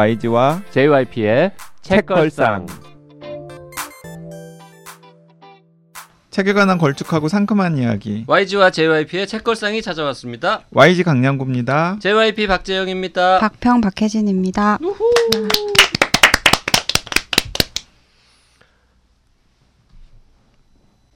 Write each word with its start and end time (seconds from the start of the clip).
YG와 0.00 0.62
JYP의 0.70 1.52
책걸상. 1.82 2.64
책에 6.30 6.54
관한 6.54 6.78
걸쭉하고 6.78 7.28
상큼한 7.28 7.76
이야기 7.76 8.24
YG와 8.26 8.70
JYP의 8.70 9.26
책걸상이 9.26 9.82
찾아왔습니다. 9.82 10.62
YG 10.70 11.02
강량구입니다. 11.02 11.98
JYP 12.00 12.46
박재영입니다. 12.46 13.40
박평 13.40 13.82
박혜진입니다. 13.82 14.78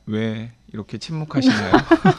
왜 0.06 0.52
이렇게 0.74 0.98
침묵하시나요? 0.98 1.72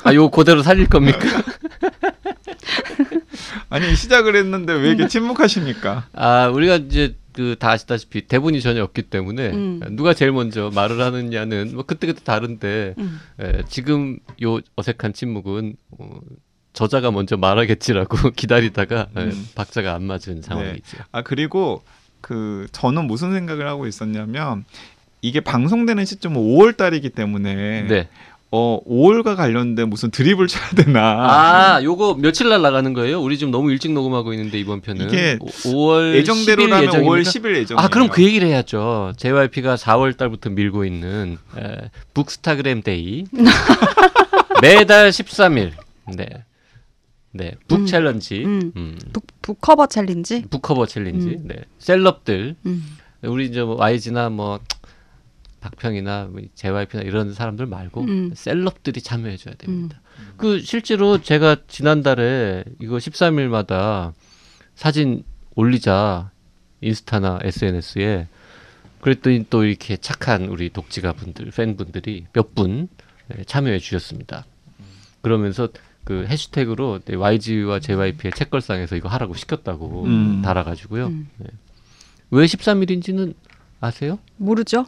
아, 0.03 0.13
요 0.15 0.31
그대로 0.31 0.63
살릴 0.63 0.87
겁니까? 0.87 1.19
아니 3.69 3.95
시작을 3.95 4.35
했는데 4.35 4.73
왜 4.73 4.89
이렇게 4.89 5.07
침묵하십니까? 5.07 6.07
아, 6.13 6.47
우리가 6.47 6.75
이제 6.77 7.15
그 7.35 7.55
다 7.59 7.71
아시다시피 7.71 8.27
대본이 8.27 8.61
전혀 8.61 8.81
없기 8.83 9.03
때문에 9.03 9.49
음. 9.49 9.81
누가 9.91 10.13
제일 10.13 10.31
먼저 10.31 10.71
말을 10.73 11.01
하느냐는 11.01 11.71
뭐 11.73 11.83
그때그때 11.83 12.23
다른데 12.23 12.95
음. 12.97 13.19
에, 13.41 13.63
지금 13.67 14.19
요 14.41 14.59
어색한 14.77 15.11
침묵은 15.13 15.75
어, 15.99 16.19
저자가 16.71 17.11
먼저 17.11 17.35
말하겠지라고 17.35 18.31
기다리다가 18.35 19.07
에, 19.17 19.21
음. 19.23 19.47
박자가 19.53 19.93
안 19.93 20.03
맞은 20.03 20.41
상황이죠. 20.41 20.97
아 21.11 21.21
그리고 21.23 21.83
그 22.21 22.67
저는 22.71 23.05
무슨 23.05 23.33
생각을 23.33 23.67
하고 23.67 23.85
있었냐면 23.85 24.63
이게 25.21 25.41
방송되는 25.41 26.05
시점은 26.05 26.39
5월 26.39 26.77
달이기 26.77 27.09
때문에 27.09 27.87
네. 27.87 28.09
어 28.57 28.79
5월과 28.87 29.35
관련된 29.35 29.89
무슨 29.89 30.11
드립을 30.11 30.47
쳐야 30.47 30.69
되나 30.69 31.01
아, 31.01 31.83
요거 31.83 32.15
며칠 32.19 32.47
날 32.47 32.61
나가는 32.61 32.93
거예요? 32.93 33.21
우리 33.21 33.37
지금 33.37 33.51
너무 33.51 33.69
일찍 33.69 33.91
녹음하고 33.91 34.31
있는데 34.31 34.57
이번 34.57 34.79
편은 34.79 35.07
이게 35.09 35.37
5월 35.39 36.15
예정대로라면 36.15 36.89
10일 36.89 37.03
5월 37.03 37.19
예정입니까? 37.19 37.31
10일 37.31 37.55
예정. 37.57 37.79
아, 37.79 37.89
그럼 37.89 38.07
그 38.07 38.23
얘기를 38.23 38.47
해야죠. 38.47 39.11
JYP가 39.17 39.75
4월 39.75 40.15
달부터 40.15 40.51
밀고 40.51 40.85
있는 40.85 41.37
에, 41.57 41.89
bookstagram 42.13 42.81
day. 42.81 43.25
매달 44.61 45.09
13일. 45.09 45.73
네. 46.15 46.25
네. 47.33 47.55
book 47.67 47.79
음. 47.79 47.85
challenge. 47.85 48.45
음. 48.45 48.71
음. 48.77 48.97
book, 49.11 49.25
book 49.41 49.62
cover 49.62 49.87
challenge. 49.87 50.45
book 50.49 50.65
cover 50.65 50.85
challenge. 50.85 51.27
음. 51.27 51.43
네. 51.43 51.55
celeb들. 51.79 52.55
음. 52.65 52.85
우리 53.21 53.47
이제 53.47 53.61
뭐 53.61 53.75
YG나 53.75 54.29
뭐 54.29 54.61
박평이나 55.65 56.29
뭐 56.31 56.41
JYP나 56.53 57.03
이런 57.03 57.33
사람들 57.33 57.65
말고 57.65 58.01
음. 58.01 58.31
셀럽들이 58.35 59.01
참여해 59.01 59.37
줘야 59.37 59.55
됩니다. 59.55 59.99
그 60.37 60.59
실제로 60.59 61.21
제가 61.21 61.57
지난달에 61.67 62.63
이거 62.79 62.97
13일마다 62.97 64.13
사진 64.75 65.23
올리자 65.55 66.31
인스타나 66.81 67.39
SNS에 67.41 68.27
그랬더니 69.01 69.45
또 69.49 69.63
이렇게 69.63 69.97
착한 69.97 70.45
우리 70.45 70.69
독지가 70.69 71.13
분들 71.13 71.51
팬분들이 71.51 72.25
몇분 72.33 72.87
네, 73.27 73.43
참여해 73.43 73.79
주셨습니다. 73.79 74.45
그러면서 75.21 75.69
그 76.03 76.25
해시태그로 76.27 76.99
네, 77.05 77.15
YG와 77.15 77.79
JYP의 77.79 78.33
책걸상에서 78.35 78.95
이거 78.95 79.09
하라고 79.09 79.33
시켰다고 79.33 80.03
음. 80.05 80.41
달아가지고요. 80.43 81.07
음. 81.07 81.29
네. 81.37 81.47
왜 82.29 82.45
13일인지는 82.45 83.33
아세요? 83.79 84.19
모르죠? 84.37 84.85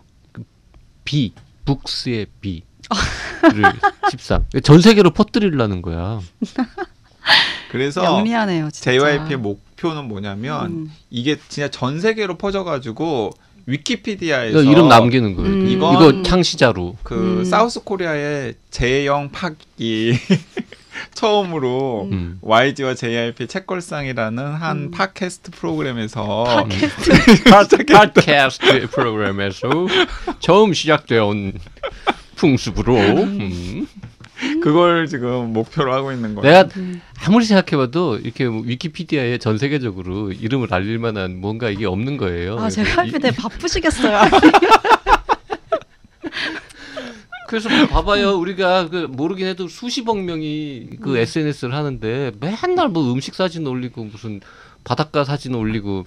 B 1.07 1.31
북스의 1.63 2.27
B를 2.41 2.61
13. 4.11 4.45
전 4.61 4.81
세계로 4.81 5.11
퍼뜨리려는 5.11 5.81
거야. 5.81 6.19
그래서 7.71 8.03
영리하네요, 8.03 8.69
진짜. 8.71 8.91
JYP의 8.91 9.37
목표는 9.37 10.05
뭐냐면 10.09 10.65
음. 10.65 10.91
이게 11.09 11.37
진짜 11.47 11.69
전 11.69 12.01
세계로 12.01 12.37
퍼져가지고 12.37 13.31
위키피디아에서 13.67 14.63
이름 14.63 14.89
남기는 14.89 15.35
거예요. 15.35 15.49
음. 15.49 15.67
이거 15.67 16.13
향시자로. 16.25 16.97
그 17.03 17.39
음. 17.39 17.45
사우스 17.45 17.81
코리아의 17.83 18.55
제영 18.69 19.31
파기 19.31 20.13
처음으로 21.27 22.07
음. 22.11 22.37
YG와 22.41 22.93
JYP 22.93 23.47
책걸상이라는 23.47 24.43
한 24.45 24.77
음. 24.77 24.91
팟캐스트 24.91 25.49
프로그램에서 25.51 26.67
팟캐스트 27.49 28.89
프로그램에서 28.93 29.67
처음 30.39 30.73
시작되온 30.73 31.53
풍습으로 32.35 32.95
음. 32.95 33.87
그걸 34.61 35.07
지금 35.07 35.53
목표로 35.53 35.91
하고 35.91 36.11
있는 36.11 36.35
거예요. 36.35 36.53
내가 36.63 36.69
음. 36.77 37.01
아무리 37.25 37.45
생각해봐도 37.45 38.17
이렇게 38.17 38.45
뭐 38.45 38.61
위키피디아에 38.63 39.39
전 39.39 39.57
세계적으로 39.57 40.31
이름을 40.31 40.71
알릴 40.71 40.99
만한 40.99 41.41
뭔가 41.41 41.71
이게 41.71 41.87
없는 41.87 42.17
거예요. 42.17 42.59
아, 42.59 42.69
제가 42.69 43.05
이- 43.05 43.09
할때 43.09 43.31
바쁘시겠어요. 43.31 44.21
그래서 47.47 47.69
뭐 47.69 47.87
봐봐요. 47.87 48.37
우리가 48.37 48.89
그 48.89 49.07
모르긴 49.09 49.47
해도 49.47 49.67
수십억 49.67 50.19
명이 50.19 50.89
그 51.01 51.11
음. 51.11 51.17
SNS를 51.17 51.73
하는데 51.73 52.31
맨날 52.39 52.89
뭐 52.89 53.11
음식 53.11 53.33
사진 53.33 53.65
올리고 53.65 54.03
무슨 54.03 54.41
바닷가 54.83 55.23
사진 55.23 55.55
올리고 55.55 56.05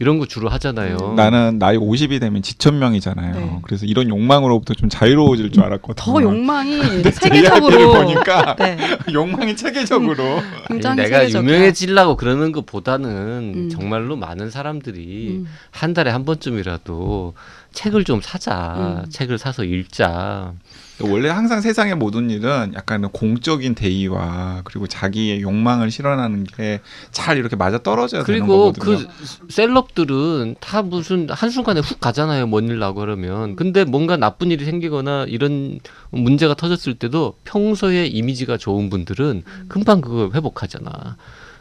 이런 0.00 0.18
거 0.18 0.26
주로 0.26 0.48
하잖아요. 0.48 0.96
음. 1.00 1.14
나는 1.14 1.58
나이 1.60 1.76
50이 1.76 2.18
되면 2.18 2.42
지천명이잖아요. 2.42 3.34
네. 3.34 3.58
그래서 3.62 3.86
이런 3.86 4.08
욕망으로부터 4.08 4.74
좀 4.74 4.88
자유로워질 4.88 5.52
줄 5.52 5.62
알았거든요. 5.62 5.94
더 5.94 6.20
욕망이 6.20 6.80
세계적으로 7.12 7.92
보니까 7.92 8.56
네, 8.58 8.76
욕망이 9.12 9.54
체계적으로 9.54 10.42
굉장히 10.66 11.02
내가 11.02 11.20
세계적이야. 11.20 11.48
유명해지려고 11.48 12.16
그러는 12.16 12.50
것보다는 12.50 13.52
음. 13.54 13.68
정말로 13.70 14.16
많은 14.16 14.50
사람들이 14.50 15.36
음. 15.38 15.46
한 15.70 15.94
달에 15.94 16.10
한 16.10 16.24
번쯤이라도 16.24 17.34
책을 17.74 18.04
좀 18.04 18.20
사자. 18.22 19.02
음. 19.04 19.10
책을 19.10 19.36
사서 19.38 19.64
읽자. 19.64 20.52
원래 21.00 21.28
항상 21.28 21.60
세상의 21.60 21.96
모든 21.96 22.30
일은 22.30 22.72
약간 22.76 23.02
공적인 23.10 23.74
대의와 23.74 24.60
그리고 24.64 24.86
자기의 24.86 25.42
욕망을 25.42 25.90
실현하는 25.90 26.44
게 26.44 26.80
잘 27.10 27.36
이렇게 27.36 27.56
맞아 27.56 27.78
떨어져야 27.82 28.22
되는 28.22 28.40
그리고 28.40 28.72
거거든요. 28.72 29.08
그 29.08 29.52
셀럽들은 29.52 30.54
다 30.60 30.82
무슨 30.82 31.28
한순간에 31.30 31.80
훅 31.80 31.98
가잖아요. 32.00 32.46
뭔 32.46 32.68
일 32.68 32.78
나고 32.78 33.00
그러면. 33.00 33.56
근데 33.56 33.84
뭔가 33.84 34.16
나쁜 34.16 34.50
일이 34.52 34.64
생기거나 34.64 35.24
이런 35.28 35.80
문제가 36.10 36.54
터졌을 36.54 36.94
때도 36.94 37.34
평소에 37.44 38.06
이미지가 38.06 38.56
좋은 38.56 38.88
분들은 38.88 39.42
금방 39.68 40.00
그거 40.00 40.30
회복하잖아. 40.32 41.16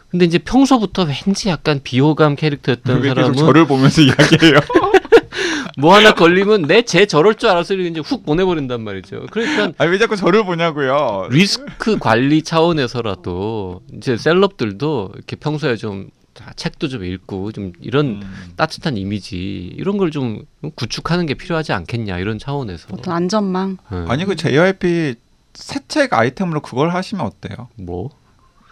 근데 0.10 0.26
이제 0.26 0.38
평소부터 0.38 1.08
왠지 1.26 1.50
약간 1.50 1.80
비호감 1.84 2.36
캐릭터였던 2.36 3.02
사람은 3.04 3.36
저를 3.36 3.66
보면서 3.66 4.02
이야기해요. 4.06 4.60
뭐 5.78 5.96
하나 5.96 6.14
걸리면 6.14 6.64
내 6.64 6.84
쟤 6.84 7.06
저럴 7.06 7.36
줄 7.36 7.50
알아서 7.50 7.74
이제 7.76 8.00
훅 8.00 8.26
보내버린단 8.26 8.82
말이죠. 8.84 9.26
그러니까 9.32 9.72
아왜 9.78 9.98
자꾸 9.98 10.16
저를 10.16 10.44
보냐고요. 10.46 11.28
리스크 11.32 11.98
관리 11.98 12.42
차원에서라도 12.44 13.82
이제 13.96 14.18
셀럽들도 14.18 15.12
이렇게 15.16 15.36
평소에 15.36 15.76
좀 15.78 16.10
자, 16.34 16.52
책도 16.56 16.88
좀 16.88 17.04
읽고 17.06 17.52
좀 17.52 17.74
이런 17.82 18.22
음. 18.24 18.54
따뜻한 18.56 18.98
이미지 18.98 19.72
이런 19.78 19.98
걸 19.98 20.10
좀 20.12 20.44
구축하는 20.76 21.26
게 21.26 21.34
필요하지 21.36 21.74
않겠냐 21.74 22.18
이런 22.20 22.38
차원에서 22.40 22.88
어떤 22.92 23.14
안전망. 23.16 23.78
네. 23.92 24.06
아니 24.08 24.26
그 24.26 24.36
JYP 24.36 25.16
새 25.54 25.80
책 25.88 26.14
아이템으로 26.14 26.62
그걸 26.62 26.90
하시면 26.90 27.26
어때요? 27.26 27.70
뭐 27.78 28.10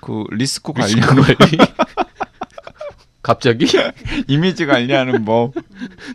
그 0.01 0.23
리스크 0.31 0.71
리스크 0.75 0.99
관리하는 1.05 1.23
관리 1.23 1.57
갑자기 3.21 3.65
이미지 4.27 4.65
관리하는 4.65 5.25
법. 5.25 5.53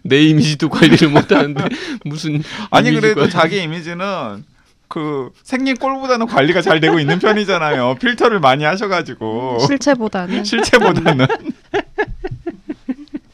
내 0.03 0.21
이미지도 0.23 0.69
관리를 0.69 1.09
못하는데 1.09 1.65
무슨 2.05 2.43
아니 2.71 2.93
그래도 2.93 3.21
관리. 3.21 3.31
자기 3.33 3.63
이미지는 3.63 4.45
그 4.89 5.31
생긴 5.43 5.77
꼴보다는 5.77 6.27
관리가 6.27 6.63
잘 6.63 6.81
되고 6.81 6.99
있는 7.01 7.19
편이잖아요. 7.19 7.97
필터를 8.01 8.41
많이 8.41 8.65
하셔가지고 8.65 9.59
실체보다는 9.67 10.45
실체보다는 10.45 11.27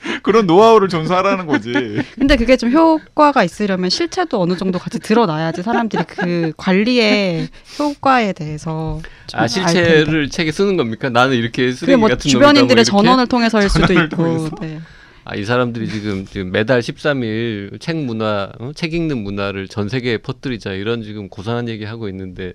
그런 0.23 0.47
노하우를 0.47 0.89
전수하라는 0.89 1.47
거지. 1.47 1.73
근데 2.15 2.37
그게 2.37 2.57
좀 2.57 2.71
효과가 2.71 3.45
있으려면 3.45 3.91
실체도 3.91 4.41
어느 4.41 4.57
정도 4.57 4.79
같이 4.79 4.99
드러나야지 4.99 5.63
사람들이 5.63 6.05
그 6.07 6.53
관리의 6.57 7.49
효과에 7.79 8.33
대해서 8.33 9.01
좀 9.27 9.41
아. 9.41 9.47
실체를 9.47 10.29
책에 10.29 10.53
쓰는 10.53 10.77
겁니까? 10.77 11.09
나는 11.09 11.37
이렇게 11.37 11.67
그게 11.67 11.73
쓰레기 11.73 11.97
뭐 11.97 12.09
같은 12.09 12.31
주변인들의 12.31 12.85
뭐? 12.91 13.03
전원을 13.03 13.27
통해서일 13.27 13.69
수도 13.69 13.93
있고 13.93 14.09
통해서? 14.09 14.51
네. 14.61 14.81
아, 15.25 15.37
이 15.37 15.45
사람들이 15.45 15.89
지금, 15.89 16.27
지금 16.27 16.51
매달 16.51 16.81
13일 16.81 17.81
책 17.81 17.97
문화, 17.97 18.51
어? 18.59 18.73
책 18.75 18.93
읽는 18.93 19.19
문화를 19.19 19.69
전 19.69 19.89
세계에 19.89 20.19
퍼뜨리자 20.19 20.73
이런 20.73 21.03
지금 21.03 21.29
고상한 21.29 21.69
얘기 21.69 21.85
하고 21.85 22.09
있는데 22.09 22.55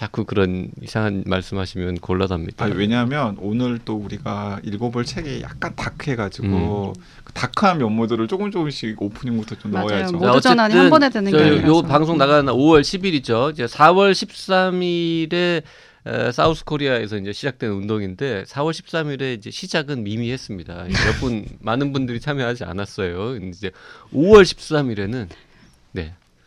자꾸 0.00 0.24
그런 0.24 0.70
이상한 0.80 1.24
말씀하시면 1.26 1.96
곤란합니다. 1.96 2.64
아니, 2.64 2.74
왜냐하면 2.74 3.36
오늘 3.38 3.78
또 3.84 3.96
우리가 3.96 4.58
읽어볼 4.64 5.04
책이 5.04 5.42
약간 5.42 5.76
다크해가지고 5.76 6.94
음. 6.96 7.02
그 7.22 7.34
다크한 7.34 7.76
면모들을 7.76 8.26
조금 8.26 8.50
조금씩 8.50 9.00
오프닝부터 9.02 9.56
좀 9.56 9.72
맞아요. 9.72 9.88
넣어야죠. 9.88 10.16
뭐- 10.16 10.28
모두 10.28 10.40
전환이 10.40 10.72
한 10.74 10.88
번에 10.88 11.10
되는 11.10 11.30
게. 11.30 11.62
요 11.66 11.82
방송 11.82 12.16
나가는 12.16 12.50
5월 12.50 12.80
10일이죠. 12.80 13.52
이제 13.52 13.66
4월 13.66 14.12
13일에 14.12 15.62
에, 16.06 16.32
사우스 16.32 16.64
코리아에서 16.64 17.18
이제 17.18 17.30
시작된 17.34 17.70
운동인데 17.70 18.44
4월 18.44 18.70
13일에 18.72 19.36
이제 19.36 19.50
시작은 19.50 20.02
미미했습니다. 20.02 20.84
몇 20.84 21.20
분 21.20 21.44
많은 21.60 21.92
분들이 21.92 22.20
참여하지 22.20 22.64
않았어요. 22.64 23.36
이제 23.36 23.70
5월 24.14 24.44
13일에는 24.44 25.10
네. 25.10 25.28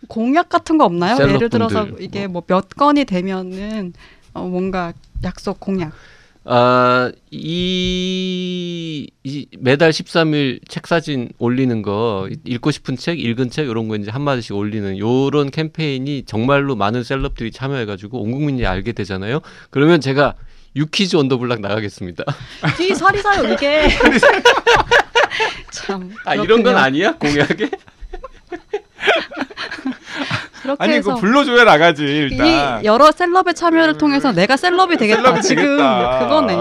공약 0.07 0.49
같은 0.49 0.77
거 0.77 0.85
없나요? 0.85 1.15
셀럽 1.15 1.35
예를 1.35 1.49
들어서 1.49 1.87
이게 1.99 2.27
뭐 2.27 2.43
몇 2.47 2.69
건이 2.69 3.05
되면은 3.05 3.93
어, 4.33 4.41
뭔가 4.47 4.93
약속 5.23 5.59
공약. 5.59 5.91
아, 6.45 7.09
이, 7.31 9.09
이 9.23 9.47
매달 9.59 9.91
13일 9.91 10.59
책 10.67 10.87
사진 10.87 11.29
올리는 11.37 11.81
거 11.81 12.27
읽고 12.43 12.71
싶은 12.71 12.97
책, 12.97 13.17
읽은 13.19 13.49
책 13.49 13.69
이런 13.69 13.87
거 13.87 13.95
이제 13.95 14.11
한 14.11 14.21
마디씩 14.23 14.53
올리는 14.55 14.97
요런 14.97 15.51
캠페인이 15.51 16.23
정말로 16.25 16.75
많은 16.75 17.03
셀럽들이 17.03 17.51
참여해 17.51 17.85
가지고 17.85 18.21
온 18.21 18.31
국민이 18.31 18.65
알게 18.65 18.91
되잖아요. 18.91 19.39
그러면 19.69 20.01
제가 20.01 20.33
유퀴즈 20.75 21.15
언더블락 21.15 21.61
나가겠습니다. 21.61 22.23
이 22.81 22.93
사리사요 22.93 23.53
이게. 23.53 23.87
참. 25.71 26.11
아, 26.25 26.33
이런 26.35 26.47
건 26.61 26.63
그렇군요. 26.63 26.77
아니야? 26.77 27.13
공약에? 27.17 27.69
그렇게 30.63 30.83
아니 30.83 30.93
해서 30.93 31.11
이거 31.11 31.19
불러줘야 31.19 31.63
나가지 31.65 32.03
일단. 32.03 32.81
이 32.81 32.85
여러 32.85 33.11
celeb의 33.11 33.53
참여를 33.53 33.97
통해서 33.97 34.31
내가 34.31 34.55
celeb이 34.55 34.95
되겠다. 34.97 35.21
celeb이 35.21 35.41
지금 35.41 35.63
되겠다. 35.77 36.19
그거네. 36.19 36.57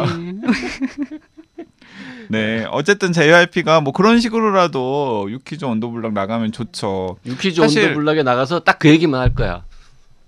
네, 2.29 2.67
어쨌든 2.71 3.13
JYP가 3.13 3.81
뭐 3.83 3.93
그런 3.93 4.19
식으로라도 4.21 5.29
유퀴즈 5.31 5.65
온더블럭 5.65 6.15
나가면 6.15 6.53
좋죠. 6.53 7.19
유퀴즈 7.27 7.61
사실- 7.61 7.85
온더블럭에 7.85 8.23
나가서 8.23 8.61
딱 8.61 8.79
그 8.79 8.89
얘기만 8.89 9.21
할 9.21 9.35
거야. 9.35 9.65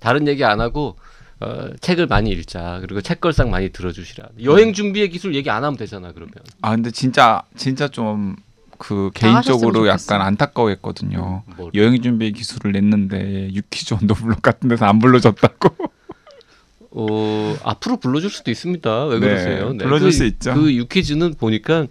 다른 0.01 0.29
얘기 0.29 0.45
안 0.45 0.61
하고 0.61 0.97
어, 1.41 1.69
책을 1.81 2.07
많이 2.07 2.31
읽자. 2.31 2.79
그리고 2.83 3.01
책걸상 3.01 3.51
많이 3.51 3.71
들어주시라. 3.71 4.29
여행 4.45 4.73
준비의 4.73 5.09
기술 5.11 5.35
얘기 5.35 5.51
안 5.51 5.65
하면 5.65 5.77
되잖아. 5.77 6.13
그러면. 6.13 6.33
아 6.63 6.71
근데 6.71 6.91
진짜 6.91 7.43
진짜 7.57 7.89
좀 7.89 8.37
그 8.79 9.11
개인적으로. 9.15 9.87
약간 9.89 10.21
안타까워했거든요. 10.23 11.43
뭐 11.57 11.71
여행 11.75 12.01
준비 12.03 12.33
기술을 12.33 12.73
냈는데 12.73 13.51
유키즈 13.53 13.95
언더블락 13.95 14.43
같은 14.43 14.69
데서 14.69 14.87
안 14.87 14.99
불러줬다고. 14.99 15.77
어, 16.97 17.57
앞으로 17.65 17.97
불러줄 17.97 18.31
수도 18.31 18.51
있습니다. 18.51 19.05
왜 19.07 19.19
네, 19.19 19.27
그러세요? 19.27 19.77
불러줄 19.77 20.09
그, 20.09 20.13
수 20.13 20.25
있죠. 20.27 20.55
그 20.55 20.73
유퀴즈는 20.75 21.35
보니까 21.35 21.87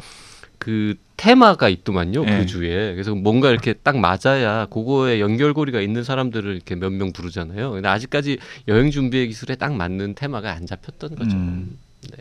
그 0.58 0.96
테마가 1.18 1.68
있더만요. 1.70 2.24
네. 2.24 2.40
그 2.40 2.46
주에. 2.46 2.94
그래서 2.94 3.14
뭔가 3.14 3.50
이렇게 3.50 3.74
딱 3.74 3.98
맞아야 3.98 4.66
그거에 4.68 5.20
연결고리가 5.20 5.82
있는 5.82 6.04
사람들을 6.04 6.54
이렇게 6.56 6.76
몇 6.76 6.90
명 6.94 7.12
부르잖아요. 7.12 7.72
근데 7.72 7.88
아직까지 7.90 8.38
여행 8.70 8.92
준비의 8.92 9.28
기술에 9.28 9.56
딱 9.56 9.74
맞는 9.76 10.16
테마가 10.16 10.52
안 10.54 10.66
잡혔던 10.66 11.16
거죠. 11.16 11.36
음. 11.36 11.78
네. 12.10 12.18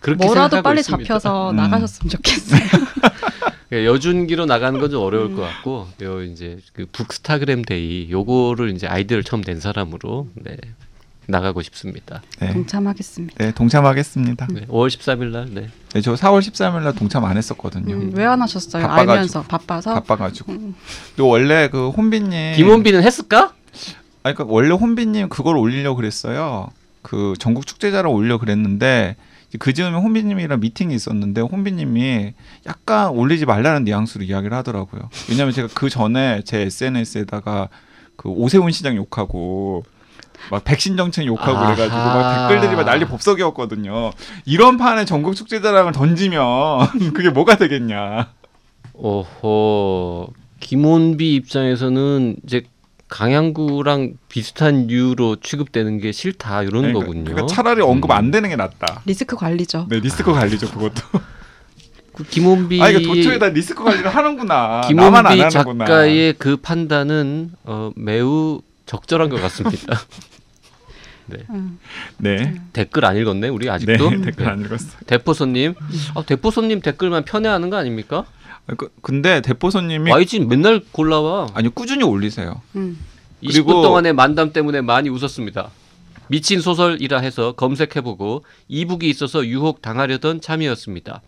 그렇게 0.00 0.24
뭐라도 0.24 0.62
빨리 0.62 0.80
있습니다. 0.80 1.04
잡혀서 1.06 1.50
음. 1.50 1.56
나가셨으면 1.56 2.10
좋겠어요. 2.10 2.60
그러니까 3.68 3.90
여준기로 3.92 4.46
나가는 4.46 4.78
건 4.80 4.90
좀 4.90 5.02
어려울 5.02 5.26
음. 5.26 5.36
것 5.36 5.42
같고 5.42 5.88
요 6.02 6.22
이제 6.22 6.58
그 6.72 6.86
bookstagram 6.92 7.62
day 7.64 8.10
요거를 8.10 8.70
이제 8.70 8.86
아이디어를 8.86 9.24
처음 9.24 9.42
낸 9.42 9.60
사람으로 9.60 10.28
네, 10.34 10.56
나가고 11.26 11.60
싶습니다. 11.62 12.22
네, 12.40 12.52
동참하겠습니다. 12.54 13.44
네 13.44 13.52
동참하겠습니다. 13.52 14.46
네, 14.50 14.66
5월 14.66 14.88
13일 14.88 15.26
날 15.30 15.46
네. 15.52 15.68
네, 15.92 16.00
저 16.00 16.14
4월 16.14 16.40
13일 16.40 16.82
날 16.84 16.94
동참 16.94 17.24
안 17.26 17.36
했었거든요. 17.36 17.94
음, 17.94 18.12
왜 18.14 18.30
안 18.30 18.40
하셨어요? 18.40 18.82
바빠가지고. 18.82 19.12
알면서 19.12 19.42
바빠서. 19.42 19.94
바빠가지고. 19.94 20.52
음. 20.52 20.74
또 21.16 21.28
원래 21.28 21.68
그 21.68 21.90
혼비님. 21.90 22.54
김혼비님은 22.56 23.02
했을까? 23.02 23.52
아니 24.22 24.34
그러니까 24.34 24.44
원래 24.54 24.70
혼비님 24.74 25.28
그걸 25.28 25.56
올리려고 25.58 25.96
그랬어요. 25.96 26.68
그 27.02 27.34
전국 27.38 27.66
축제자랑 27.66 28.12
올려 28.12 28.38
그랬는데 28.38 29.16
그 29.58 29.72
즈음에 29.72 29.96
혼비님이랑 29.96 30.60
미팅이 30.60 30.94
있었는데 30.94 31.40
혼비님이 31.40 32.34
약간 32.66 33.10
올리지 33.10 33.46
말라는 33.46 33.84
뉘앙스로 33.84 34.24
이야기를 34.24 34.56
하더라고요. 34.56 35.08
왜냐하면 35.30 35.54
제가 35.54 35.68
그 35.74 35.88
전에 35.88 36.42
제 36.44 36.60
SNS에다가 36.60 37.68
그 38.16 38.28
오세훈 38.28 38.72
시장 38.72 38.96
욕하고 38.96 39.84
막 40.50 40.64
백신 40.64 40.96
정책 40.96 41.26
욕하고 41.26 41.58
아하. 41.58 41.74
그래가지고 41.74 41.96
막 41.96 42.48
댓글들이 42.48 42.76
막 42.76 42.84
난리 42.84 43.04
법석이었거든요. 43.06 44.10
이런 44.44 44.76
판에 44.76 45.04
전국 45.04 45.34
축제자랑을 45.34 45.92
던지면 45.92 46.88
그게 47.14 47.30
뭐가 47.30 47.56
되겠냐. 47.56 48.32
오호 48.94 50.28
김원비 50.60 51.34
입장에서는 51.36 52.36
이제 52.44 52.64
강양구랑 53.08 54.14
비슷한 54.28 54.86
류로 54.86 55.36
취급되는 55.36 55.98
게 55.98 56.12
싫다 56.12 56.62
이런 56.62 56.82
그러니까, 56.82 57.00
거군요. 57.00 57.24
그러니까 57.24 57.46
차라리 57.46 57.82
언급 57.82 58.10
안 58.10 58.30
되는 58.30 58.48
게 58.48 58.56
낫다. 58.56 59.02
리스크 59.06 59.36
관리죠. 59.36 59.86
네 59.88 60.00
리스크 60.00 60.32
관리죠 60.32 60.70
그것도. 60.70 61.02
그 62.14 62.24
김원비 62.24 62.82
아 62.82 62.90
이거 62.90 63.00
도초에다 63.00 63.48
리스크 63.48 63.82
관리를 63.82 64.14
하는구나. 64.14 64.82
나만 64.94 65.26
안 65.26 65.32
김원비 65.36 65.56
하는구나. 65.56 65.84
작가의 65.86 66.34
그 66.38 66.56
판단은 66.56 67.52
어, 67.64 67.90
매우 67.96 68.60
적절한 68.86 69.28
것 69.30 69.40
같습니다. 69.42 69.98
음. 71.50 71.78
네. 72.16 72.54
댓글 72.72 73.04
안 73.04 73.16
읽었네 73.16 73.48
우리 73.48 73.68
아직도. 73.70 74.10
네, 74.10 74.20
댓글 74.22 74.48
안 74.48 74.60
읽었어요. 74.60 74.98
대포손님, 75.06 75.74
아, 76.14 76.22
대포손님 76.22 76.80
댓글만 76.80 77.24
편애하는 77.24 77.70
거 77.70 77.76
아닙니까? 77.76 78.24
아, 78.68 78.74
그- 78.76 78.90
근데 79.02 79.40
대포손님이 79.40 80.10
YG 80.10 80.40
맨날 80.40 80.80
골라와. 80.92 81.48
아니 81.54 81.68
꾸준히 81.68 82.04
올리세요. 82.04 82.60
음. 82.76 82.98
20분 83.42 83.52
그리고- 83.52 83.82
동안의 83.82 84.12
만담 84.12 84.52
때문에 84.52 84.80
많이 84.82 85.08
웃었습니다. 85.08 85.70
미친 86.28 86.60
소설이라 86.60 87.20
해서 87.20 87.52
검색해보고 87.52 88.44
e-book이 88.68 89.08
있어서 89.08 89.46
유혹 89.46 89.80
당하려던 89.80 90.40
참이었습니다. 90.42 91.22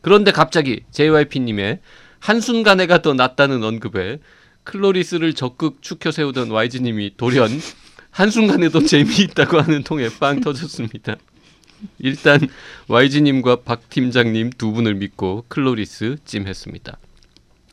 그런데 0.00 0.30
갑자기 0.32 0.80
JYP님의 0.90 1.80
한순간에가 2.20 3.02
더 3.02 3.12
낫다는 3.12 3.62
언급에 3.62 4.20
클로리스를 4.64 5.34
적극 5.34 5.82
추켜 5.82 6.10
세우던 6.10 6.50
YG님이 6.50 7.12
돌연 7.18 7.50
한순간에도 8.10 8.84
재미있다고 8.84 9.60
하는 9.60 9.82
통에 9.84 10.08
빵 10.18 10.40
터졌습니다. 10.40 11.16
일단 11.98 12.40
YG님과 12.88 13.62
박 13.62 13.88
팀장님 13.90 14.50
두 14.58 14.72
분을 14.72 14.94
믿고 14.94 15.44
클로리스 15.48 16.16
찜했습니다. 16.24 16.98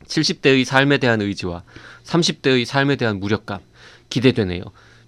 70대의 0.06 0.64
삶에 0.64 0.98
대한 0.98 1.20
의지와 1.20 1.62
30대의 2.04 2.64
삶에 2.64 2.96
대한 2.96 3.18
무력감 3.18 3.60
기대되네요. 4.08 4.62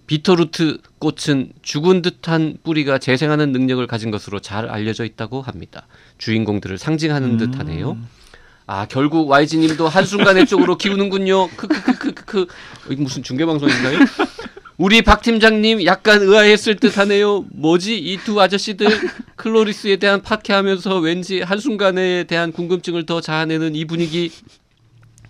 비터루트 0.06 0.78
꽃은 0.98 1.52
죽은 1.62 2.00
듯한 2.02 2.56
뿌리가 2.64 2.98
재생하는 2.98 3.52
능력을 3.52 3.86
가진 3.86 4.10
것으로 4.10 4.40
잘 4.40 4.66
알려져 4.68 5.04
있다고 5.04 5.42
합니다. 5.42 5.86
주인공들을 6.16 6.78
상징하는 6.78 7.36
듯하네요. 7.36 7.98
아 8.66 8.86
결국 8.86 9.28
YG님도 9.28 9.88
한순간에 9.88 10.44
쪽으로 10.46 10.76
기우는군요. 10.78 11.48
크크크크크 11.48 12.46
이거 12.90 13.02
무슨 13.02 13.22
중계 13.22 13.44
방송인가요? 13.46 13.98
우리 14.78 15.02
박 15.02 15.22
팀장님 15.22 15.84
약간 15.86 16.22
의아했을 16.22 16.76
듯하네요. 16.76 17.46
뭐지 17.50 17.98
이 17.98 18.18
두 18.18 18.40
아저씨들 18.40 18.86
클로리스에 19.34 19.96
대한 19.96 20.22
파케하면서 20.22 21.00
왠지 21.00 21.40
한순간에 21.42 22.24
대한 22.24 22.52
궁금증을 22.52 23.04
더 23.04 23.20
자아내는 23.20 23.74
이 23.74 23.84
분위기. 23.84 24.30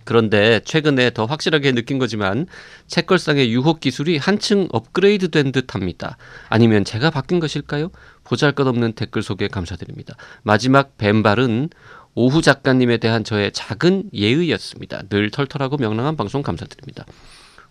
그런데 0.03 0.59
최근에 0.65 1.11
더 1.11 1.25
확실하게 1.25 1.71
느낀 1.71 1.97
거지만 1.97 2.45
책걸상의 2.87 3.51
유혹 3.51 3.79
기술이 3.79 4.17
한층 4.17 4.67
업그레이드된 4.71 5.51
듯합니다. 5.51 6.17
아니면 6.49 6.85
제가 6.85 7.09
바뀐 7.09 7.39
것일까요? 7.39 7.89
보잘것없는 8.25 8.93
댓글 8.93 9.23
소개 9.23 9.47
감사드립니다. 9.47 10.15
마지막 10.43 10.95
뱀발은 10.97 11.69
오후 12.13 12.43
작가님에 12.43 12.97
대한 12.97 13.23
저의 13.23 13.51
작은 13.51 14.11
예의였습니다. 14.13 15.03
늘 15.09 15.31
털털하고 15.31 15.77
명랑한 15.77 16.17
방송 16.17 16.43
감사드립니다. 16.43 17.05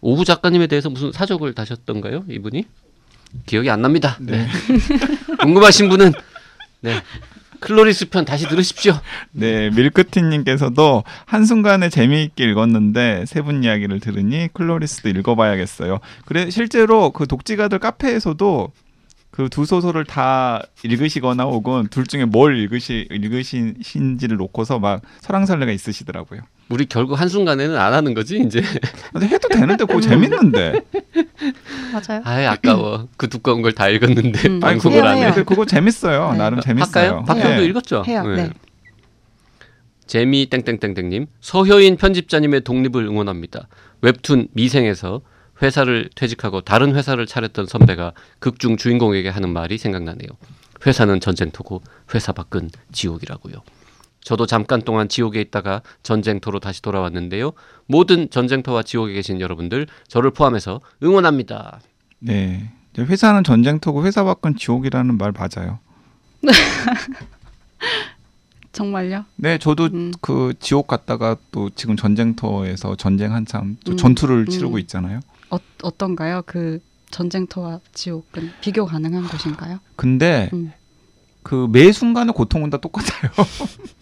오후 0.00 0.24
작가님에 0.24 0.66
대해서 0.66 0.90
무슨 0.90 1.12
사적을 1.12 1.54
다셨던가요? 1.54 2.24
이분이 2.28 2.64
기억이 3.46 3.68
안 3.70 3.82
납니다. 3.82 4.16
네. 4.20 4.46
궁금하신 5.42 5.88
분은 5.88 6.12
네 6.80 7.02
클로리스 7.60 8.08
편 8.10 8.24
다시 8.24 8.46
들으십시오. 8.48 8.92
네, 9.32 9.68
밀크티님께서도 9.70 11.02
한순간에 11.26 11.88
재미있게 11.88 12.44
읽었는데 12.44 13.24
세 13.26 13.42
분 13.42 13.64
이야기를 13.64 13.98
들으니 14.00 14.48
클로리스도 14.52 15.08
읽어봐야겠어요. 15.08 15.98
그래 16.24 16.50
실제로 16.50 17.10
그 17.10 17.26
독지가들 17.26 17.78
카페에서도 17.80 18.72
그 19.30 19.48
두 19.50 19.64
소설을 19.66 20.04
다 20.04 20.62
읽으시거나 20.84 21.44
혹은 21.44 21.86
둘 21.90 22.06
중에 22.06 22.24
뭘 22.24 22.56
읽으시 22.58 23.06
읽으신지를 23.10 24.36
놓고서 24.36 24.78
막 24.78 25.02
설왕설래가 25.20 25.70
있으시더라고요. 25.72 26.40
우리 26.70 26.86
결국 26.86 27.18
한 27.20 27.28
순간에는 27.28 27.76
안 27.76 27.94
하는 27.94 28.14
거지 28.14 28.38
이제. 28.40 28.60
근데 29.12 29.26
해도 29.28 29.48
되는데 29.48 29.84
그거 29.84 30.00
재밌는데. 30.00 30.80
맞아요. 31.92 32.22
아예 32.24 32.46
아까워. 32.46 33.08
그 33.16 33.28
두꺼운 33.28 33.62
걸 33.62 33.72
다 33.72 33.88
읽었는데 33.88 34.48
음, 34.48 34.60
방송을 34.60 34.98
해요, 34.98 35.06
안 35.06 35.18
해. 35.38 35.44
그거 35.44 35.64
재밌어요. 35.64 36.32
네. 36.32 36.38
나름 36.38 36.60
재밌어요. 36.60 37.04
할까요? 37.04 37.24
박형도 37.26 37.60
네. 37.60 37.64
읽었죠. 37.66 38.02
해요. 38.06 38.22
네. 38.26 38.50
재미 40.06 40.46
땡땡땡땡님 40.46 41.26
서효인 41.40 41.96
편집자님의 41.96 42.62
독립을 42.62 43.04
응원합니다. 43.04 43.68
웹툰 44.00 44.48
미생에서 44.52 45.20
회사를 45.60 46.08
퇴직하고 46.14 46.60
다른 46.62 46.94
회사를 46.94 47.26
차렸던 47.26 47.66
선배가 47.66 48.12
극중 48.38 48.76
주인공에게 48.76 49.28
하는 49.28 49.50
말이 49.52 49.76
생각나네요. 49.76 50.28
회사는 50.86 51.20
전쟁터고 51.20 51.82
회사 52.14 52.32
밖은 52.32 52.70
지옥이라고요. 52.92 53.54
저도 54.20 54.46
잠깐 54.46 54.82
동안 54.82 55.08
지옥에 55.08 55.40
있다가 55.40 55.82
전쟁터로 56.02 56.60
다시 56.60 56.82
돌아왔는데요. 56.82 57.52
모든 57.86 58.28
전쟁터와 58.30 58.82
지옥에 58.82 59.14
계신 59.14 59.40
여러분들 59.40 59.86
저를 60.06 60.30
포함해서 60.30 60.80
응원합니다. 61.02 61.80
네. 62.18 62.72
회사는 62.98 63.44
전쟁터고 63.44 64.04
회사 64.04 64.24
밖은 64.24 64.56
지옥이라는 64.56 65.16
말 65.16 65.32
맞아요. 65.32 65.78
정말요? 68.72 69.24
네, 69.36 69.58
저도 69.58 69.88
음. 69.92 70.12
그 70.20 70.54
지옥 70.60 70.86
갔다가 70.86 71.36
또 71.50 71.70
지금 71.70 71.96
전쟁터에서 71.96 72.96
전쟁 72.96 73.32
한참 73.32 73.76
또 73.84 73.92
음. 73.92 73.96
전투를 73.96 74.40
음. 74.40 74.46
치르고 74.46 74.78
있잖아요. 74.80 75.20
어, 75.50 75.58
어떤가요? 75.82 76.42
그 76.46 76.80
전쟁터와 77.10 77.80
지옥은 77.92 78.52
비교 78.60 78.84
가능한 78.86 79.26
곳인가요? 79.28 79.80
근데 79.96 80.50
음. 80.52 80.72
그매 81.42 81.90
순간의 81.92 82.34
고통은 82.34 82.70
다 82.70 82.76
똑같아요. 82.76 83.32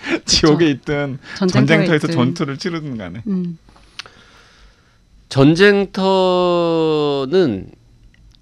지옥에 0.24 0.70
있든 0.70 1.18
전쟁터에 1.38 1.66
전쟁터에서 1.66 2.06
있든. 2.08 2.16
전투를 2.16 2.56
치르든 2.58 2.96
간에. 2.96 3.22
음. 3.26 3.58
전쟁터는 5.28 7.70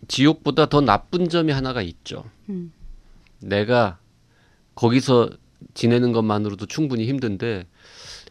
지옥보다 0.08 0.66
더 0.66 0.80
나쁜 0.80 1.28
점이 1.28 1.52
하나가 1.52 1.82
있죠. 1.82 2.24
음. 2.48 2.72
내가 3.40 3.98
거기서 4.74 5.30
지내는 5.74 6.12
것만으로도 6.12 6.66
충분히 6.66 7.06
힘든데 7.06 7.66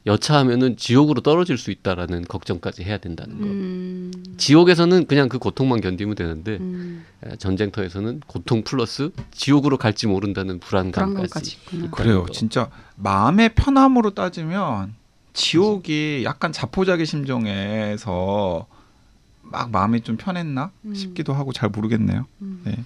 여차하면은 0.07 0.77
지옥으로 0.77 1.21
떨어질 1.21 1.57
수 1.57 1.69
있다라는 1.69 2.23
걱정까지 2.23 2.83
해야 2.83 2.97
된다는 2.97 3.37
거. 3.39 3.43
음. 3.45 4.11
지옥에서는 4.37 5.05
그냥 5.05 5.27
그 5.27 5.37
고통만 5.37 5.81
견디면 5.81 6.15
되는데 6.15 6.57
음. 6.61 7.05
에, 7.25 7.35
전쟁터에서는 7.35 8.21
고통 8.25 8.63
플러스 8.63 9.11
지옥으로 9.31 9.77
갈지 9.77 10.07
모른다는 10.07 10.59
불안감까지. 10.59 11.57
그래요. 11.91 12.23
거. 12.23 12.31
진짜 12.31 12.69
마음의 12.95 13.53
편함으로 13.55 14.13
따지면 14.13 14.95
지옥이 15.33 16.23
약간 16.23 16.51
자포자기 16.51 17.05
심정에서 17.05 18.65
막 19.41 19.71
마음이 19.71 20.01
좀 20.01 20.17
편했나 20.17 20.71
음. 20.85 20.95
싶기도 20.95 21.33
하고 21.33 21.51
잘 21.51 21.69
모르겠네요. 21.69 22.25
음. 22.41 22.61
네. 22.63 22.77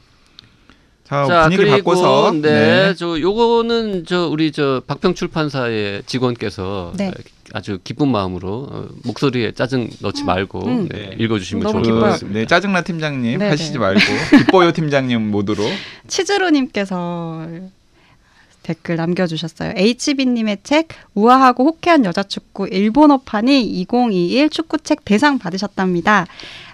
자, 1.11 1.25
자 1.25 1.43
분위기 1.43 1.63
그리고 1.63 1.75
바꿔서 1.75 2.31
네, 2.41 2.93
저 2.95 3.19
요거는 3.19 4.05
저 4.05 4.29
우리 4.29 4.53
저 4.53 4.81
박평 4.87 5.13
출판사의 5.13 6.03
직원께서 6.05 6.93
네. 6.95 7.11
아주 7.51 7.79
기쁜 7.83 8.07
마음으로 8.07 8.69
어, 8.71 8.87
목소리에 9.03 9.51
짜증 9.51 9.89
넣지 9.99 10.23
말고 10.23 10.65
음. 10.65 10.87
네, 10.87 11.09
네. 11.09 11.15
읽어주시면 11.19 11.69
좋을 11.69 11.83
것 11.83 11.99
같습니다. 11.99 12.39
네, 12.39 12.45
짜증나 12.45 12.83
팀장님 12.83 13.39
네, 13.39 13.49
하시지 13.49 13.73
네. 13.73 13.79
말고 13.79 13.99
기뻐요 14.45 14.71
팀장님 14.71 15.29
모드로 15.31 15.65
치즈루님께서 16.07 17.45
댓글 18.63 18.95
남겨주셨어요. 18.95 19.73
HB님의 19.75 20.59
책 20.63 20.89
우아하고 21.13 21.65
호쾌한 21.65 22.05
여자축구 22.05 22.69
일본어판이 22.69 23.63
2021 23.63 24.49
축구책 24.49 25.03
대상 25.03 25.39
받으셨답니다. 25.39 26.27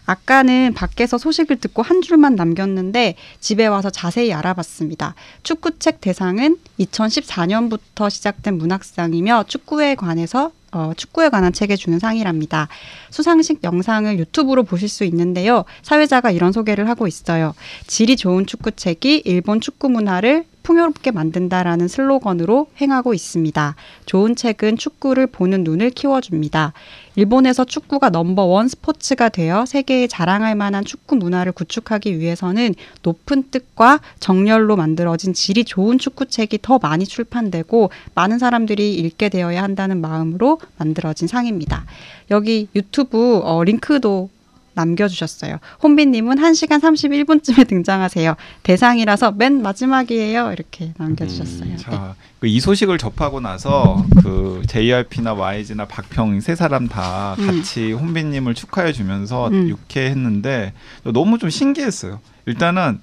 아까는 0.08 0.74
밖에서 0.74 1.20
소식을 1.20 1.58
듣고 1.58 1.84
한 1.84 2.02
줄만 2.02 2.36
남겼는데 2.36 3.16
집에 3.40 3.68
와서 3.68 3.92
자세히 3.92 4.34
알아봤습니다. 4.34 5.14
축구책 5.44 6.02
대상은 6.02 6.58
2014년부터 6.80 8.10
시작된 8.10 8.58
문학상이며 8.58 9.44
축구에 9.48 9.96
관해서 9.96 10.52
어, 10.72 10.92
축구에 10.96 11.30
관한 11.30 11.54
책에 11.54 11.76
주는 11.76 11.98
상이랍니다. 12.00 12.68
수상식 13.10 13.64
영상을 13.64 14.18
유튜브로 14.20 14.64
보실 14.64 14.90
수 14.90 15.04
있는데요. 15.06 15.64
사회자가 15.82 16.32
이런 16.32 16.52
소개를 16.52 16.90
하고 16.90 17.08
있어요. 17.08 17.54
질이 17.88 18.16
좋은 18.18 18.46
축구책이 18.46 19.24
일본 19.26 19.62
축구 19.62 19.90
문화를 19.90 20.46
풍요롭게 20.68 21.12
만든다라는 21.12 21.88
슬로건으로 21.88 22.68
행하고 22.82 23.14
있습니다. 23.14 23.76
좋은 24.06 24.36
책은 24.36 24.76
축구를 24.76 25.28
보는 25.28 25.64
눈을 25.64 25.92
키워줍니다. 25.92 26.74
일본에서 27.16 27.64
축구가 27.64 28.10
넘버원 28.10 28.68
스포츠가 28.68 29.30
되어 29.30 29.66
세계에 29.66 30.08
자랑할 30.08 30.56
만한 30.56 30.84
축구 30.84 31.16
문화를 31.16 31.54
구축하기 31.54 32.20
위해서는 32.20 32.76
높은 33.02 33.44
뜻과 33.50 34.02
정열로 34.20 34.76
만들어진 34.76 35.34
질이 35.34 35.64
좋은 35.64 36.00
축구책이 36.00 36.60
더 36.62 36.80
많이 36.80 37.06
출판되고 37.06 37.90
많은 38.14 38.38
사람들이 38.38 38.94
읽게 38.96 39.30
되어야 39.30 39.64
한다는 39.64 40.02
마음으로 40.02 40.60
만들어진 40.78 41.30
상입니다. 41.30 41.86
여기 42.30 42.68
유튜브 42.76 43.40
어, 43.42 43.64
링크도 43.64 44.30
남겨주셨어요. 44.78 45.58
혼비님은 45.84 46.38
1시간 46.38 46.80
31분쯤에 46.80 47.68
등장하세요. 47.68 48.36
대상이라서 48.64 49.32
맨 49.32 49.62
마지막이에요. 49.62 50.52
이렇게 50.54 50.94
남겨주셨어요. 50.98 51.72
음, 51.72 51.78
자, 51.78 52.16
그이 52.40 52.60
소식을 52.60 52.98
접하고 52.98 53.40
나서 53.40 54.06
그 54.22 54.62
JRP나 54.68 55.34
YG나 55.34 55.86
박평 55.86 56.40
세 56.42 56.56
사람 56.56 56.88
다 56.88 57.36
음. 57.40 57.48
같이 57.48 57.92
혼비님을 57.92 58.54
축하해 58.54 58.94
주면서 58.94 59.48
음. 59.50 59.68
유쾌했는데 59.68 60.74
너무 61.04 61.40
좀 61.40 61.50
신기했어요. 61.50 62.20
일단은 62.46 63.02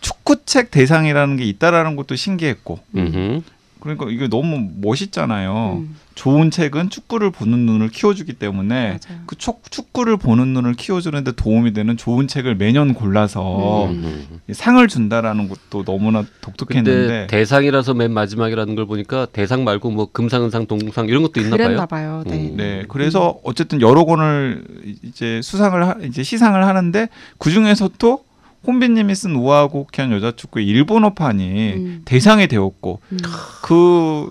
축구책 0.00 0.70
대상이라는 0.70 1.38
게 1.38 1.44
있다라는 1.44 1.96
것도 1.96 2.14
신기했고 2.16 2.80
음흠. 2.94 3.42
그러니까 3.84 4.06
이게 4.08 4.28
너무 4.28 4.70
멋있잖아요. 4.80 5.82
음, 5.82 5.96
좋은 6.14 6.50
책은 6.50 6.88
축구를 6.88 7.30
보는 7.30 7.66
눈을 7.66 7.90
키워주기 7.90 8.32
때문에 8.32 8.98
맞아요. 9.06 9.20
그 9.26 9.36
축, 9.36 9.60
축구를 9.70 10.16
보는 10.16 10.48
눈을 10.54 10.72
키워주는데 10.72 11.32
도움이 11.32 11.74
되는 11.74 11.96
좋은 11.98 12.26
책을 12.26 12.54
매년 12.54 12.94
골라서 12.94 13.86
음. 13.86 14.40
상을 14.50 14.86
준다라는 14.88 15.50
것도 15.50 15.84
너무나 15.84 16.24
독특했는데 16.40 17.26
대상이라서 17.28 17.92
맨 17.92 18.12
마지막이라는 18.12 18.74
걸 18.74 18.86
보니까 18.86 19.26
대상 19.26 19.64
말고 19.64 19.90
뭐 19.90 20.08
금상, 20.10 20.44
은상, 20.44 20.66
동상 20.66 21.06
이런 21.06 21.22
것도 21.22 21.40
있나 21.40 21.56
그랬나 21.56 21.84
봐요. 21.84 22.22
봐요. 22.22 22.24
네. 22.26 22.50
음. 22.50 22.56
네, 22.56 22.84
그래서 22.88 23.38
어쨌든 23.44 23.82
여러 23.82 24.06
권을 24.06 24.64
이제 25.02 25.42
수상을 25.42 25.86
하, 25.86 25.96
이제 26.04 26.22
시상을 26.22 26.64
하는데 26.66 27.08
그 27.36 27.50
중에서 27.50 27.90
또 27.98 28.23
혼비님이 28.66 29.14
쓴 29.14 29.36
우아하고 29.36 29.80
호쾌한 29.84 30.12
여자 30.12 30.32
축구의 30.32 30.66
일본어판이 30.66 31.72
음. 31.74 32.02
대상이 32.04 32.46
되었고 32.48 33.00
음. 33.12 33.18
그 33.62 34.30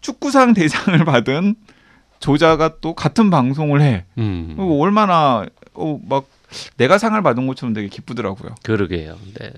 축구상 0.00 0.54
대상을 0.54 0.98
받은 1.04 1.56
조자가 2.20 2.76
또 2.80 2.94
같은 2.94 3.30
방송을 3.30 3.80
해. 3.82 4.04
음. 4.18 4.54
어, 4.58 4.78
얼마나 4.78 5.46
어, 5.74 6.00
막 6.08 6.26
내가 6.76 6.98
상을 6.98 7.20
받은 7.22 7.46
것처럼 7.46 7.72
되게 7.72 7.88
기쁘더라고요. 7.88 8.54
그러게요. 8.62 9.16
네. 9.38 9.52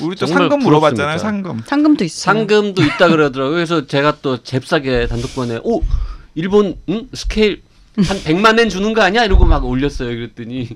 우리 0.00 0.16
또 0.16 0.26
상금 0.26 0.60
물어봤잖아요. 0.60 1.18
상금. 1.18 1.62
상금도 1.64 2.04
있어요. 2.04 2.34
상금도 2.34 2.82
있다 2.82 3.08
그러더라고요. 3.08 3.54
그래서 3.54 3.86
제가 3.86 4.18
또 4.22 4.42
잽싸게 4.42 5.06
단독번에 5.06 5.60
오 5.62 5.82
일본 6.34 6.76
응? 6.88 7.08
스케일 7.12 7.62
한 7.96 8.04
100만 8.04 8.58
엔 8.58 8.68
주는 8.68 8.92
거 8.92 9.02
아니야? 9.02 9.24
이러고 9.24 9.44
막 9.44 9.64
올렸어요. 9.64 10.08
그랬더니 10.08 10.68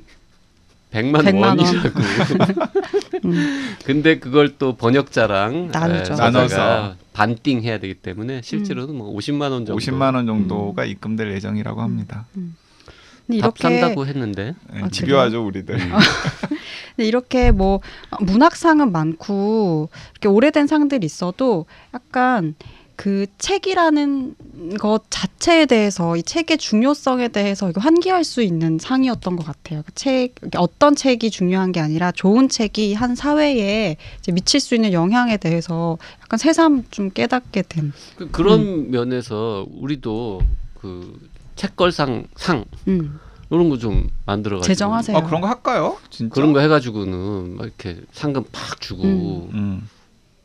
100만, 0.93 1.23
100만 1.25 1.43
원. 1.43 1.59
원이라고. 1.59 2.01
음. 3.25 3.77
근데 3.85 4.19
그걸 4.19 4.57
또 4.59 4.77
번역자랑 4.77 5.69
나누죠. 5.73 6.01
에, 6.01 6.05
저자가 6.05 6.31
나눠서. 6.31 6.97
반띵 7.13 7.63
해야 7.63 7.79
되기 7.79 7.95
때문에 7.95 8.43
실제로는 8.43 8.95
뭐 8.95 9.15
50만 9.17 9.51
원 9.51 9.67
정도 9.67 9.77
50만 9.77 10.15
원 10.15 10.27
정도가 10.27 10.85
입금될 10.85 11.33
예정이라고 11.33 11.83
합니다. 11.83 12.27
근데 12.33 13.41
밥 13.41 13.59
이렇게 13.59 13.63
산다고 13.63 14.07
했는데 14.07 14.55
네, 14.73 14.83
아, 14.83 14.89
집요하죠 14.89 15.45
우리들. 15.45 15.75
음. 15.75 15.93
근데 16.97 17.09
이렇게 17.09 17.51
뭐 17.51 17.81
문학상은 18.21 18.93
많고 18.93 19.91
이렇게 20.13 20.29
오래된 20.29 20.67
상들이 20.67 21.05
있어도 21.05 21.67
약간 21.93 22.55
그 22.99 23.27
책이라는 23.39 24.35
것 24.81 25.05
자체에 25.09 25.67
대해서 25.67 26.17
이 26.17 26.23
책의 26.25 26.59
중요성에 26.59 27.29
대해서 27.29 27.71
이거 27.71 27.81
환기할 27.81 28.25
수 28.25 28.43
있는 28.43 28.77
상이었던 28.81 29.37
것 29.37 29.47
같아요. 29.47 29.83
그 29.87 29.93
책 29.95 30.35
어떤 30.57 30.97
책이 30.97 31.31
중요한 31.31 31.71
게 31.71 31.79
아니라 31.79 32.11
좋은 32.11 32.49
책이 32.49 32.95
한 32.95 33.15
사회에 33.15 33.97
이제 34.19 34.33
미칠 34.33 34.59
수 34.59 34.75
있는 34.75 34.93
영향에 34.93 35.37
대해서 35.37 35.97
약간 36.23 36.39
새삼 36.39 36.87
좀 36.91 37.11
깨닫게 37.11 37.63
된. 37.69 37.93
그, 38.17 38.33
그런 38.33 38.91
면에서 38.91 39.65
우리도 39.77 40.41
그 40.81 41.21
책걸상 41.55 42.27
상 42.37 42.65
음, 42.89 43.21
이런 43.49 43.69
거 43.69 43.77
좀 43.79 44.09
만들어 44.27 44.57
가지고 44.57 44.67
제정하세요. 44.67 45.17
아 45.17 45.23
그런 45.23 45.41
거 45.41 45.47
할까요? 45.47 45.99
진짜? 46.11 46.35
그런 46.35 46.53
거 46.53 46.59
해가지고는 46.59 47.57
막 47.59 47.65
이렇게 47.65 48.01
상금 48.11 48.43
팍 48.51 48.81
주고 48.81 49.05
음. 49.05 49.51
음. 49.55 49.89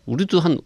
우리도 0.05 0.39
한 0.39 0.59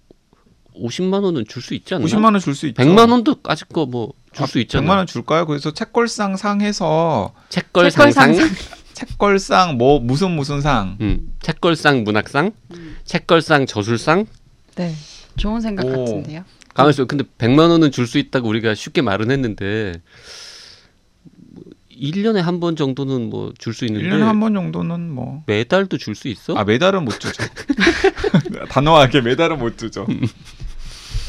50만 0.79 1.23
원은 1.23 1.45
줄 1.47 1.61
수 1.61 1.73
있지 1.73 1.93
않나? 1.95 2.05
50만 2.05 2.25
원 2.25 2.39
줄 2.39 2.55
수 2.55 2.67
있죠. 2.67 2.81
100만 2.81 3.09
원도 3.11 3.35
까짓 3.41 3.69
거뭐 3.69 4.13
줄 4.33 4.47
수 4.47 4.59
있잖아. 4.59 4.85
100만 4.85 4.97
원 4.97 5.07
줄까요? 5.07 5.45
그래서 5.45 5.71
책걸상 5.73 6.37
상해서 6.37 7.33
책걸 7.49 7.89
책걸상 7.91 8.33
상상, 8.33 8.55
책걸상 8.93 9.77
뭐 9.77 9.99
무슨 9.99 10.31
무슨 10.31 10.61
상. 10.61 10.97
음, 11.01 11.33
책걸상 11.41 12.03
문학상, 12.03 12.51
책걸상 13.05 13.65
저술상. 13.65 14.25
네, 14.75 14.93
좋은 15.37 15.61
생각 15.61 15.85
오. 15.85 15.89
같은데요. 16.05 16.43
가만 16.73 16.91
있어. 16.91 17.05
근데 17.05 17.23
100만 17.37 17.69
원은 17.71 17.91
줄 17.91 18.05
수 18.05 18.17
있다고 18.19 18.47
우리가 18.49 18.75
쉽게 18.75 19.01
말은 19.01 19.31
했는데 19.31 19.93
1년에 21.99 22.37
한 22.37 22.59
번 22.59 22.75
정도는 22.75 23.29
뭐 23.31 23.51
줄 23.57 23.73
수 23.73 23.85
있는데 23.85 24.07
1년에 24.07 24.19
한 24.19 24.39
번 24.39 24.53
정도는 24.53 25.09
뭐 25.09 25.41
매달도 25.47 25.97
줄 25.97 26.13
수 26.13 26.27
있어? 26.27 26.53
아 26.55 26.63
메달은 26.63 27.03
못 27.05 27.19
주죠. 27.19 27.43
단호하게 28.69 29.21
메달은 29.21 29.57
못 29.57 29.79
주죠. 29.79 30.05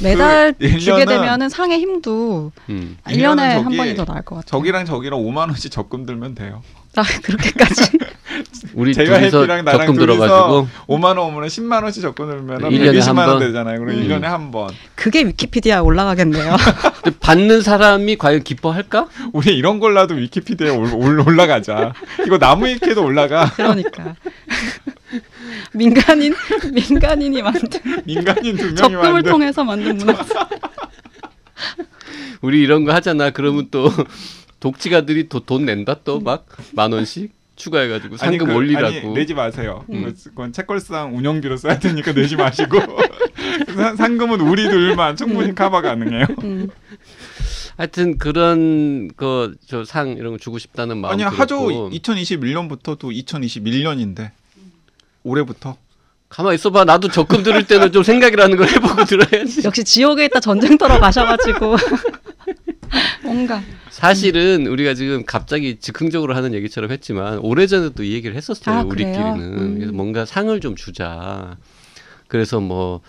매달 0.03 0.55
그 0.59 0.79
주게 0.79 1.05
1년은 1.05 1.09
되면은 1.09 1.49
상의 1.49 1.79
힘도 1.81 2.53
음. 2.69 2.97
1년에 3.05 3.37
한 3.39 3.65
저기 3.65 3.77
번이 3.77 3.95
더 3.97 4.05
나을 4.05 4.23
것 4.23 4.37
같아요. 4.37 4.49
저기랑 4.49 4.85
저기랑 4.85 5.21
5만 5.21 5.49
원씩 5.49 5.71
적금 5.71 6.07
들면 6.07 6.35
돼요. 6.35 6.63
아, 6.97 7.03
그렇게까지. 7.23 7.91
우리 8.75 8.93
제가 8.95 9.19
둘이서 9.19 9.39
해피랑 9.41 9.65
나랑 9.65 9.81
적금 9.87 9.95
들어가지고 9.97 10.69
5만 10.89 11.05
원 11.05 11.19
오면 11.19 11.49
10만 11.49 11.83
원씩 11.83 12.03
적금 12.03 12.27
들면 12.29 12.73
일 12.73 12.85
년에 12.85 12.99
120만 12.99 13.17
한원 13.17 13.39
번? 13.39 13.47
되잖아요. 13.47 13.79
그럼 13.81 13.97
음. 13.97 14.03
1년에 14.09 14.23
한 14.23 14.51
번. 14.51 14.71
그게 14.95 15.23
위키피디아에 15.25 15.81
올라가겠네요. 15.81 16.57
받는 17.21 17.63
사람이 17.63 18.17
과연 18.17 18.43
기뻐할까? 18.45 19.09
우리 19.33 19.57
이런 19.57 19.81
걸라도 19.81 20.15
위키피디아에 20.15 20.71
올, 20.71 20.93
올- 20.95 21.21
올라가자. 21.21 21.93
이거 22.27 22.39
나무 22.39 22.67
위키에도 22.67 23.05
올라가. 23.05 23.51
그러니까. 23.57 24.15
민간인 25.73 26.35
민간인이 26.73 27.43
만든 27.43 27.69
민간인 28.05 28.57
두 28.57 28.65
명이 28.65 28.77
적금을 28.77 29.13
만든 29.13 29.31
통해서 29.33 29.65
만든 29.65 29.97
문화. 29.97 30.15
우리 32.43 32.61
이런 32.61 32.85
거 32.85 32.93
하잖아. 32.93 33.31
그러면 33.31 33.69
또 33.71 33.91
독지가들이 34.61 35.29
또돈 35.29 35.65
낸다 35.65 36.03
또 36.05 36.21
막 36.21 36.47
만 36.73 36.93
원씩 36.93 37.33
추가해가지고 37.57 38.17
아니, 38.21 38.39
상금 38.39 38.47
그- 38.49 38.55
올리라고. 38.55 38.87
아니, 38.87 39.09
내지 39.15 39.35
마세요. 39.35 39.85
음. 39.91 40.15
그건 40.25 40.53
책걸상 40.53 41.17
운영비로 41.17 41.57
써야 41.57 41.79
되니까 41.79 42.13
내지 42.13 42.37
마시고 42.37 42.79
사- 43.75 43.97
상금은 43.97 44.41
우리들만 44.41 45.17
충분히 45.17 45.55
커버 45.55 45.81
가능해요. 45.83 46.27
음. 46.45 46.69
하여튼 47.77 48.19
그런 48.19 49.09
그저상 49.17 50.11
이런 50.19 50.33
거 50.33 50.39
주고 50.39 50.59
싶다는 50.59 50.99
마음 50.99 51.13
아니 51.15 51.23
하죠. 51.23 51.67
2021년부터 51.91 52.99
또 52.99 53.11
2021년인데 53.11 54.31
올해부터 55.23 55.77
가만 56.29 56.55
있어봐. 56.55 56.85
나도 56.85 57.09
적금 57.09 57.43
들을 57.43 57.65
때는 57.67 57.91
좀 57.93 58.03
생각이라는 58.03 58.57
걸 58.57 58.69
해보고 58.69 59.05
들어야지. 59.05 59.63
역시 59.67 59.83
지옥에 59.85 60.27
있다 60.27 60.41
전쟁터로 60.41 61.01
가셔가지고 61.01 61.77
뭔가 63.23 63.63
사실은 63.91 64.67
우리가 64.67 64.95
지금 64.95 65.25
갑자기 65.25 65.79
즉흥적으로 65.79 66.35
하는 66.35 66.55
얘기처럼 66.55 66.91
했지만 66.91 67.39
오래전에도 67.39 68.03
이 68.03 68.13
얘기를 68.13 68.37
했었어요. 68.37 68.77
아? 68.77 68.83
우리끼리는 68.83 69.41
음. 69.41 69.75
그래서 69.77 69.93
뭔가 69.93 70.25
상을 70.25 70.59
좀 70.61 70.77
주자. 70.77 71.57
그래서 72.29 72.61
뭐 72.61 73.01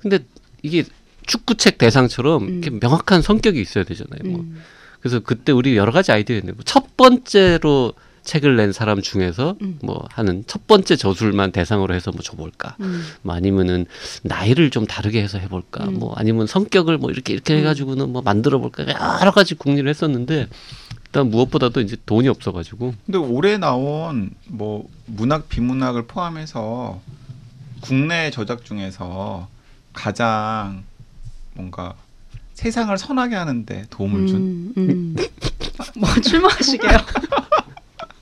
근데 0.00 0.20
이게 0.62 0.84
축구책 1.26 1.78
대상처럼 1.78 2.42
음. 2.42 2.48
이렇게 2.62 2.70
명확한 2.70 3.22
성격이 3.22 3.60
있어야 3.60 3.84
되잖아요. 3.84 4.20
뭐. 4.24 4.40
음. 4.40 4.62
그래서 5.00 5.20
그때 5.20 5.52
우리 5.52 5.76
여러 5.76 5.92
가지 5.92 6.12
아이디어 6.12 6.36
있는데 6.36 6.52
뭐첫 6.54 6.96
번째로 6.96 7.94
책을 8.24 8.56
낸 8.56 8.72
사람 8.72 9.02
중에서 9.02 9.56
음. 9.62 9.78
뭐 9.82 10.06
하는 10.10 10.44
첫 10.46 10.66
번째 10.66 10.96
저술만 10.96 11.52
대상으로 11.52 11.94
해서 11.94 12.10
뭐 12.12 12.22
줘볼까 12.22 12.76
음. 12.80 13.04
뭐 13.22 13.34
아니면은 13.34 13.86
나이를 14.22 14.70
좀 14.70 14.86
다르게 14.86 15.22
해서 15.22 15.38
해볼까 15.38 15.84
음. 15.84 15.98
뭐 15.98 16.14
아니면 16.16 16.46
성격을 16.46 16.98
뭐 16.98 17.10
이렇게 17.10 17.32
이렇게 17.32 17.56
해가지고는 17.58 18.10
뭐 18.10 18.22
만들어 18.22 18.58
볼까 18.58 18.84
여러 19.20 19.30
가지 19.30 19.54
궁리를 19.54 19.88
했었는데 19.88 20.48
일단 21.06 21.30
무엇보다도 21.30 21.80
이제 21.80 21.96
돈이 22.06 22.28
없어가지고 22.28 22.94
근데 23.04 23.18
올해 23.18 23.58
나온 23.58 24.30
뭐 24.46 24.88
문학 25.06 25.48
비문학을 25.48 26.06
포함해서 26.06 27.00
국내 27.80 28.30
저작 28.30 28.64
중에서 28.64 29.48
가장 29.92 30.84
뭔가 31.54 31.94
세상을 32.54 32.96
선하게 32.96 33.34
하는데 33.34 33.84
도움을 33.90 34.26
준 34.26 34.36
음, 34.36 34.72
음. 34.76 35.16
뭐 35.98 36.08
출마하시게요? 36.20 36.96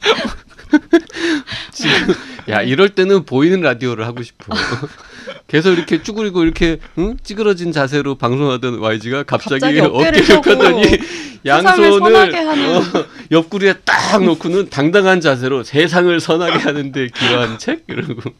지금 1.72 2.14
야 2.48 2.62
이럴 2.62 2.90
때는 2.90 3.24
보이는 3.24 3.60
라디오를 3.60 4.06
하고 4.06 4.22
싶어. 4.22 4.54
계속 5.46 5.72
이렇게 5.72 6.02
쭈그리고 6.02 6.44
이렇게 6.44 6.78
응? 6.98 7.16
찌그러진 7.22 7.72
자세로 7.72 8.16
방송하던 8.16 8.78
YG가 8.78 9.24
갑자기, 9.24 9.60
갑자기 9.60 9.80
어깨를 9.80 10.22
펴더니 10.22 10.98
양손을 11.44 11.90
어, 11.92 12.82
옆구리에 13.30 13.74
딱 13.84 14.22
놓고는 14.22 14.70
당당한 14.70 15.20
자세로 15.20 15.64
세상을 15.64 16.20
선하게 16.20 16.58
하는데 16.58 17.08
기여한 17.08 17.58
책 17.58 17.84
이러고 17.88 18.30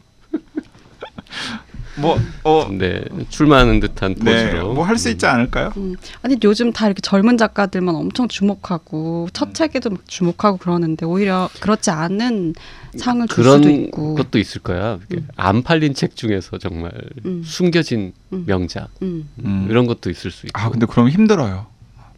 뭐 2.01 2.17
어 2.43 2.67
네 2.71 3.03
출마하는 3.29 3.79
듯한 3.79 4.15
네, 4.15 4.45
포즈로 4.51 4.73
뭐 4.73 4.83
할 4.83 4.97
수 4.97 5.09
있지 5.09 5.25
않을까요? 5.25 5.71
음. 5.77 5.95
아니 6.21 6.37
요즘 6.43 6.71
다 6.73 6.85
이렇게 6.87 7.01
젊은 7.01 7.37
작가들만 7.37 7.95
엄청 7.95 8.27
주목하고 8.27 9.29
첫 9.33 9.49
음. 9.49 9.53
책에도 9.53 9.89
막 9.91 9.99
주목하고 10.07 10.57
그러는데 10.57 11.05
오히려 11.05 11.49
그렇지 11.59 11.89
않은 11.91 12.53
상을 12.97 13.25
줄 13.27 13.35
그런 13.43 13.57
수도 13.63 13.69
있고. 13.69 14.15
것도 14.15 14.37
있을 14.39 14.61
거야. 14.61 14.97
이렇게 14.99 15.17
음. 15.17 15.27
안 15.37 15.63
팔린 15.63 15.93
책 15.93 16.15
중에서 16.15 16.57
정말 16.57 16.91
음. 17.25 17.41
숨겨진 17.45 18.13
음. 18.33 18.43
명작 18.45 18.89
음. 19.01 19.29
음. 19.45 19.67
이런 19.69 19.85
것도 19.87 20.09
있을 20.09 20.31
수 20.31 20.45
있고. 20.47 20.59
아 20.59 20.69
근데 20.69 20.85
그럼 20.85 21.09
힘들어요. 21.09 21.67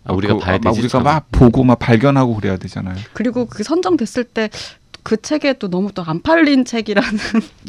아, 0.05 0.11
우리가 0.13 0.33
그, 0.33 0.39
봐야 0.41 0.57
막 0.61 0.71
되지. 0.71 0.79
우리가 0.81 0.97
참. 0.97 1.03
막 1.03 1.27
보고 1.31 1.63
막 1.63 1.79
발견하고 1.79 2.35
그래야 2.35 2.57
되잖아요. 2.57 2.95
그리고 3.13 3.45
그 3.45 3.63
선정됐을 3.63 4.25
때 4.25 4.49
그 5.03 5.21
책에 5.21 5.53
또 5.53 5.69
너무 5.69 5.91
또 5.93 6.03
안 6.03 6.21
팔린 6.21 6.65
책이라는 6.65 7.19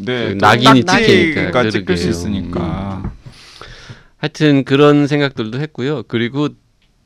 네, 0.03 0.29
그 0.29 0.33
낙인이 0.39 0.83
낙- 0.83 0.97
찍히니까 0.99 1.51
가 1.51 1.69
찍힐 1.69 1.97
수. 1.97 2.09
있으니까. 2.09 3.11
하여튼 4.17 4.63
그런 4.63 5.07
생각들도 5.07 5.59
했고요. 5.59 6.03
그리고 6.07 6.49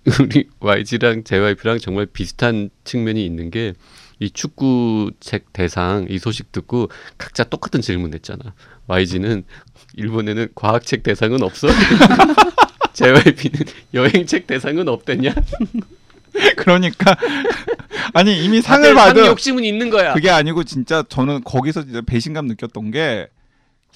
우리 0.22 0.48
YG랑 0.60 1.24
JYP랑 1.24 1.80
정말 1.80 2.06
비슷한 2.06 2.70
측면이 2.84 3.26
있는 3.26 3.50
게 3.52 3.74
이 4.22 4.30
축구 4.30 5.12
책 5.22 5.54
대상 5.54 6.06
이 6.10 6.20
소식 6.20 6.52
듣고 6.52 6.90
각자 7.18 7.46
똑같은 7.46 7.80
질문 7.80 8.14
했잖아. 8.14 8.54
YG는 8.88 9.46
일본에는 9.96 10.50
과학 10.56 10.86
책 10.86 11.04
대상은 11.04 11.42
없어? 11.42 11.70
JYP는 12.94 13.66
여행 13.94 14.26
책 14.26 14.46
대상은 14.46 14.90
없댔냐? 14.90 15.34
그러니까 16.58 17.16
아니 18.14 18.44
이미 18.44 18.62
상을 18.62 18.94
받은 18.94 19.26
욕심은 19.26 19.64
있는 19.64 19.90
거야. 19.90 20.14
그게 20.14 20.30
아니고 20.30 20.64
진짜 20.64 21.04
저는 21.08 21.44
거기서 21.44 21.84
진짜 21.84 22.02
배신감 22.02 22.48
느꼈던 22.48 22.92
게 22.92 23.28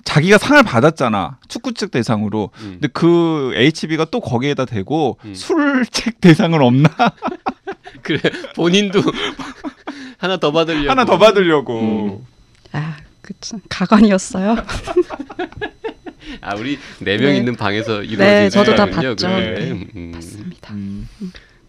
자기가 0.03 0.37
상을 0.37 0.61
받았잖아 0.63 1.37
축구책 1.47 1.91
대상으로. 1.91 2.49
음. 2.61 2.71
근데 2.73 2.87
그 2.89 3.51
HB가 3.55 4.05
또 4.05 4.19
거기에다 4.19 4.65
대고 4.65 5.17
음. 5.25 5.33
술책 5.33 6.21
대상은 6.21 6.61
없나 6.61 6.89
그래 8.01 8.19
본인도 8.55 9.01
하나 10.17 10.37
더 10.37 10.51
받으려고 10.51 10.89
하나 10.89 11.05
더 11.05 11.17
받으려고. 11.17 11.79
음. 11.79 12.27
아, 12.73 12.97
그쵸. 13.21 13.59
가관이었어요. 13.69 14.57
아 16.41 16.55
우리 16.55 16.79
네명 16.99 17.31
네. 17.31 17.37
있는 17.37 17.55
방에서 17.55 18.01
이루어진 18.01 18.17
네, 18.25 18.49
저도 18.49 18.75
다. 18.75 18.85
봤죠. 18.85 19.15
그래. 19.15 19.59
네. 19.59 19.87
음, 19.95 20.11
맞습니다. 20.15 20.73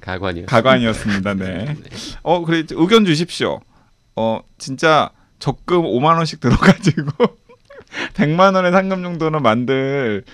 음, 0.04 0.06
가관이요. 0.06 0.46
가관이었습니다. 0.46 1.34
네. 1.34 1.76
어 2.22 2.44
그래 2.44 2.64
의견 2.70 3.04
주십시오. 3.04 3.60
어 4.16 4.40
진짜 4.58 5.10
적금 5.38 5.82
5만 5.82 6.16
원씩 6.16 6.40
들어가지고 6.40 7.10
100만 8.14 8.54
원의 8.54 8.72
상금 8.72 9.02
정도는 9.02 9.42
만들 9.42 10.24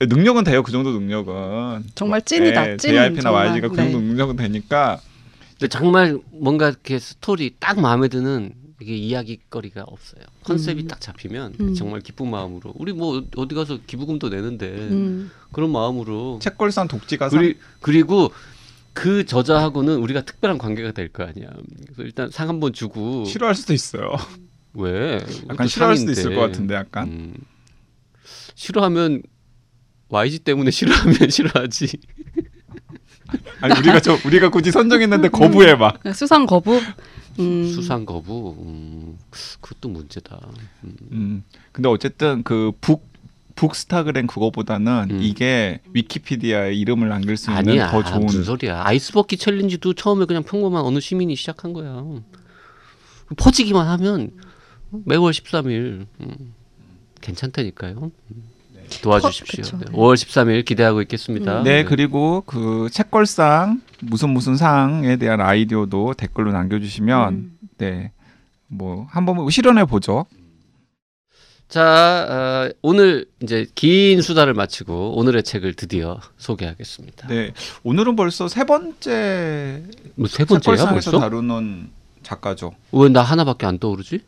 능력은 0.00 0.44
돼요. 0.44 0.62
그 0.62 0.72
정도 0.72 0.92
능력은. 0.92 1.84
정말 1.94 2.22
찐이다. 2.22 2.72
예, 2.72 2.76
찐. 2.76 2.92
JYP나. 2.92 3.30
YG가 3.30 3.68
그 3.68 3.76
네. 3.76 3.82
정도 3.82 4.00
능력은 4.00 4.36
되니까 4.36 5.00
정말 5.68 6.18
뭔가 6.32 6.68
이렇게 6.70 6.98
스토리 6.98 7.54
딱 7.60 7.78
마음에 7.80 8.08
드는 8.08 8.54
이게 8.80 8.96
이야기거리가 8.96 9.82
없어요. 9.82 10.22
컨셉이 10.44 10.84
음. 10.84 10.88
딱 10.88 11.02
잡히면 11.02 11.54
음. 11.60 11.74
정말 11.74 12.00
기쁜 12.00 12.30
마음으로 12.30 12.72
우리 12.76 12.94
뭐 12.94 13.22
어디 13.36 13.54
가서 13.54 13.78
기부금도 13.86 14.30
내는데 14.30 14.68
음. 14.68 15.30
그런 15.52 15.70
마음으로 15.70 16.38
책걸상 16.40 16.88
독지가상 16.88 17.38
그리, 17.38 17.58
그리고 17.80 18.32
그 19.00 19.24
저자하고는 19.24 19.96
우리가 19.96 20.20
특별한 20.26 20.58
관계가 20.58 20.92
될 20.92 21.08
거 21.08 21.24
아니야. 21.24 21.48
그래서 21.86 22.02
일단 22.02 22.30
상 22.30 22.50
한번 22.50 22.74
주고 22.74 23.24
싫어할 23.24 23.54
수도 23.54 23.72
있어요. 23.72 24.14
왜? 24.74 25.24
약간 25.48 25.66
싫어할 25.66 25.96
수도 25.96 26.12
상인데. 26.12 26.20
있을 26.20 26.34
것 26.34 26.42
같은데 26.42 26.74
약간. 26.74 27.08
음. 27.08 27.34
싫어하면 28.54 29.22
YG 30.10 30.40
때문에 30.40 30.70
싫어하면 30.70 31.14
싫어하지. 31.30 31.98
아니 33.62 33.78
우리가 33.78 34.00
저 34.00 34.18
우리가 34.26 34.50
굳이 34.50 34.70
선정했는데 34.70 35.28
거부해봐. 35.30 35.98
네, 36.04 36.12
수상 36.12 36.44
거부. 36.44 36.78
음. 37.38 37.66
수상 37.72 38.04
거부. 38.04 38.54
음, 38.60 39.16
그것도 39.30 39.88
문제다. 39.88 40.38
음. 40.84 40.96
음. 41.12 41.44
근데 41.72 41.88
어쨌든 41.88 42.42
그 42.42 42.72
북 42.82 43.09
북스타그램 43.60 44.26
그거보다는 44.26 45.08
음. 45.10 45.18
이게 45.20 45.80
위키피디아에 45.92 46.72
이름을 46.72 47.10
남길 47.10 47.36
수 47.36 47.50
있는 47.50 47.58
아니야. 47.68 47.90
더 47.90 48.02
좋은 48.02 48.24
무슨 48.24 48.42
소리야. 48.42 48.82
아이스버킷 48.86 49.38
챌린지도 49.38 49.92
처음에 49.92 50.24
그냥 50.24 50.42
평범한 50.42 50.82
어느 50.82 50.98
시민이 50.98 51.36
시작한 51.36 51.74
거야. 51.74 52.02
퍼지기만 53.36 53.86
하면 53.86 54.30
매월 55.04 55.32
13일 55.32 56.06
음, 56.20 56.54
괜찮다니까요. 57.20 58.10
도와주십시오. 59.02 59.62
그쵸. 59.62 59.78
네, 59.78 59.84
5월 59.92 60.14
13일 60.14 60.64
기대하고 60.64 61.02
있겠습니다. 61.02 61.58
음. 61.58 61.64
네, 61.64 61.84
그리고 61.84 62.42
그 62.46 62.88
책걸상 62.90 63.82
무슨 64.00 64.30
무슨 64.30 64.56
상에 64.56 65.16
대한 65.16 65.42
아이디어도 65.42 66.14
댓글로 66.14 66.50
남겨주시면 66.52 67.34
음. 67.34 67.58
네, 67.76 68.12
뭐 68.68 69.06
한번 69.10 69.50
실현해 69.50 69.84
보죠. 69.84 70.24
자, 71.70 72.26
어, 72.68 72.72
오늘 72.82 73.26
이제 73.40 73.64
긴 73.76 74.22
수다를 74.22 74.54
마치고 74.54 75.16
오늘의 75.16 75.44
책을 75.44 75.74
드디어 75.74 76.20
소개하겠습니다. 76.36 77.28
네, 77.28 77.52
오늘은 77.84 78.16
벌써 78.16 78.48
세 78.48 78.64
번째 78.64 79.84
뭐 80.16 80.26
세 80.28 80.44
번째야 80.44 80.90
벌써? 80.90 81.18
다루는 81.20 81.90
작가죠. 82.24 82.72
왜 82.90 83.08
나 83.08 83.22
하나밖에 83.22 83.66
안 83.66 83.78
떠오르지? 83.78 84.18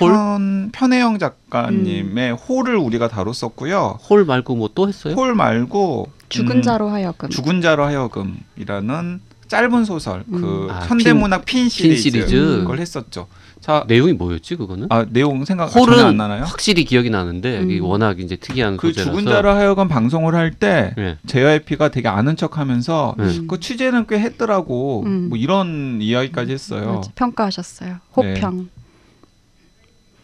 홀? 0.00 0.10
편 0.10 0.70
편혜영 0.72 1.18
작가님의 1.18 2.32
홀을 2.32 2.76
우리가 2.76 3.08
다뤘었고요. 3.08 3.98
홀 4.08 4.24
말고 4.24 4.56
뭐 4.56 4.68
또 4.74 4.88
했어요? 4.88 5.14
홀 5.14 5.34
말고 5.34 6.10
죽은 6.30 6.56
음, 6.56 6.62
자로 6.62 6.88
하여금. 6.88 7.28
죽은 7.28 7.60
자로 7.60 7.84
하여금이라는 7.84 9.20
짧은 9.48 9.84
소설 9.84 10.24
그 10.30 10.64
음. 10.64 10.70
아, 10.70 10.80
현대문학 10.86 11.44
핀, 11.44 11.68
시리즈, 11.68 12.02
시리즈. 12.02 12.36
그걸 12.60 12.78
했었죠. 12.80 13.28
자, 13.60 13.84
내용이 13.88 14.12
뭐였지 14.12 14.54
그거는? 14.56 14.86
아 14.90 15.04
내용 15.08 15.44
생각 15.44 15.74
홀은 15.74 15.96
전혀 15.96 16.08
안 16.08 16.16
나나요? 16.16 16.44
확실히 16.44 16.84
기억이 16.84 17.10
나는데 17.10 17.60
음. 17.60 17.70
이게 17.70 17.80
워낙 17.80 18.20
이제 18.20 18.36
특이한 18.36 18.76
그 18.76 18.88
소재라서. 18.88 19.10
죽은 19.10 19.24
자로 19.30 19.50
하여금 19.50 19.88
방송을 19.88 20.34
할때 20.34 20.94
네. 20.96 21.18
JYP가 21.26 21.90
되게 21.90 22.06
아는 22.08 22.36
척하면서 22.36 23.14
네. 23.18 23.24
음. 23.24 23.46
그 23.48 23.58
취재는 23.58 24.06
꽤 24.08 24.18
했더라고 24.20 25.02
음. 25.06 25.28
뭐 25.30 25.38
이런 25.38 25.98
이야기까지 26.00 26.52
했어요. 26.52 26.94
맞아, 26.96 27.10
평가하셨어요. 27.14 27.96
호평. 28.16 28.68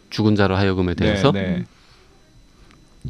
죽은 0.09 0.35
자로 0.35 0.55
하여금에 0.55 0.93
대해서. 0.93 1.31
네, 1.31 1.41
네. 3.01 3.09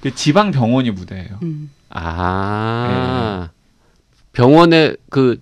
그 0.00 0.14
지방 0.14 0.50
병원이 0.50 0.90
무대예요. 0.92 1.38
음. 1.42 1.70
아 1.90 3.50
병원에 4.32 4.94
그 5.10 5.40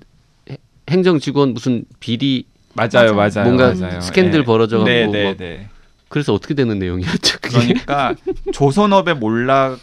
해- 0.50 0.56
행정 0.90 1.18
직원 1.20 1.54
무슨 1.54 1.84
비리 2.00 2.46
맞아요, 2.74 3.14
맞아요. 3.14 3.44
뭔가 3.44 3.74
맞아요. 3.74 4.00
스캔들 4.00 4.40
네. 4.40 4.44
벌어져가지고 4.44 4.84
네, 4.84 5.04
뭐 5.04 5.12
네, 5.12 5.36
네. 5.36 5.68
그래서 6.08 6.34
어떻게 6.34 6.54
되는 6.54 6.78
내용이었죠? 6.78 7.38
그게? 7.40 7.58
그러니까 7.58 8.14
조선업의 8.52 9.16
몰락과 9.16 9.78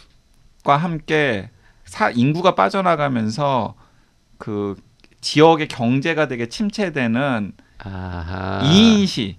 함께 0.76 1.50
사, 1.84 2.10
인구가 2.10 2.54
빠져나가면서 2.54 3.74
그 4.38 4.76
지역의 5.20 5.68
경제가 5.68 6.28
되게 6.28 6.48
침체되는 6.48 7.52
아하. 7.78 8.60
이인시 8.64 9.36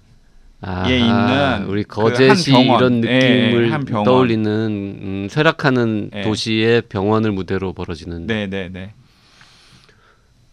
아하. 0.61 0.89
예, 0.91 0.99
있는 0.99 1.65
우리 1.67 1.83
그 1.83 1.95
거제시 2.01 2.51
한 2.51 2.65
병원. 2.65 2.79
이런 2.79 3.03
예, 3.05 3.19
느낌을 3.19 3.71
한 3.73 3.85
병원. 3.85 4.03
떠올리는 4.05 4.47
음, 4.51 5.27
쇠락하는 5.29 6.11
예. 6.13 6.21
도시의 6.23 6.83
병원을 6.83 7.31
무대로 7.31 7.73
벌어지는 7.73 8.27
네, 8.27 8.47
네, 8.47 8.69
네. 8.71 8.93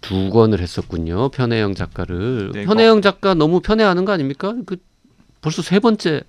두 0.01 0.31
권을 0.31 0.61
했었군요. 0.61 1.31
편혜영 1.31 1.75
작가를. 1.75 2.53
네, 2.53 2.65
편혜영 2.65 3.03
작가 3.03 3.35
너무 3.35 3.61
편애하는 3.61 4.05
거 4.05 4.13
아닙니까? 4.13 4.55
그 4.67 4.77
벌써 5.41 5.63
세 5.63 5.79
번째 5.81 6.23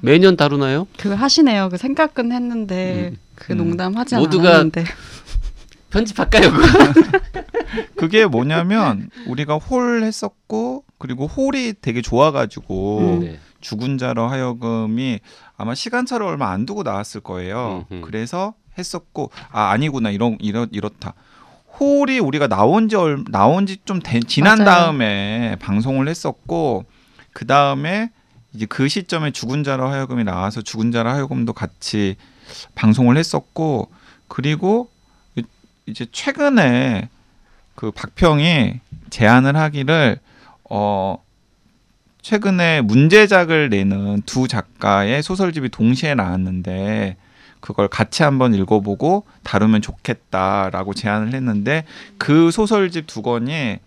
매년 0.00 0.36
다루나요? 0.36 0.86
그 0.96 1.12
하시네요. 1.12 1.68
그 1.70 1.76
생각은 1.76 2.32
했는데 2.32 3.10
음. 3.12 3.18
그 3.34 3.52
음. 3.52 3.58
농담 3.58 3.96
하지 3.96 4.16
모두가 4.16 4.50
않았는데. 4.50 4.84
편집할까요? 5.90 6.50
그게 7.96 8.26
뭐냐면 8.26 9.08
우리가 9.26 9.56
홀 9.56 10.02
했었고 10.02 10.84
그리고 10.98 11.26
홀이 11.26 11.74
되게 11.80 12.02
좋아가지고 12.02 12.98
음. 12.98 13.20
네. 13.20 13.38
죽은 13.60 13.98
자로 13.98 14.28
하여금이 14.28 15.20
아마 15.56 15.74
시간차를 15.74 16.24
얼마 16.24 16.50
안 16.50 16.66
두고 16.66 16.82
나왔을 16.82 17.20
거예요. 17.20 17.86
음흠. 17.90 18.02
그래서 18.02 18.54
했었고 18.76 19.30
아 19.50 19.70
아니구나 19.70 20.10
이런 20.10 20.36
이렇 20.40 20.66
이렇다. 20.70 21.14
홀이 21.80 22.18
우리가 22.18 22.48
나온 22.48 22.88
지 22.88 22.96
얼, 22.96 23.24
나온 23.30 23.66
지 23.66 23.76
좀 23.84 24.00
지난 24.26 24.58
맞아요. 24.58 24.64
다음에 24.70 25.56
방송을 25.60 26.08
했었고 26.08 26.84
그 27.32 27.46
다음에 27.46 28.10
이제 28.54 28.66
그 28.66 28.88
시점에 28.88 29.30
죽은 29.30 29.62
자로 29.64 29.88
하여금이 29.88 30.24
나와서 30.24 30.62
죽은 30.62 30.90
자로 30.92 31.08
하여금도 31.10 31.52
같이 31.52 32.16
방송을 32.74 33.16
했었고 33.16 33.90
그리고 34.26 34.88
이- 35.36 35.42
이제 35.86 36.06
최근에 36.10 37.08
그 37.74 37.90
박평이 37.92 38.80
제안을 39.10 39.56
하기를 39.56 40.18
어 40.70 41.22
최근에 42.22 42.80
문제작을 42.82 43.70
내는 43.70 44.22
두 44.26 44.48
작가의 44.48 45.22
소설집이 45.22 45.68
동시에 45.68 46.14
나왔는데 46.14 47.16
그걸 47.60 47.88
같이 47.88 48.22
한번 48.22 48.54
읽어보고 48.54 49.24
다루면 49.42 49.82
좋겠다라고 49.82 50.94
제안을 50.94 51.34
했는데 51.34 51.84
그 52.18 52.50
소설집 52.50 53.06
두 53.06 53.22
권이 53.22 53.78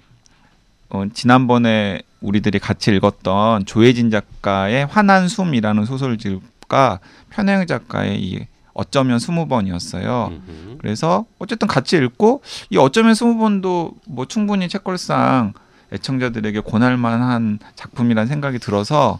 어, 0.90 1.06
지난번에 1.14 2.02
우리들이 2.20 2.60
같이 2.60 2.92
읽었던 2.92 3.66
조혜진 3.66 4.12
작가의 4.12 4.86
환한 4.86 5.28
숨이라는 5.28 5.86
소설집과 5.86 7.00
편혜영 7.30 7.66
작가의 7.66 8.22
이 8.22 8.46
어쩌면 8.74 9.20
스무 9.20 9.48
번이었어요. 9.48 10.32
그래서 10.80 11.26
어쨌든 11.40 11.68
같이 11.68 11.98
읽고 11.98 12.42
이 12.70 12.78
어쩌면 12.78 13.16
스무 13.16 13.38
번도 13.38 13.94
뭐 14.08 14.26
충분히 14.26 14.70
책걸상 14.70 15.54
애청자들에게 15.92 16.62
권할 16.62 16.96
만한 16.98 17.60
작품이라는 17.76 18.28
생각이 18.28 18.60
들어서 18.60 19.20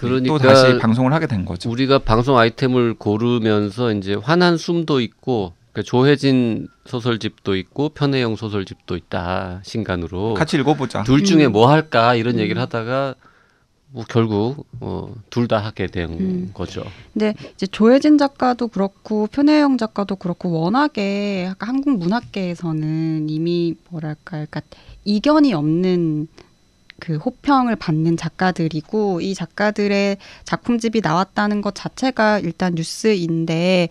그러니까 0.00 0.38
또 0.38 0.38
다시 0.38 0.78
방송을 0.78 1.12
하게 1.12 1.26
된 1.26 1.44
거죠. 1.44 1.70
우리가 1.70 1.98
방송 1.98 2.38
아이템을 2.38 2.94
고르면서 2.94 3.92
이제 3.92 4.14
환한 4.14 4.56
숨도 4.56 5.00
있고 5.00 5.52
그러니까 5.72 5.88
조혜진 5.88 6.68
소설집도 6.86 7.56
있고 7.56 7.90
편혜영 7.90 8.36
소설집도 8.36 8.96
있다 8.96 9.60
신간으로 9.64 10.34
같이 10.34 10.56
읽어보자. 10.58 11.04
둘 11.04 11.24
중에 11.24 11.46
음. 11.46 11.52
뭐 11.52 11.70
할까 11.70 12.14
이런 12.14 12.36
음. 12.36 12.40
얘기를 12.40 12.60
하다가 12.60 13.14
뭐 13.92 14.04
결국 14.08 14.66
어, 14.80 15.12
둘 15.30 15.48
다 15.48 15.58
하게 15.58 15.88
된 15.88 16.10
음. 16.10 16.50
거죠. 16.54 16.84
근데 17.12 17.34
이제 17.54 17.66
조혜진 17.66 18.18
작가도 18.18 18.68
그렇고 18.68 19.26
편혜영 19.26 19.78
작가도 19.78 20.16
그렇고 20.16 20.50
워낙에 20.52 21.52
한국 21.58 21.98
문학계에서는 21.98 23.28
이미 23.28 23.74
뭐랄까 23.88 24.30
그러니까 24.30 24.62
이견이 25.04 25.54
없는 25.54 26.28
그 27.00 27.16
호평을 27.16 27.76
받는 27.76 28.16
작가들이고 28.16 29.20
이 29.22 29.34
작가들의 29.34 30.18
작품집이 30.44 31.00
나왔다는 31.02 31.60
것 31.62 31.74
자체가 31.74 32.38
일단 32.40 32.74
뉴스인데 32.74 33.88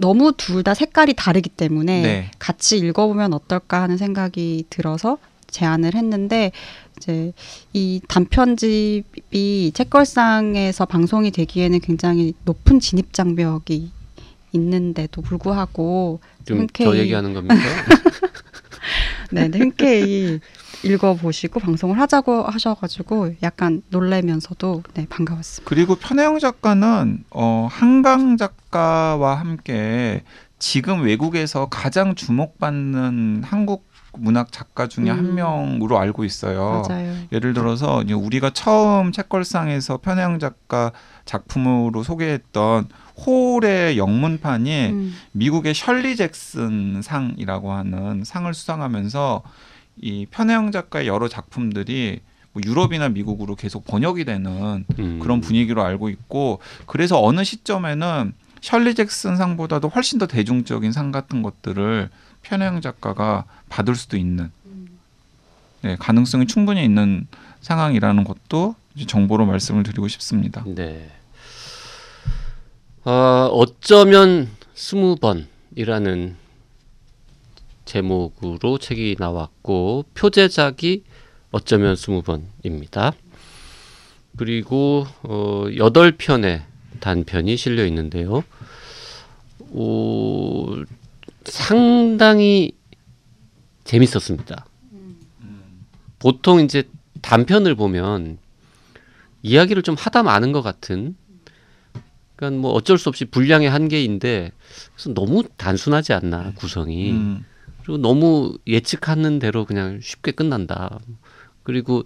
너무 0.00 0.32
둘 0.36 0.62
다 0.62 0.72
색깔이 0.72 1.12
다르기 1.14 1.50
때문에 1.50 2.02
네. 2.02 2.30
같이 2.38 2.78
읽어보면 2.78 3.34
어떨까 3.34 3.82
하는 3.82 3.98
생각이 3.98 4.64
들어서 4.70 5.18
제안을 5.48 5.94
했는데 5.94 6.52
이제 6.96 7.32
이 7.74 8.00
단편집이 8.08 9.72
책걸상에서 9.74 10.86
방송이 10.86 11.30
되기에는 11.32 11.80
굉장히 11.80 12.32
높은 12.44 12.80
진입 12.80 13.12
장벽이 13.12 13.90
있는데도 14.52 15.20
불구하고 15.22 16.20
지금 16.46 16.66
흔쾌히- 16.66 16.96
얘기하는 16.98 17.34
겁니까? 17.34 17.54
네, 19.32 19.48
네, 19.48 19.58
흔쾌히 19.58 20.40
읽어보시고 20.84 21.60
방송을 21.60 21.98
하자고 21.98 22.42
하셔가지고 22.44 23.36
약간 23.42 23.82
놀래면서도 23.90 24.82
네 24.94 25.06
반가웠습니다. 25.08 25.68
그리고 25.68 25.94
편혜영 25.96 26.38
작가는 26.38 27.24
어, 27.30 27.68
한강 27.70 28.36
작가와 28.36 29.34
함께 29.34 30.22
지금 30.58 31.02
외국에서 31.02 31.66
가장 31.68 32.14
주목받는 32.14 33.42
한국 33.44 33.86
문학 34.16 34.52
작가 34.52 34.86
중에 34.86 35.10
한 35.10 35.26
음. 35.26 35.34
명으로 35.34 35.98
알고 35.98 36.24
있어요. 36.24 36.82
맞아요. 36.88 37.14
예를 37.32 37.52
들어서 37.52 38.04
우리가 38.08 38.50
처음 38.50 39.12
책걸상에서 39.12 39.98
편혜영 39.98 40.38
작가 40.38 40.92
작품으로 41.24 42.02
소개했던 42.02 42.88
홀의 43.26 43.98
영문판이 43.98 44.86
음, 44.90 45.14
미국의 45.32 45.74
셜리 45.74 46.16
잭슨 46.16 47.02
상이라고 47.02 47.72
하는 47.72 48.24
상을 48.24 48.52
수상하면서 48.52 49.42
이 50.00 50.26
편혜영 50.30 50.72
작가의 50.72 51.06
여러 51.06 51.28
작품들이 51.28 52.20
뭐 52.52 52.62
유럽이나 52.64 53.08
미국으로 53.08 53.56
계속 53.56 53.84
번역이 53.84 54.24
되는 54.24 54.84
음. 54.98 55.18
그런 55.20 55.40
분위기로 55.40 55.82
알고 55.82 56.08
있고 56.08 56.60
그래서 56.86 57.22
어느 57.22 57.44
시점에는 57.44 58.32
셜리 58.60 58.94
잭슨 58.94 59.36
상보다도 59.36 59.88
훨씬 59.88 60.18
더 60.18 60.26
대중적인 60.26 60.92
상 60.92 61.12
같은 61.12 61.42
것들을 61.42 62.08
편혜영 62.42 62.80
작가가 62.80 63.44
받을 63.68 63.94
수도 63.94 64.16
있는 64.16 64.50
네, 65.82 65.96
가능성이 65.98 66.46
충분히 66.46 66.82
있는 66.82 67.26
상황이라는 67.60 68.24
것도 68.24 68.74
정보로 69.06 69.44
말씀을 69.44 69.82
드리고 69.82 70.08
싶습니다. 70.08 70.64
네. 70.66 71.10
어, 73.04 73.48
어쩌면 73.52 74.48
스무 74.74 75.16
번이라는 75.16 76.36
제목으로 77.84 78.78
책이 78.78 79.16
나왔고 79.18 80.06
표제작이 80.14 81.04
어쩌면 81.50 81.96
스무 81.96 82.22
번입니다. 82.22 83.12
그리고 84.36 85.06
어, 85.22 85.66
여덟 85.76 86.12
편의 86.12 86.62
단편이 87.00 87.56
실려 87.56 87.86
있는데요. 87.86 88.42
어, 89.60 90.66
상당히 91.44 92.72
재밌었습니다. 93.84 94.66
보통 96.18 96.60
이제 96.60 96.84
단편을 97.20 97.74
보면 97.74 98.38
이야기를 99.42 99.82
좀 99.82 99.94
하다 99.98 100.22
마는 100.22 100.52
것 100.52 100.62
같은 100.62 101.16
그러니까 102.36 102.60
뭐 102.60 102.72
어쩔 102.72 102.98
수 102.98 103.08
없이 103.08 103.26
분량의 103.26 103.68
한계인데 103.68 104.52
그래서 104.94 105.14
너무 105.14 105.44
단순하지 105.56 106.14
않나 106.14 106.52
구성이 106.54 107.12
음. 107.12 107.44
그리고 107.84 107.98
너무 107.98 108.56
예측하는 108.66 109.38
대로 109.38 109.66
그냥 109.66 110.00
쉽게 110.00 110.32
끝난다. 110.32 110.98
그리고 111.62 112.04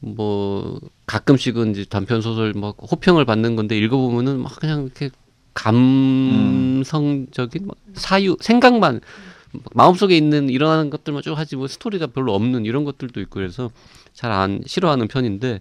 뭐 0.00 0.80
가끔씩은 1.06 1.70
이제 1.70 1.84
단편 1.84 2.20
소설 2.20 2.52
막 2.52 2.76
호평을 2.78 3.24
받는 3.24 3.56
건데 3.56 3.78
읽어보면은 3.78 4.40
막 4.40 4.54
그냥 4.56 4.82
이렇게 4.82 5.08
감성적인 5.54 7.66
막 7.66 7.76
사유 7.94 8.36
생각만 8.40 9.00
마음속에 9.72 10.16
있는 10.16 10.50
일어나는 10.50 10.90
것들만 10.90 11.22
쭉 11.22 11.38
하지 11.38 11.56
뭐 11.56 11.68
스토리가 11.68 12.08
별로 12.08 12.34
없는 12.34 12.66
이런 12.66 12.84
것들도 12.84 13.20
있고 13.22 13.34
그래서 13.34 13.70
잘 14.12 14.32
안 14.32 14.60
싫어하는 14.66 15.08
편인데 15.08 15.60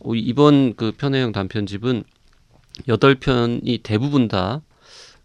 어, 0.00 0.14
이번 0.14 0.74
그 0.74 0.92
편의형 0.92 1.32
단편집은 1.32 2.04
여덟 2.88 3.14
편이 3.14 3.80
대부분 3.82 4.28
다 4.28 4.60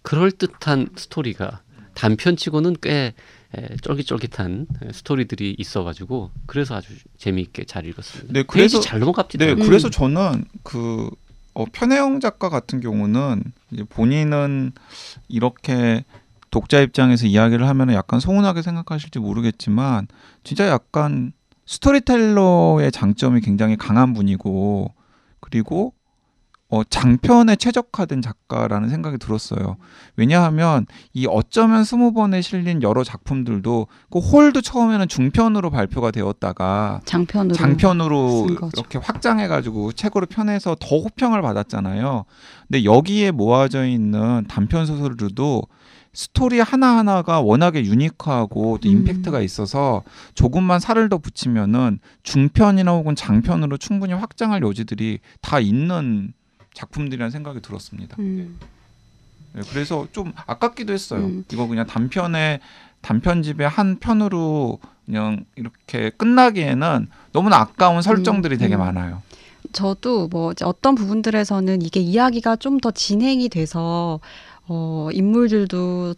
그럴 0.02 0.32
듯한 0.32 0.88
스토리가 0.96 1.62
단편치고는 1.96 2.78
꽤 2.82 3.14
에, 3.58 3.76
쫄깃쫄깃한 3.82 4.68
에, 4.84 4.92
스토리들이 4.94 5.56
있어가지고 5.58 6.32
그래서 6.46 6.76
아주 6.76 6.94
재미있게 7.18 7.66
잘 7.66 7.86
읽었습니다. 7.86 8.34
네, 8.34 8.44
그래서- 8.44 8.80
잘 8.82 9.00
넘어갑니다. 9.00 9.46
네, 9.46 9.52
음. 9.54 9.60
그래서 9.60 9.90
저는 9.90 10.46
그 10.64 11.10
어, 11.56 11.66
편혜영 11.72 12.20
작가 12.20 12.50
같은 12.50 12.80
경우는 12.82 13.44
본인은 13.90 14.72
이렇게 15.28 16.04
독자 16.50 16.82
입장에서 16.82 17.28
이야기를 17.28 17.68
하면 17.68 17.94
약간 17.94 18.20
서운하게 18.20 18.62
생각하실지 18.64 19.20
모르겠지만 19.20 20.08
진짜 20.44 20.68
약간 20.68 21.32
스토리텔러의 21.66 22.92
장점이 22.92 23.42
굉장히 23.42 23.76
강한 23.78 24.14
분이고 24.14 24.94
그리고 25.40 25.94
어, 26.74 26.84
장편에 26.84 27.56
최적화된 27.56 28.24
작가라는 28.24 28.90
생각이 28.90 29.20
들었어요. 29.20 29.78
왜냐하면 30.16 30.88
이 31.14 31.28
어쩌면 31.30 31.84
스무 31.84 32.14
번에 32.14 32.42
실린 32.42 32.82
여러 32.82 33.04
작품들도 33.04 33.86
그 34.10 34.18
홀도 34.18 34.62
처음에는 34.62 35.08
중편으로 35.08 35.70
발표가 35.70 36.10
되었다가 36.10 37.02
장편으로 37.06 37.54
장편으로. 37.54 38.48
이렇게 38.74 38.98
확장해가지고 38.98 39.92
책으로 39.92 40.26
편해서 40.26 40.76
더 40.80 40.98
호평을 40.98 41.44
받았잖아요. 41.44 42.26
근데 42.68 42.86
여기에 42.86 43.30
모아져 43.30 43.86
있는 43.86 44.44
단편 44.48 44.88
소설들도 44.88 45.62
스토리 46.12 46.60
하나하나가 46.60 47.40
워낙에 47.42 47.84
유니크하고 47.84 48.80
또 48.82 48.90
음. 48.90 48.92
임팩트가 48.92 49.42
있어서 49.42 50.02
조금만 50.34 50.80
살을 50.80 51.10
더 51.10 51.20
붙이면은 51.20 52.00
중편이나 52.24 52.94
혹은 52.94 53.16
장편으로 53.16 53.78
충분히 53.78 54.14
확장할 54.14 54.64
여지들이 54.64 55.20
다 55.42 55.60
있는 55.60 56.34
작품들이라는 56.74 57.32
생각이 57.32 57.62
들었습니다. 57.62 58.16
음. 58.20 58.60
네, 59.54 59.62
그래서 59.72 60.08
좀 60.12 60.34
아깝기도 60.48 60.94
했어요. 60.94 61.26
음. 61.26 61.46
이거 61.52 61.68
그냥 61.68 61.86
단편의 61.86 62.60
단편집의 63.02 63.68
한 63.70 64.00
편으로 64.00 64.80
그냥 65.06 65.46
이렇게 65.56 66.10
끝나기에는 66.12 67.08
너무나 67.34 67.58
아까운 67.58 68.02
설정들이 68.02 68.56
음, 68.56 68.60
되게 68.60 68.76
음. 68.76 68.80
많아요. 68.80 69.22
저도 69.74 70.28
뭐 70.28 70.54
어떤 70.64 70.96
부분들에서는 70.96 71.82
이게 71.82 72.00
이야기가 72.00 72.56
좀 72.58 72.80
더 72.80 72.92
진행이 72.92 73.50
돼서 73.50 74.20
어 74.68 75.10
인물들도 75.12 76.16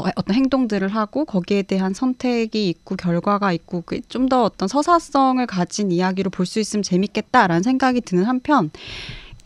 어- 0.00 0.10
어떤 0.16 0.34
행동들을 0.36 0.86
하고 0.88 1.24
거기에 1.24 1.62
대한 1.62 1.92
선택이 1.94 2.68
있고 2.68 2.96
결과가 2.96 3.52
있고 3.52 3.82
좀 4.08 4.28
더 4.28 4.44
어떤 4.44 4.68
서사성을 4.68 5.44
가진 5.46 5.90
이야기로 5.90 6.30
볼 6.30 6.46
수 6.46 6.60
있으면 6.60 6.82
재밌겠다라는 6.82 7.62
생각이 7.62 8.00
드는 8.02 8.24
한편 8.24 8.70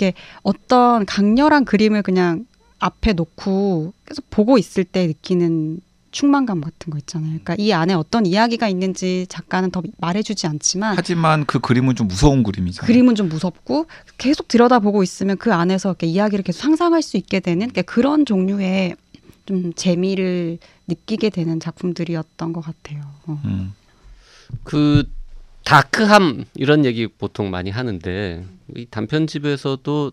이렇게 0.03 0.15
어떤 0.43 1.07
강렬한 1.07 1.65
그림을 1.65 2.03
그냥 2.03 2.45
앞에 2.81 3.13
놓고 3.13 3.95
계속 4.05 4.29
보고 4.31 4.59
있을 4.59 4.83
때 4.83 5.07
느끼는 5.07 5.81
충만감 6.11 6.61
같은 6.61 6.91
거 6.91 6.99
있잖아요. 6.99 7.31
그러니까 7.31 7.55
이 7.59 7.73
안에 7.73 7.95
어떤 7.95 8.27
이야기가 8.27 8.69
있는지 8.69 9.27
작가는 9.31 9.71
더 9.71 9.83
말해주지 9.99 10.47
않지만 10.47 10.97
하지만 10.99 11.47
그 11.47 11.59
그림은 11.59 11.95
좀 11.95 12.09
무서운 12.09 12.43
그림이잖아요. 12.43 12.87
그림은 12.87 13.15
좀 13.15 13.29
무섭고 13.29 13.87
계속 14.19 14.49
들여다보고 14.49 15.03
있으면 15.03 15.39
그 15.39 15.55
안에서 15.55 15.91
이렇게 15.91 16.09
이야기를 16.09 16.43
계속 16.43 16.61
상상할 16.61 17.01
수 17.01 17.17
있게 17.17 17.41
되는 17.41 17.71
그러니까 17.71 17.83
그런 17.83 18.27
종류의 18.27 18.97
좀 19.47 19.73
재미를 19.73 20.59
느끼게 20.87 21.31
되는 21.31 21.61
작품들이었던 21.61 22.53
것 22.53 22.61
같아요. 22.61 23.03
어. 23.27 23.41
음. 23.45 23.73
그 24.65 25.05
다크함 25.65 26.45
이런 26.55 26.85
얘기 26.85 27.07
보통 27.07 27.51
많이 27.51 27.71
하는데 27.71 28.45
이 28.77 28.87
단편집에서도 28.91 30.13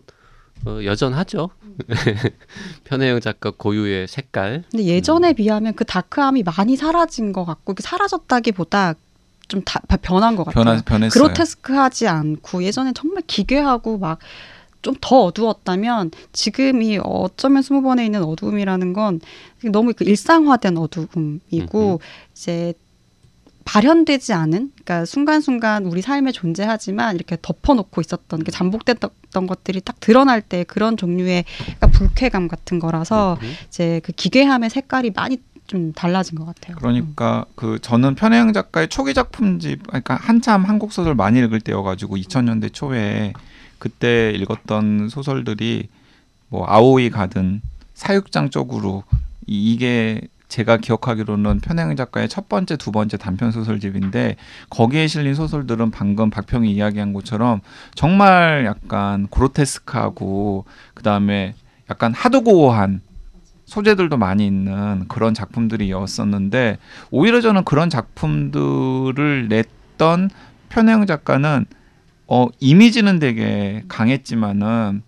어, 0.66 0.80
여전하죠. 0.84 1.50
편혜영 2.84 3.20
작가 3.20 3.50
고유의 3.50 4.08
색깔. 4.08 4.64
근데 4.70 4.84
예전에 4.84 5.32
비하면 5.32 5.74
그 5.74 5.84
다크함이 5.84 6.42
많이 6.42 6.76
사라진 6.76 7.32
것 7.32 7.44
같고 7.44 7.74
그 7.74 7.82
사라졌다기보다 7.82 8.94
좀 9.48 9.62
다, 9.64 9.80
변한 10.02 10.36
것 10.36 10.44
같아요. 10.44 10.82
변했어요. 10.84 11.10
그로테스크하지 11.10 12.08
않고 12.08 12.62
예전에 12.62 12.92
정말 12.94 13.22
기괴하고 13.26 13.98
막 13.98 14.18
좀 14.82 14.94
더 15.00 15.24
어두웠다면 15.24 16.10
지금 16.32 16.82
이 16.82 16.98
어쩌면 17.02 17.62
스무 17.62 17.82
번에 17.82 18.04
있는 18.04 18.22
어두움이라는 18.22 18.92
건 18.92 19.20
너무 19.72 19.92
그 19.94 20.04
일상화된 20.04 20.78
어두움이고 20.78 21.92
음흠. 21.92 21.98
이제 22.32 22.74
발현되지 23.64 24.32
않은 24.32 24.72
그러니까 24.72 25.04
순간순간 25.04 25.86
우리 25.86 26.02
삶에 26.02 26.32
존재하지만 26.32 27.14
이렇게 27.14 27.36
덮어놓고 27.40 28.00
있었던 28.00 28.42
게 28.42 28.50
잠복됐던 28.50 29.46
것들이 29.46 29.80
딱 29.80 30.00
드러날 30.00 30.40
때 30.42 30.64
그런 30.64 30.96
종류의 30.96 31.44
그러니까 31.64 31.86
불쾌감 31.88 32.48
같은 32.48 32.78
거라서 32.78 33.38
음. 33.42 33.52
이제 33.68 34.00
그 34.02 34.12
기괴함의 34.12 34.70
색깔이 34.70 35.10
많이 35.14 35.38
좀 35.66 35.92
달라진 35.92 36.36
것 36.36 36.46
같아요. 36.46 36.76
그러니까 36.78 37.44
그 37.54 37.78
저는 37.80 38.16
편혜영 38.16 38.52
작가의 38.52 38.88
초기 38.88 39.14
작품집 39.14 39.86
그러니까 39.86 40.16
한참 40.16 40.64
한국 40.64 40.92
소설 40.92 41.14
많이 41.14 41.38
읽을 41.38 41.60
때여가지고 41.60 42.16
2000년대 42.16 42.72
초에 42.72 43.32
그때 43.78 44.32
읽었던 44.32 45.08
소설들이 45.10 45.88
뭐 46.48 46.66
아오이 46.66 47.10
가든 47.10 47.62
사육장 47.94 48.50
쪽으로 48.50 49.04
이- 49.46 49.72
이게 49.72 50.20
제가 50.50 50.76
기억하기로는 50.76 51.60
편혜영 51.60 51.96
작가의 51.96 52.28
첫 52.28 52.48
번째, 52.48 52.76
두 52.76 52.90
번째 52.92 53.16
단편 53.16 53.52
소설집인데 53.52 54.36
거기에 54.68 55.06
실린 55.06 55.34
소설들은 55.34 55.90
방금 55.90 56.28
박평이 56.28 56.70
이야기한 56.70 57.12
것처럼 57.14 57.60
정말 57.94 58.64
약간 58.66 59.28
그로테스크하고 59.28 60.66
그 60.92 61.02
다음에 61.02 61.54
약간 61.88 62.12
하드고어한 62.12 63.00
소재들도 63.64 64.16
많이 64.16 64.46
있는 64.46 65.06
그런 65.06 65.32
작품들이었었는데 65.32 66.78
오히려 67.12 67.40
저는 67.40 67.64
그런 67.64 67.88
작품들을 67.88 69.48
냈던 69.48 70.30
편혜영 70.68 71.06
작가는 71.06 71.64
어 72.26 72.46
이미지는 72.58 73.20
되게 73.20 73.84
강했지만은 73.88 75.02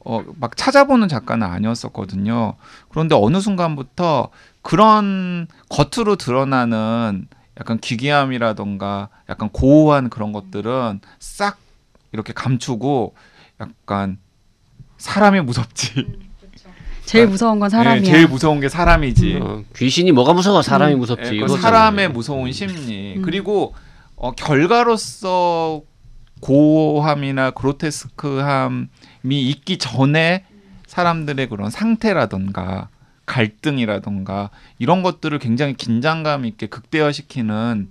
어막 0.00 0.56
찾아보는 0.56 1.08
작가는 1.08 1.46
아니었었거든요. 1.46 2.54
그런데 2.88 3.14
어느 3.14 3.40
순간부터 3.40 4.30
그런 4.62 5.46
겉으로 5.68 6.16
드러나는 6.16 7.28
약간 7.58 7.78
기괴함이라던가 7.78 9.08
약간 9.28 9.48
고호한 9.50 10.10
그런 10.10 10.32
것들은 10.32 11.00
싹 11.18 11.58
이렇게 12.12 12.32
감추고 12.32 13.14
약간 13.60 14.18
사람이 14.96 15.40
무섭지. 15.42 16.06
제일 17.04 17.26
무서운 17.26 17.58
건 17.58 17.70
사람이야. 17.70 18.02
네, 18.02 18.10
제일 18.10 18.28
무서운 18.28 18.60
게 18.60 18.68
사람이지. 18.68 19.38
어, 19.40 19.64
귀신이 19.74 20.12
뭐가 20.12 20.34
무서워? 20.34 20.60
사람이 20.60 20.94
음. 20.94 20.98
무섭지. 21.00 21.36
이거잖아요. 21.36 21.62
사람의 21.62 22.08
무서운 22.10 22.52
심리 22.52 23.16
음. 23.16 23.22
그리고 23.22 23.74
어, 24.14 24.32
결과로서 24.32 25.80
고함이나 26.40 27.52
그로테스크함이 27.52 28.88
있기 29.30 29.78
전에 29.78 30.44
사람들의 30.86 31.48
그런 31.48 31.70
상태라던가 31.70 32.88
갈등이라던가 33.28 34.50
이런 34.78 35.02
것들을 35.02 35.38
굉장히 35.38 35.74
긴장감 35.74 36.44
있게 36.46 36.66
극대화시키는 36.66 37.88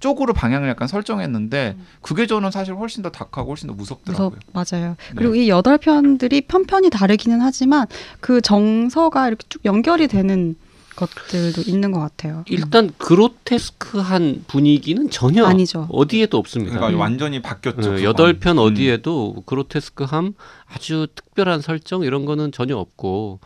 쪽으로 0.00 0.32
방향을 0.32 0.68
약간 0.68 0.88
설정했는데 0.88 1.76
그게 2.02 2.26
저는 2.26 2.50
사실 2.50 2.74
훨씬 2.74 3.02
더 3.02 3.10
다크하고 3.10 3.50
훨씬 3.50 3.66
더 3.68 3.74
무섭더라고요. 3.74 4.30
무섭 4.30 4.72
맞아요. 4.72 4.96
네. 5.10 5.14
그리고 5.16 5.34
이 5.34 5.48
여덟 5.48 5.76
편들이 5.78 6.42
편편이 6.42 6.90
다르기는 6.90 7.40
하지만 7.40 7.86
그 8.20 8.40
정서가 8.40 9.28
이렇게 9.28 9.44
쭉 9.48 9.60
연결이 9.64 10.08
되는 10.08 10.56
것들도 10.94 11.62
있는 11.62 11.92
것 11.92 12.00
같아요. 12.00 12.44
일단 12.48 12.90
그로테스크한 12.98 14.44
분위기는 14.48 15.08
전혀 15.10 15.44
아니죠. 15.44 15.86
어디에도 15.90 16.38
없습니다. 16.38 16.72
그러니까 16.72 16.96
음. 16.96 17.00
완전히 17.00 17.40
바뀌었죠. 17.40 17.78
어, 17.78 17.82
그건. 17.82 18.02
여덟 18.02 18.38
편 18.38 18.58
음. 18.58 18.62
어디에도 18.62 19.42
그로테스크함 19.46 20.34
아주 20.66 21.06
특별한 21.14 21.60
설정 21.60 22.02
이런 22.02 22.24
거는 22.24 22.50
전혀 22.50 22.76
없고 22.76 23.38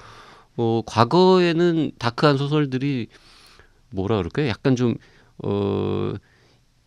어, 0.57 0.83
과거에는 0.87 1.93
다크한 1.99 2.37
소설들이 2.39 3.09
뭐라 3.91 4.17
그럴까요? 4.19 4.49
약간 4.49 4.77
좀 4.77 4.95
어, 5.39 6.13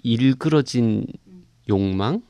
일그러진 0.03 1.07
욕망, 1.69 2.21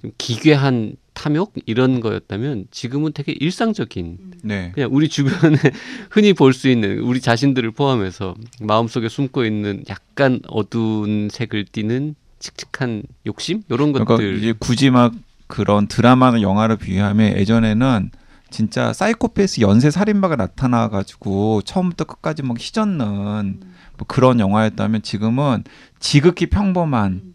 좀 0.00 0.10
기괴한 0.18 0.96
탐욕? 1.12 1.54
이런 1.64 2.00
거였다면 2.00 2.66
지금은 2.70 3.12
되게 3.12 3.32
일상적인 3.32 4.18
네. 4.42 4.70
그냥 4.74 4.90
우리 4.92 5.08
주변에 5.08 5.56
흔히 6.10 6.32
볼 6.34 6.52
수 6.52 6.68
있는 6.68 6.98
우리 7.00 7.20
자신들을 7.20 7.70
포함해서 7.72 8.34
마음속에 8.60 9.08
숨고 9.08 9.44
있는 9.44 9.82
약간 9.88 10.40
어두운 10.46 11.28
색을 11.30 11.64
띠는 11.72 12.14
칙칙한 12.38 13.02
욕심? 13.26 13.62
이런 13.70 13.92
그러니까 13.92 14.16
것들. 14.16 14.38
이제 14.38 14.52
굳이 14.58 14.90
막 14.90 15.14
그런 15.46 15.86
드라마나 15.88 16.42
영화를 16.42 16.76
비유하면 16.76 17.38
예전에는 17.38 18.10
진짜 18.50 18.92
사이코패스 18.92 19.60
연쇄 19.60 19.90
살인마가 19.90 20.36
나타나 20.36 20.88
가지고 20.88 21.62
처음부터 21.62 22.04
끝까지 22.04 22.42
막 22.42 22.58
희젓는 22.58 23.60
뭐 23.96 24.06
그런 24.06 24.40
영화였다면 24.40 25.02
지금은 25.02 25.64
지극히 25.98 26.46
평범한 26.46 27.34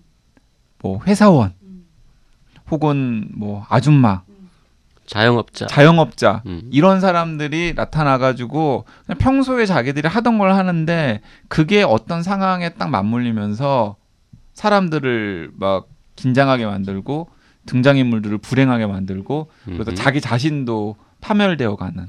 뭐 0.79 1.01
회사원 1.05 1.53
혹은 2.69 3.29
뭐 3.33 3.65
아줌마 3.69 4.23
자영업자. 5.05 5.67
자영업자 5.67 6.41
음. 6.45 6.69
이런 6.71 7.01
사람들이 7.01 7.75
나타나 7.75 8.17
가지고 8.17 8.85
그냥 9.05 9.17
평소에 9.17 9.65
자기들이 9.65 10.07
하던 10.07 10.37
걸 10.37 10.53
하는데 10.53 11.21
그게 11.49 11.83
어떤 11.83 12.23
상황에 12.23 12.69
딱 12.75 12.89
맞물리면서 12.89 13.97
사람들을 14.53 15.51
막 15.55 15.87
긴장하게 16.15 16.65
만들고 16.65 17.27
등장인물들을 17.65 18.37
불행하게 18.39 18.87
만들고 18.87 19.49
그래서. 19.65 19.93
자기 19.93 20.21
자신도 20.21 20.95
파멸되어 21.21 21.75
가는 21.75 22.07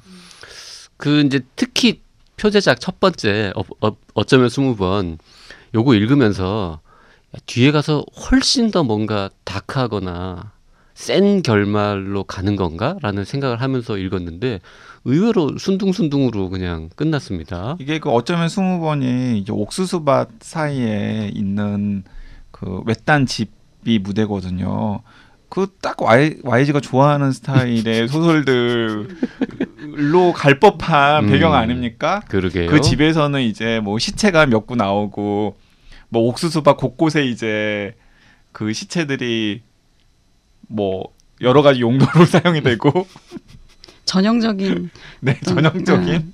그 0.97 1.21
이제 1.21 1.41
특히 1.57 2.01
표제작 2.37 2.81
첫 2.81 3.01
번째 3.01 3.53
어, 3.55 3.63
어, 3.87 3.97
어쩌면 4.15 4.49
스무 4.49 4.77
번 4.77 5.19
요거 5.75 5.95
읽으면서 5.95 6.81
야, 7.35 7.41
뒤에 7.47 7.71
가서 7.73 8.05
훨씬 8.31 8.71
더 8.71 8.85
뭔가 8.85 9.31
다크하거나 9.45 10.53
센 10.95 11.43
결말로 11.43 12.25
가는 12.25 12.55
건가라는 12.57 13.25
생각을 13.25 13.61
하면서 13.61 13.97
읽었는데 13.97 14.61
의외로 15.05 15.57
순둥순둥으로 15.59 16.49
그냥 16.51 16.91
끝났습니다. 16.95 17.77
이게 17.81 17.99
그 17.99 18.11
어쩌면 18.11 18.49
스무 18.49 18.81
번이 18.81 19.39
이제 19.39 19.53
옥수수밭 19.53 20.29
사이에 20.41 21.31
있는 21.35 22.05
그 22.51 22.83
외딴 22.87 23.27
집이 23.27 23.99
무대거든요. 23.99 25.03
그딱 25.53 25.99
YG가 26.01 26.81
좋아하는 26.81 27.31
스타일의 27.31 28.09
소설들로 28.09 29.07
갈 30.35 30.59
법한 30.59 31.27
음. 31.27 31.31
배경 31.31 31.53
아닙니까? 31.53 32.23
그러게요. 32.29 32.71
그 32.71 32.81
집에서는 32.81 33.39
이제 33.43 33.79
뭐 33.81 33.99
시체가 33.99 34.47
몇 34.47 34.65
구 34.67 34.77
나오고 34.77 35.57
뭐 36.09 36.23
옥수수밭 36.29 36.79
곳곳에 36.79 37.27
이제 37.27 37.95
그 38.53 38.73
시체들이 38.73 39.61
뭐 40.69 41.13
여러 41.43 41.61
가지 41.61 41.83
용도로 41.83 42.25
사용이 42.25 42.63
되고 42.63 43.07
전형적인 44.07 44.89
네 45.21 45.39
전형적인 45.41 46.33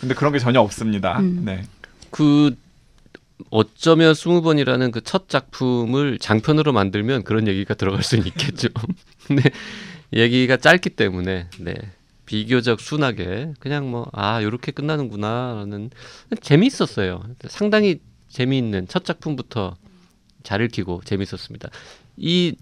근데 0.00 0.14
그런 0.14 0.32
게 0.32 0.38
전혀 0.38 0.60
없습니다. 0.60 1.18
음. 1.18 1.42
네. 1.44 1.64
그 2.10 2.56
어쩌면 3.50 4.14
스무 4.14 4.42
번이라는 4.42 4.90
그 4.90 5.00
첫 5.02 5.28
작품을 5.28 6.18
장편으로 6.18 6.72
만들면 6.72 7.22
그런 7.22 7.46
얘기가 7.48 7.74
들어갈 7.74 8.02
수는 8.02 8.26
있겠죠. 8.26 8.68
근데 9.26 9.50
얘기가 10.12 10.56
짧기 10.56 10.90
때문에 10.90 11.48
네. 11.60 11.74
비교적 12.26 12.80
순하게 12.80 13.54
그냥 13.60 13.90
뭐아 13.90 14.42
요렇게 14.42 14.72
끝나는구나라는 14.72 15.90
재미있었어요. 16.40 17.22
상당히 17.48 18.00
재미있는 18.28 18.88
첫 18.88 19.04
작품부터 19.04 19.76
잘 20.42 20.60
읽히고 20.62 21.02
재미있었습니다. 21.04 21.70
이 22.16 22.56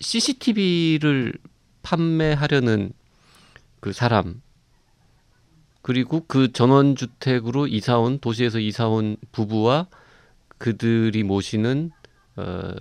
CCTV를 0.00 1.34
판매하려는 1.82 2.92
그 3.80 3.92
사람 3.92 4.40
그리고 5.82 6.24
그 6.26 6.52
전원주택으로 6.52 7.66
이사온 7.66 8.18
도시에서 8.18 8.58
이사온 8.58 9.16
부부와 9.32 9.86
그들이 10.58 11.22
모시는 11.22 11.92
어, 12.36 12.74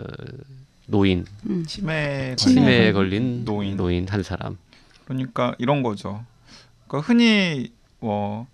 노인 0.88 1.26
치매 1.68 2.36
치매 2.36 2.36
치매에 2.36 2.92
걸린 2.94 3.46
노인. 3.46 3.78
노인 3.78 4.08
한 4.08 4.24
사람 4.24 4.58
그러니까 5.06 5.56
이런 5.58 5.84
거죠. 5.84 6.26
그러니까 6.88 7.08
흔히 7.08 7.72
뭐 8.00 8.48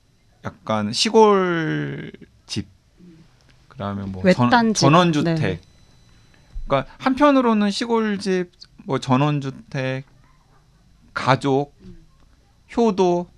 약간 0.46 0.92
시골 0.94 2.12
집 2.46 2.68
그다음에 3.70 4.04
뭐 4.06 4.22
외딴 4.24 4.74
집. 4.74 4.82
전, 4.82 4.94
원주택 4.94 5.40
네. 5.40 5.60
그러니까 6.68 6.92
한편으로는 7.00 7.72
시골집 7.72 8.52
뭐 8.86 9.00
전원주택 9.00 10.06
가족 11.14 11.74
효도 12.76 13.33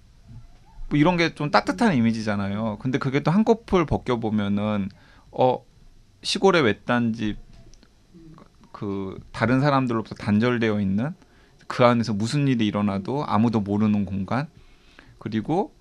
뭐 0.89 0.99
이런 0.99 1.17
게 1.17 1.33
좀 1.35 1.51
따뜻한 1.51 1.95
이미지잖아요. 1.95 2.77
근데 2.81 2.97
그게 2.99 3.21
또 3.21 3.31
한꺼풀 3.31 3.85
벗겨 3.85 4.19
보면은 4.19 4.89
어 5.31 5.63
시골의 6.23 6.61
외딴 6.63 7.13
집그 8.71 9.19
다른 9.31 9.61
사람들로부터 9.61 10.15
단절되어 10.15 10.79
있는 10.79 11.13
그 11.67 11.83
안에서 11.83 12.13
무슨 12.13 12.47
일이 12.47 12.67
일어나도 12.67 13.25
아무도 13.25 13.59
모르는 13.59 14.05
공간 14.05 14.47
그리고 15.17 15.73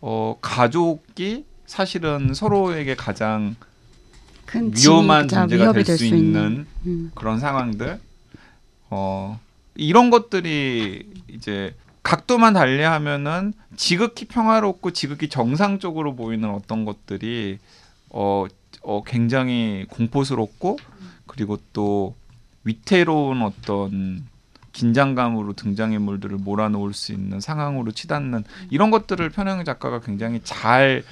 어 0.00 0.36
가족이 0.40 1.44
사실은 1.66 2.34
서로에게 2.34 2.94
가장 2.96 3.54
큰 4.46 4.72
위험한 4.74 5.28
존재가 5.28 5.72
될 5.72 5.84
수 5.84 6.04
있는 6.06 6.66
음. 6.86 7.10
그런 7.14 7.38
상황들 7.38 8.00
어 8.90 9.38
이런 9.74 10.10
것들이 10.10 11.08
이제 11.28 11.74
각도만 12.02 12.54
달리하면은 12.54 13.52
지극히 13.76 14.26
평화롭고 14.26 14.90
지극히 14.90 15.28
정상적으로 15.28 16.16
보이는 16.16 16.50
어떤 16.50 16.84
것들이 16.84 17.58
어, 18.10 18.46
어 18.82 19.02
굉장히 19.04 19.86
공포스럽고 19.88 20.78
그리고 21.26 21.58
또 21.72 22.14
위태로운 22.64 23.42
어떤 23.42 24.24
긴장감으로 24.72 25.52
등장인물들을 25.52 26.38
몰아놓을 26.38 26.94
수 26.94 27.12
있는 27.12 27.40
상황으로 27.40 27.92
치닫는 27.92 28.44
이런 28.70 28.90
것들을 28.90 29.28
편향 29.30 29.64
작가가 29.64 30.00
굉장히 30.00 30.40
잘 30.42 31.02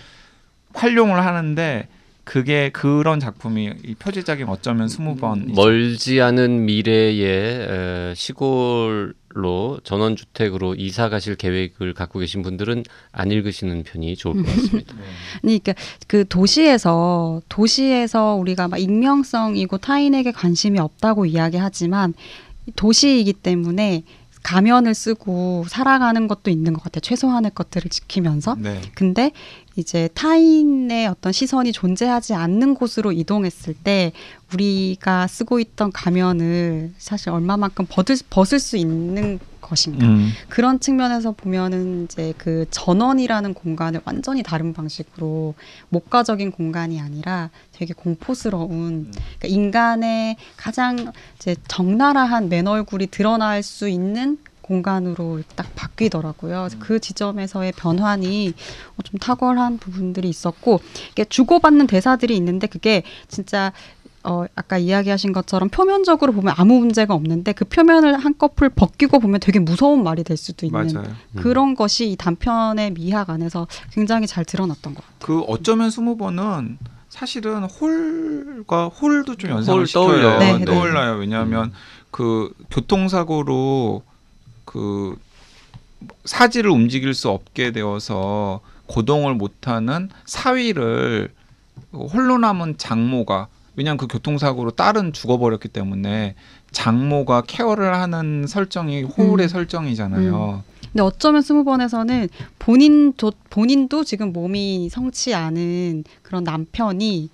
활용을 0.74 1.24
하는데 1.24 1.88
그게 2.24 2.70
그런 2.70 3.20
작품이 3.20 3.74
이 3.85 3.94
표지작인 3.94 4.48
어쩌면 4.48 4.88
스무 4.88 5.16
번 5.16 5.53
멀지 5.55 6.20
않은 6.20 6.64
미래에 6.64 8.11
에, 8.11 8.14
시골 8.14 9.14
로 9.33 9.79
전원주택으로 9.85 10.75
이사 10.75 11.09
가실 11.09 11.37
계획을 11.37 11.95
갖고 11.95 12.19
계신 12.19 12.43
분들은 12.43 12.83
안 13.12 13.31
읽으시는 13.31 13.85
편이 13.85 14.16
좋을 14.16 14.43
것 14.43 14.45
같습니다. 14.45 14.95
그러니까 15.40 15.75
그 16.09 16.25
도시에서 16.29 17.40
도시에서 17.49 18.35
우리가 18.35 18.66
막 18.66 18.79
익명성이고 18.79 19.79
타인에게 19.79 20.33
관심이 20.33 20.81
없다고 20.81 21.27
이야기하지만 21.27 22.14
도시이기 22.75 23.35
때문에 23.35 24.03
가면을 24.43 24.95
쓰고 24.95 25.64
살아가는 25.69 26.27
것도 26.27 26.51
있는 26.51 26.73
것 26.73 26.83
같아요. 26.83 27.01
최소한의 27.01 27.53
것들을 27.55 27.88
지키면서. 27.90 28.57
네. 28.59 28.81
근데 28.95 29.33
이제 29.76 30.09
타인의 30.14 31.06
어떤 31.06 31.33
시선이 31.33 31.72
존재하지 31.72 32.35
않는 32.35 32.74
곳으로 32.74 33.12
이동했을 33.12 33.74
때 33.74 34.12
우리가 34.52 35.26
쓰고 35.26 35.61
있던 35.61 35.92
가면을 35.92 36.92
사실 36.98 37.30
얼마만큼 37.30 37.87
벗을, 37.88 38.16
벗을 38.28 38.59
수 38.59 38.76
있는 38.76 39.38
것인가. 39.61 40.06
음. 40.06 40.30
그런 40.48 40.80
측면에서 40.80 41.33
보면은 41.33 42.04
이제 42.04 42.35
그 42.37 42.66
전원이라는 42.70 43.54
공간을 43.54 44.00
완전히 44.04 44.42
다른 44.42 44.72
방식으로 44.72 45.54
목가적인 45.90 46.50
공간이 46.50 47.00
아니라 47.00 47.50
되게 47.72 47.94
공포스러운 47.94 49.12
그러니까 49.38 49.49
인간의 49.49 50.36
가장 50.57 51.12
이제 51.36 51.55
적나라한 51.68 52.49
맨 52.49 52.66
얼굴이 52.66 53.07
드러날 53.07 53.62
수 53.62 53.88
있는 53.88 54.38
공간으로 54.71 55.43
딱 55.57 55.66
바뀌더라고요. 55.75 56.68
그래서 56.68 56.77
그 56.79 57.01
지점에서의 57.01 57.73
변환이 57.73 58.55
어, 58.97 59.03
좀 59.03 59.18
탁월한 59.18 59.79
부분들이 59.79 60.29
있었고 60.29 60.81
이게 61.11 61.25
주고받는 61.25 61.89
대사들이 61.89 62.37
있는데 62.37 62.68
그게 62.68 63.03
진짜 63.27 63.73
어, 64.23 64.45
아까 64.55 64.79
이야기하신 64.79 65.33
것처럼 65.33 65.71
표면적으로 65.71 66.33
보면 66.33 66.55
아무 66.57 66.79
문제가 66.79 67.14
없는데 67.14 67.53
그 67.53 67.64
표면을 67.64 68.16
한꺼풀 68.18 68.68
벗기고 68.68 69.18
보면 69.18 69.41
되게 69.41 69.59
무서운 69.59 70.05
말이 70.05 70.23
될 70.23 70.37
수도 70.37 70.66
있는 70.66 70.93
맞아요. 70.93 71.14
그런 71.37 71.75
것이 71.75 72.11
이 72.12 72.16
단편의 72.16 72.93
미학 72.93 73.31
안에서 73.31 73.66
굉장히 73.93 74.29
잘 74.29 74.45
드러났던 74.45 74.95
것 74.95 75.03
같아요. 75.03 75.18
그 75.21 75.41
어쩌면 75.49 75.91
스무 75.91 76.16
번은 76.16 76.79
사실은 77.09 77.64
홀과 77.64 78.89
홀도 78.89 79.35
좀 79.37 79.51
연상을 79.51 79.81
홀 79.81 79.87
시켜요. 79.87 80.07
떠올려요. 80.07 80.39
네, 80.39 80.59
네. 80.59 80.64
떠올라요. 80.64 81.16
왜냐하면 81.16 81.73
그 82.11 82.53
교통사고로 82.71 84.03
그 84.71 85.16
사지를 86.25 86.71
움직일 86.71 87.12
수 87.12 87.29
없게 87.29 87.73
되어서 87.73 88.61
고동을 88.87 89.35
못하는 89.35 90.09
사위를 90.27 91.33
홀로 91.93 92.39
남은 92.39 92.79
장모가 92.79 93.49
왜냐하면 93.75 93.99
그 93.99 94.07
교통사고로 94.07 94.71
딸은 94.73 95.12
죽어버렸기 95.12 95.66
때문에 95.68 96.37
장모가 96.71 97.43
케어를 97.49 97.97
하는 97.97 98.47
설정이 98.47 99.03
호울의 99.03 99.47
음. 99.47 99.49
설정이잖아요. 99.49 100.62
근데 100.93 101.03
어쩌면 101.03 101.43
스무 101.43 101.64
번에서는 101.64 102.29
본인도 102.61 103.33
본인도 103.51 104.05
지금 104.05 104.33
몸이 104.33 104.89
성치 104.89 105.35
않은 105.35 106.05
그런 106.23 106.45
남편이 106.45 107.29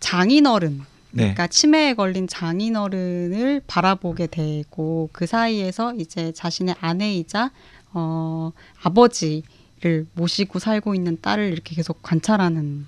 장인어른 0.00 0.82
네. 1.12 1.22
그러니까 1.22 1.46
치매에 1.46 1.94
걸린 1.94 2.28
장인어른을 2.28 3.62
바라보게 3.66 4.28
되고 4.28 5.08
그 5.12 5.26
사이에서 5.26 5.94
이제 5.94 6.32
자신의 6.32 6.76
아내이자 6.80 7.50
어, 7.92 8.52
아버지를 8.82 10.06
모시고 10.14 10.58
살고 10.58 10.94
있는 10.94 11.18
딸을 11.20 11.52
이렇게 11.52 11.74
계속 11.74 12.02
관찰하는 12.02 12.86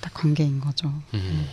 딱 0.00 0.14
관계인 0.14 0.60
거죠. 0.60 0.92
음. 1.14 1.46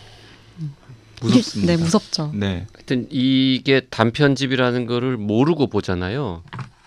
무섭습니다. 1.22 1.76
네, 1.76 1.82
무섭죠. 1.82 2.32
네. 2.34 2.66
하여튼 2.74 3.06
이게 3.10 3.80
단편집이라는 3.90 4.86
거를 4.86 5.16
모르고 5.16 5.68
보잖아요. 5.68 6.42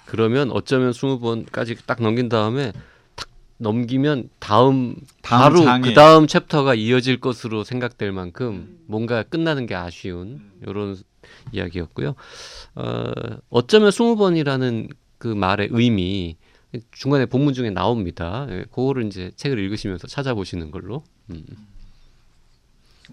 그러면 0.06 0.52
어쩌면 0.52 0.92
20번까지 0.92 1.78
딱 1.86 2.02
넘긴 2.02 2.30
다음에 2.30 2.72
탁 2.72 2.82
넘기면 3.64 4.30
다음, 4.40 4.96
다음 5.22 5.42
바로 5.42 5.82
그 5.82 5.94
다음 5.94 6.28
챕터가 6.28 6.76
이어질 6.76 7.20
것으로 7.20 7.64
생각될 7.64 8.12
만큼 8.12 8.78
뭔가 8.86 9.24
끝나는 9.24 9.66
게 9.66 9.74
아쉬운 9.74 10.52
이런 10.62 10.98
이야기였고요. 11.52 12.14
어, 12.76 13.12
어쩌면 13.50 13.90
20번이라는 13.90 14.94
그 15.18 15.28
말의 15.28 15.70
의미 15.72 16.38
중간에 16.92 17.26
본문 17.26 17.54
중에 17.54 17.70
나옵니다. 17.70 18.46
예, 18.50 18.66
그거를 18.70 19.08
이제 19.08 19.32
책을 19.36 19.58
읽으시면서 19.60 20.08
찾아보시는 20.08 20.72
걸로. 20.72 21.04
음. 21.30 21.46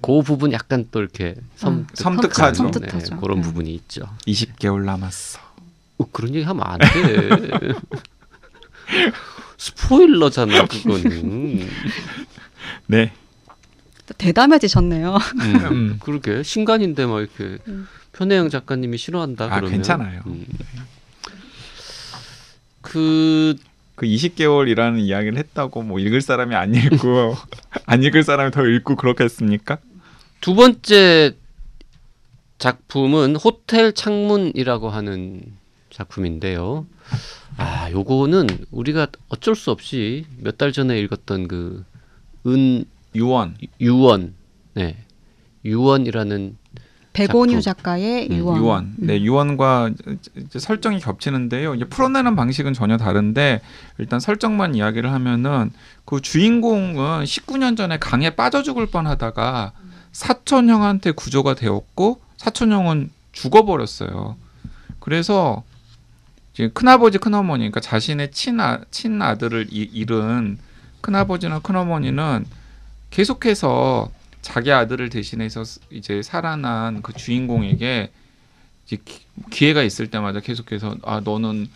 그 0.01 0.23
부분 0.23 0.53
약간 0.53 0.89
또 0.91 1.01
이렇게 1.01 1.35
섬, 1.57 1.75
음, 1.75 1.87
섬뜩하죠. 1.95 2.55
섬뜩하죠. 2.55 3.15
네, 3.15 3.21
그런 3.21 3.39
네. 3.39 3.43
부분이 3.43 3.75
있죠. 3.75 4.09
20개월 4.27 4.85
남았어. 4.85 5.41
어, 5.99 6.05
그런 6.11 6.35
얘기 6.35 6.45
하면 6.45 6.65
안 6.65 6.79
돼. 6.79 6.89
스포일러잖아, 9.61 10.65
그거는. 10.65 11.69
네. 12.87 13.13
또 14.07 14.15
대담해지 14.17 14.69
셨네요. 14.69 15.17
음, 15.17 15.67
음. 15.71 15.99
그러게 16.01 16.43
신간인데 16.43 17.05
막 17.05 17.21
이렇게 17.21 17.59
음. 17.69 17.87
편혜영 18.13 18.49
작가님이 18.49 18.97
싫어한다 18.97 19.45
아, 19.45 19.49
그러면 19.51 19.71
괜찮아요. 19.71 20.23
음. 20.27 20.47
그그 22.81 23.57
20개월이라는 24.01 24.99
이야기를 25.01 25.37
했다고 25.37 25.83
뭐 25.83 26.01
읽을 26.01 26.23
사람이 26.23 26.55
안 26.55 26.75
읽고 26.75 27.37
안 27.85 28.03
읽을 28.03 28.25
사람이 28.25 28.53
더 28.53 28.67
읽고 28.67 28.97
그렇겠습니까? 28.97 29.77
두 30.41 30.55
번째 30.55 31.37
작품은 32.57 33.37
호텔 33.37 33.93
창문이라고 33.93 34.89
하는 34.89 35.60
작품인데요. 35.91 36.87
아, 37.57 37.91
요거는 37.91 38.47
우리가 38.71 39.09
어쩔 39.29 39.55
수 39.57 39.71
없이 39.71 40.25
몇 40.39 40.57
달 40.59 40.73
전에 40.73 40.99
읽었던 41.01 41.49
그 41.49 41.85
은 42.47 42.85
유언. 43.15 43.57
유원, 43.83 44.33
네, 44.73 44.97
유원이라는 45.65 46.57
백온유. 47.13 47.61
작가의 47.61 48.29
음, 48.31 48.37
유언. 48.37 48.57
유언. 48.63 48.85
음. 48.85 48.97
네, 48.99 49.21
유언과 49.21 49.91
이제 50.39 50.59
설정이 50.59 51.01
겹치는데요. 51.01 51.75
이제 51.75 51.85
풀어내는 51.85 52.37
방식은 52.37 52.73
전혀 52.73 52.97
다른데 52.97 53.61
일단 53.99 54.21
설정만 54.21 54.75
이야기를 54.75 55.13
하면은 55.13 55.71
그 56.07 56.21
주인공은 56.23 57.25
19년 57.25 57.77
전에 57.77 57.99
강에 57.99 58.31
빠져 58.31 58.63
죽을 58.63 58.87
뻔하다가 58.87 59.73
사촌 60.13 60.69
형한테 60.71 61.11
구조가 61.11 61.57
되었고 61.57 62.21
사촌 62.37 62.73
형은 62.73 63.11
죽어버렸어요. 63.33 64.37
그래서 65.01 65.63
이제 66.61 66.69
큰아버지 66.75 67.17
큰어머니 67.17 67.61
그러니까 67.61 67.81
자신의 67.81 68.33
친아 68.33 68.81
친아들을 68.91 69.69
이- 69.71 69.89
잃은 69.95 70.59
큰아버지나 71.01 71.61
큰어머니는 71.61 72.45
계속해서 73.09 74.11
자기 74.43 74.71
아들을 74.71 75.09
대신해서 75.09 75.65
스- 75.65 75.81
이제 75.91 76.21
살아난 76.23 77.01
그 77.01 77.15
주인공에게 77.15 78.11
기회가 79.51 79.83
있을 79.83 80.09
때마다 80.09 80.41
계속해서 80.41 80.97
아 81.03 81.21
너는 81.25 81.71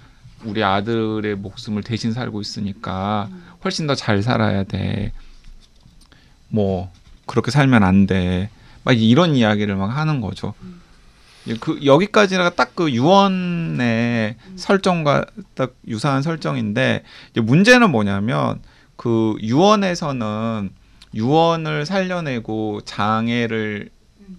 우리 0.45 0.62
아들의 0.62 1.35
목숨을 1.37 1.82
대신 1.82 2.12
살고 2.12 2.43
있으니까 2.43 3.30
훨씬 3.64 3.87
더 3.87 3.95
잘 3.95 4.22
살아야 4.22 4.64
돼. 4.64 5.12
뭐 6.49 6.93
그렇게 7.24 7.51
살면 7.51 7.82
안 7.82 8.07
돼. 8.07 8.51
막 8.82 8.93
이런 8.93 9.35
이야기를 9.35 9.76
막 9.76 9.87
하는 9.87 10.20
거죠. 10.20 10.53
이제 10.61 10.84
그 11.61 11.84
여기까지가 11.84 12.51
딱 12.51 12.74
그 12.74 12.90
유언의 12.90 14.36
설정과 14.57 15.26
딱 15.55 15.74
유사한 15.86 16.22
설정인데 16.22 17.05
문제는 17.34 17.90
뭐냐면 17.90 18.61
그 18.97 19.36
유언에서는 19.40 20.70
유언을 21.14 21.86
살려내고 21.86 22.80
장애를 22.84 23.90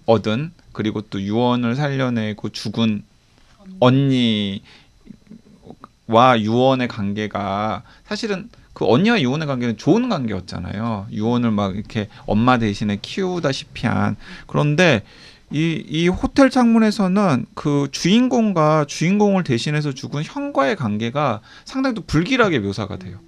얻은 0.04 0.52
그리고 0.72 1.00
또 1.00 1.20
유언을 1.20 1.74
살려내고 1.76 2.50
죽은 2.50 3.02
언니와 3.80 4.60
유언의 6.38 6.88
관계가 6.88 7.82
사실은 8.04 8.50
그 8.74 8.84
언니와 8.84 9.22
유언의 9.22 9.46
관계는 9.46 9.78
좋은 9.78 10.10
관계였잖아요. 10.10 11.06
유언을 11.10 11.50
막 11.50 11.74
이렇게 11.74 12.08
엄마 12.26 12.58
대신에 12.58 12.98
키우다시피 13.00 13.86
한. 13.86 14.16
그런데 14.46 15.02
이, 15.50 15.84
이 15.88 16.08
호텔 16.08 16.50
창문에서는 16.50 17.46
그 17.54 17.88
주인공과 17.92 18.86
주인공을 18.88 19.44
대신해서 19.44 19.92
죽은 19.92 20.24
형과의 20.24 20.76
관계가 20.76 21.40
상당히 21.64 21.94
또 21.94 22.02
불길하게 22.02 22.58
묘사가 22.58 22.96
돼요. 22.96 23.18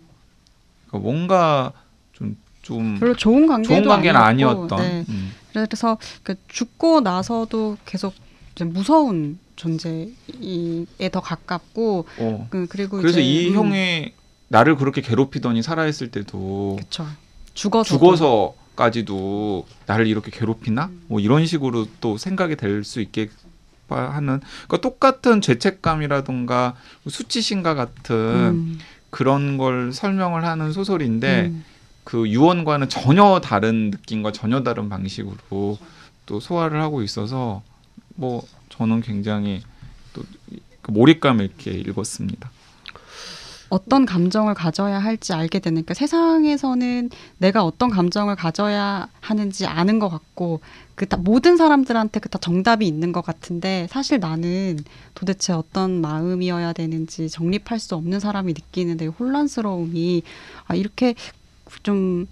그러니까 0.88 1.08
뭔가 1.08 1.72
좀, 2.12 2.36
좀 2.62 2.98
별로 2.98 3.14
좋은 3.14 3.46
관계도 3.46 3.72
좋은 3.72 3.88
관계는 3.88 4.20
아니었고, 4.20 4.74
아니었던. 4.74 4.78
네. 4.78 5.04
음. 5.08 5.32
그래서 5.52 5.98
그 6.22 6.34
죽고 6.48 7.00
나서도 7.00 7.76
계속 7.84 8.14
무서운 8.60 9.38
존재에 9.56 11.10
더 11.12 11.20
가깝고 11.20 12.06
어. 12.18 12.46
그 12.50 12.66
그리고 12.68 12.98
그래서 12.98 13.20
이 13.20 13.50
음, 13.50 13.54
형이 13.54 14.12
나를 14.48 14.76
그렇게 14.76 15.00
괴롭히더니 15.00 15.62
살아있을 15.62 16.10
때도 16.10 16.76
그쵸 16.78 17.06
죽어서 17.54 17.88
죽어서 17.88 18.54
까지도 18.78 19.66
나를 19.86 20.06
이렇게 20.06 20.30
괴롭히나? 20.30 20.86
음. 20.86 21.02
뭐 21.08 21.18
이런 21.18 21.44
식으로 21.46 21.88
또 22.00 22.16
생각이 22.16 22.54
될 22.54 22.84
수 22.84 23.00
있게 23.00 23.28
하는 23.88 24.40
그러니까 24.66 24.80
똑같은 24.82 25.40
죄책감이라든가 25.40 26.76
수치심과 27.08 27.74
같은 27.74 28.14
음, 28.14 28.78
그런 29.10 29.56
걸 29.56 29.92
설명을 29.92 30.44
하는 30.44 30.72
소설인데 30.72 31.46
음. 31.46 31.64
그 32.04 32.28
유언과는 32.28 32.88
전혀 32.88 33.40
다른 33.42 33.90
느낌과 33.90 34.32
전혀 34.32 34.62
다른 34.62 34.88
방식으로 34.88 35.78
또 36.26 36.40
소화를 36.40 36.80
하고 36.80 37.02
있어서 37.02 37.62
뭐 38.14 38.46
저는 38.68 39.00
굉장히 39.00 39.62
또그 40.12 40.90
몰입감 40.90 41.40
있게 41.40 41.70
읽었습니다. 41.72 42.50
어떤 43.70 44.06
감정을 44.06 44.54
가져야 44.54 44.98
할지 44.98 45.32
알게 45.32 45.58
되니까 45.58 45.94
세상에서는 45.94 47.10
내가 47.38 47.64
어떤 47.64 47.90
감정을 47.90 48.36
가져야 48.36 49.08
하는지 49.20 49.66
아는 49.66 49.98
것 49.98 50.08
같고 50.08 50.60
그다 50.94 51.16
모든 51.16 51.56
사람들한테 51.56 52.20
그다 52.20 52.38
정답이 52.38 52.86
있는 52.86 53.12
것 53.12 53.22
같은데 53.22 53.86
사실 53.90 54.18
나는 54.20 54.78
도대체 55.14 55.52
어떤 55.52 56.00
마음이어야 56.00 56.72
되는지 56.72 57.28
정립할 57.28 57.78
수 57.78 57.94
없는 57.94 58.20
사람이 58.20 58.52
느끼는 58.54 58.96
되게 58.96 59.10
혼란스러움이 59.10 60.22
아 60.66 60.74
이렇게 60.74 61.14
좀 61.82 62.26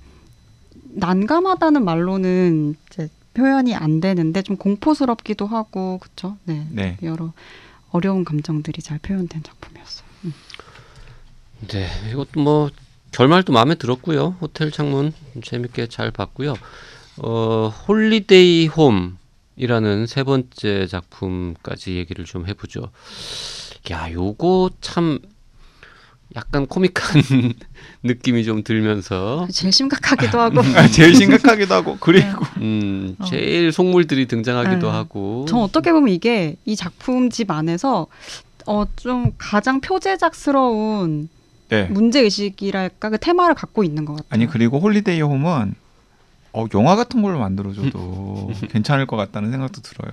난감하다는 0.89 1.85
말로는 1.85 2.75
이제 2.91 3.09
표현이 3.35 3.75
안 3.75 4.01
되는데 4.01 4.43
좀 4.43 4.57
공포스럽기도 4.57 5.47
하고 5.47 5.99
그렇죠. 5.99 6.39
네. 6.45 6.67
네. 6.71 6.97
여러 7.03 7.33
어려운 7.91 8.25
감정들이 8.25 8.81
잘 8.83 8.99
표현된 8.99 9.43
작품이었어요. 9.43 10.07
음. 10.25 10.35
네, 11.69 11.89
이것도 12.11 12.41
뭐 12.41 12.71
결말도 13.13 13.53
마음에 13.53 13.75
들었고요. 13.75 14.37
호텔 14.41 14.71
창문 14.71 15.13
재밌게 15.43 15.87
잘 15.89 16.11
봤고요. 16.11 16.55
어, 17.19 17.73
홀리데이 17.89 18.69
홈이라는 18.69 20.07
세 20.07 20.23
번째 20.23 20.87
작품까지 20.87 21.97
얘기를 21.97 22.25
좀 22.25 22.47
해보죠. 22.47 22.91
야, 23.91 24.11
요거 24.13 24.71
참 24.81 25.19
약간 26.35 26.67
코믹한 26.67 27.23
느낌이 28.03 28.45
좀 28.45 28.63
들면서 28.63 29.47
제일 29.51 29.73
심각하기도 29.73 30.39
하고 30.39 30.61
아, 30.61 30.87
제일 30.89 31.15
심각하기도 31.15 31.73
하고 31.73 31.97
그리고 32.01 32.45
음, 32.59 33.17
어. 33.19 33.25
제일 33.25 33.73
속물들이 33.73 34.27
등장하기도 34.27 34.87
네. 34.87 34.93
하고 34.93 35.47
전 35.49 35.61
어떻게 35.61 35.93
보면 35.93 36.13
이게 36.13 36.57
이 36.67 36.77
작품집 36.77 37.51
안에서 37.51 38.07
어 38.67 38.85
좀 38.97 39.33
가장 39.39 39.81
표제작스러운 39.81 41.29
네. 41.69 41.85
문제 41.85 42.21
의식이랄까 42.21 43.11
그 43.11 43.19
테마를 43.19 43.55
갖고 43.55 43.83
있는 43.85 44.05
것 44.05 44.15
같아요. 44.15 44.29
아니 44.31 44.47
그리고 44.47 44.79
홀리데이 44.79 45.21
홈은 45.21 45.75
어, 46.53 46.67
영화 46.75 46.97
같은 46.97 47.23
걸로 47.23 47.39
만들어줘도 47.39 48.53
괜찮을 48.71 49.07
것 49.07 49.17
같다는 49.17 49.51
생각도 49.51 49.83
들어요. 49.83 50.13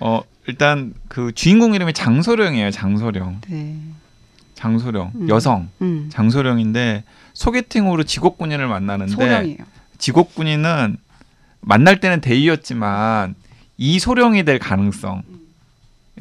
어 0.00 0.22
일단 0.46 0.94
그 1.08 1.32
주인공 1.34 1.74
이름이 1.74 1.92
장소령이에요. 1.92 2.70
장소령. 2.70 3.40
네. 3.48 3.78
장소령 4.54 5.12
음. 5.14 5.28
여성 5.28 5.68
음. 5.82 6.08
장소령인데 6.10 7.04
소개팅으로 7.34 8.02
직업군인을 8.02 8.66
만나는데 8.66 9.12
소령이에요. 9.12 9.58
직업군인은 9.98 10.96
만날 11.60 12.00
때는 12.00 12.20
대이였지만 12.20 13.34
이소령이 13.76 14.44
될 14.44 14.58
가능성. 14.58 15.22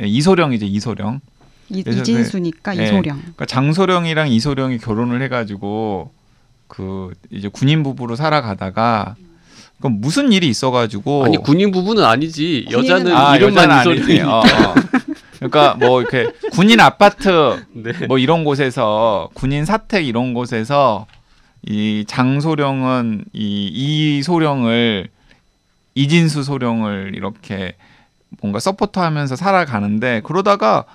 예, 0.01 0.05
이소령이죠 0.05 0.65
이소령. 0.65 1.21
이, 1.69 1.79
이진수니까 1.79 2.73
네. 2.73 2.85
이소령. 2.85 3.17
그러니까 3.19 3.45
장소령이랑 3.45 4.29
이소령이 4.29 4.77
결혼을 4.77 5.21
해가지고 5.23 6.11
그 6.67 7.13
이제 7.29 7.47
군인 7.47 7.83
부부로 7.83 8.15
살아가다가 8.15 9.15
그 9.81 9.87
무슨 9.87 10.31
일이 10.31 10.47
있어가지고 10.47 11.25
아니 11.25 11.37
군인 11.37 11.71
부부는 11.71 12.03
아니지. 12.03 12.65
군인은 12.69 12.89
여자는 12.89 13.15
아, 13.15 13.35
이름만. 13.35 13.69
아니지. 13.69 14.21
어, 14.21 14.39
어. 14.39 14.43
그러니까 15.35 15.75
뭐 15.75 16.01
이렇게 16.01 16.31
군인 16.51 16.79
아파트 16.79 17.63
네. 17.73 17.93
뭐 18.07 18.17
이런 18.17 18.43
곳에서 18.43 19.29
군인 19.33 19.65
사택 19.65 20.05
이런 20.07 20.33
곳에서 20.33 21.05
이 21.63 22.05
장소령은 22.07 23.25
이 23.33 24.17
이소령을 24.19 25.09
이진수 25.95 26.43
소령을 26.43 27.13
이렇게 27.15 27.73
뭔가 28.41 28.59
서포터하면서 28.59 29.35
살아가는데 29.35 30.21
그러다가 30.23 30.85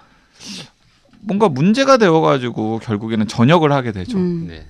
뭔가 1.21 1.49
문제가 1.49 1.97
되어가지고 1.99 2.81
결국에는 2.81 3.29
전역을 3.29 3.73
하게 3.73 3.93
되죠. 3.93 4.19
음. 4.19 4.47
네. 4.49 4.67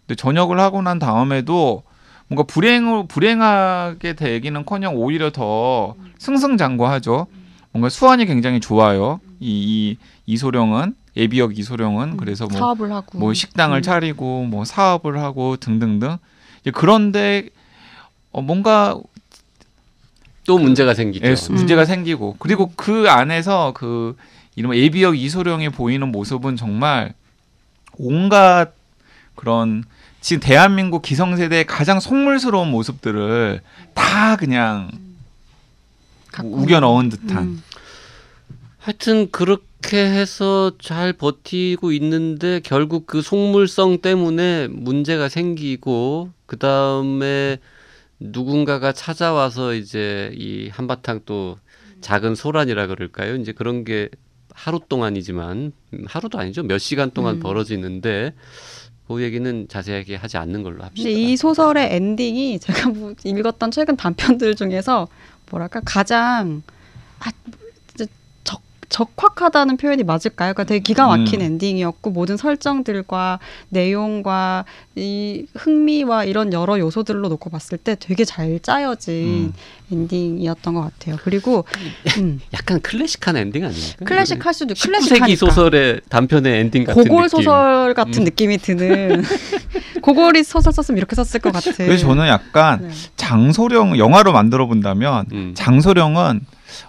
근데 0.00 0.14
전역을 0.16 0.58
하고 0.58 0.82
난 0.82 0.98
다음에도 0.98 1.82
뭔가 2.28 2.42
불행을 2.42 3.06
불행하게 3.06 4.14
되기는커녕 4.14 4.96
오히려 4.96 5.30
더 5.30 5.94
승승장구하죠. 6.18 7.26
뭔가 7.72 7.88
수완이 7.88 8.26
굉장히 8.26 8.60
좋아요. 8.60 9.20
이, 9.40 9.96
이 9.96 10.32
이소령은 10.32 10.94
예비역 11.16 11.58
이소령은 11.58 12.16
그래서 12.16 12.46
뭐, 12.46 12.58
사업을 12.58 12.92
하고 12.92 13.18
뭐 13.18 13.34
식당을 13.34 13.80
음. 13.80 13.82
차리고 13.82 14.44
뭐 14.44 14.64
사업을 14.64 15.18
하고 15.20 15.56
등등등. 15.56 16.16
이제 16.62 16.70
그런데 16.72 17.48
어 18.32 18.40
뭔가 18.42 18.98
또 20.46 20.58
문제가 20.58 20.94
생기죠. 20.94 21.26
예, 21.26 21.36
수- 21.36 21.52
음. 21.52 21.56
문제가 21.56 21.84
생기고 21.84 22.36
그리고 22.38 22.72
그 22.76 23.08
안에서 23.08 23.72
그 23.74 24.16
이른바 24.56 24.76
예비역 24.76 25.18
이소령이 25.18 25.70
보이는 25.70 26.10
모습은 26.10 26.56
정말 26.56 27.14
온갖 27.96 28.72
그런 29.34 29.84
지금 30.20 30.40
대한민국 30.40 31.02
기성세대의 31.02 31.66
가장 31.66 32.00
속물스러운 32.00 32.70
모습들을 32.70 33.60
다 33.94 34.36
그냥 34.36 34.90
우겨 36.42 36.80
넣은 36.80 37.08
듯한 37.10 37.42
음. 37.42 37.62
하여튼 38.78 39.30
그렇게 39.30 39.98
해서 39.98 40.72
잘 40.80 41.12
버티고 41.12 41.92
있는데 41.92 42.60
결국 42.62 43.06
그 43.06 43.22
속물성 43.22 44.02
때문에 44.02 44.68
문제가 44.68 45.28
생기고 45.28 46.30
그 46.46 46.58
다음에 46.58 47.58
누군가가 48.20 48.92
찾아와서 48.92 49.74
이제 49.74 50.32
이 50.34 50.68
한바탕 50.68 51.20
또 51.26 51.58
작은 52.00 52.34
소란이라 52.34 52.86
그럴까요? 52.86 53.36
이제 53.36 53.52
그런 53.52 53.84
게 53.84 54.10
하루 54.54 54.80
동안이지만 54.88 55.72
음, 55.92 56.04
하루도 56.06 56.38
아니죠 56.38 56.62
몇 56.62 56.78
시간 56.78 57.10
동안 57.10 57.36
음. 57.36 57.40
벌어지는데 57.40 58.32
그 59.06 59.22
얘기는 59.22 59.68
자세하게 59.68 60.16
하지 60.16 60.38
않는 60.38 60.62
걸로 60.62 60.82
합시다. 60.82 61.10
이 61.10 61.36
소설의 61.36 61.94
엔딩이 61.94 62.58
제가 62.58 62.88
뭐 62.88 63.14
읽었던 63.22 63.70
최근 63.70 63.96
단편들 63.96 64.54
중에서 64.54 65.08
뭐랄까 65.50 65.82
가장 65.84 66.62
아, 67.20 67.30
적, 68.94 69.14
적확하다는 69.16 69.76
표현이 69.76 70.04
맞을까요? 70.04 70.52
그러니까 70.52 70.64
되게 70.64 70.80
기가 70.80 71.08
막힌 71.08 71.40
음. 71.40 71.46
엔딩이었고 71.46 72.10
모든 72.10 72.36
설정들과 72.36 73.40
내용과 73.70 74.64
이 74.94 75.46
흥미와 75.56 76.24
이런 76.24 76.52
여러 76.52 76.78
요소들로 76.78 77.28
놓고 77.28 77.50
봤을 77.50 77.78
때 77.78 77.96
되게 77.98 78.24
잘 78.24 78.60
짜여진 78.60 79.52
음. 79.52 79.52
엔딩이었던 79.92 80.74
것 80.74 80.82
같아요. 80.82 81.16
그리고 81.24 81.64
음, 82.18 82.40
약간 82.54 82.80
클래식한 82.80 83.36
엔딩 83.36 83.64
아닙니까? 83.64 84.04
클래식할 84.04 84.54
수도 84.54 84.74
19세기 84.74 84.86
클래식하니까. 84.86 85.36
소설의 85.36 86.00
단편의 86.08 86.60
엔딩 86.60 86.84
같은 86.84 87.02
고골 87.02 87.24
느낌. 87.24 87.28
소설 87.28 87.94
같은 87.94 88.22
음. 88.22 88.24
느낌이 88.24 88.58
드는 88.58 89.24
고골이 90.02 90.44
소설 90.44 90.72
썼으면 90.72 90.98
이렇게 90.98 91.16
썼을 91.16 91.40
것 91.40 91.52
같은. 91.52 91.72
그래서 91.72 92.06
저는 92.06 92.28
약간 92.28 92.88
네. 92.88 92.90
장소령 93.16 93.98
영화로 93.98 94.32
만들어 94.32 94.66
본다면 94.66 95.26
음. 95.32 95.52
장소령은 95.56 96.40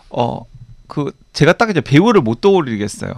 어 0.10 0.42
그 0.88 1.12
제가 1.34 1.54
딱 1.54 1.70
이제 1.70 1.82
배우를 1.82 2.22
못 2.22 2.42
떠올리겠어요. 2.42 3.12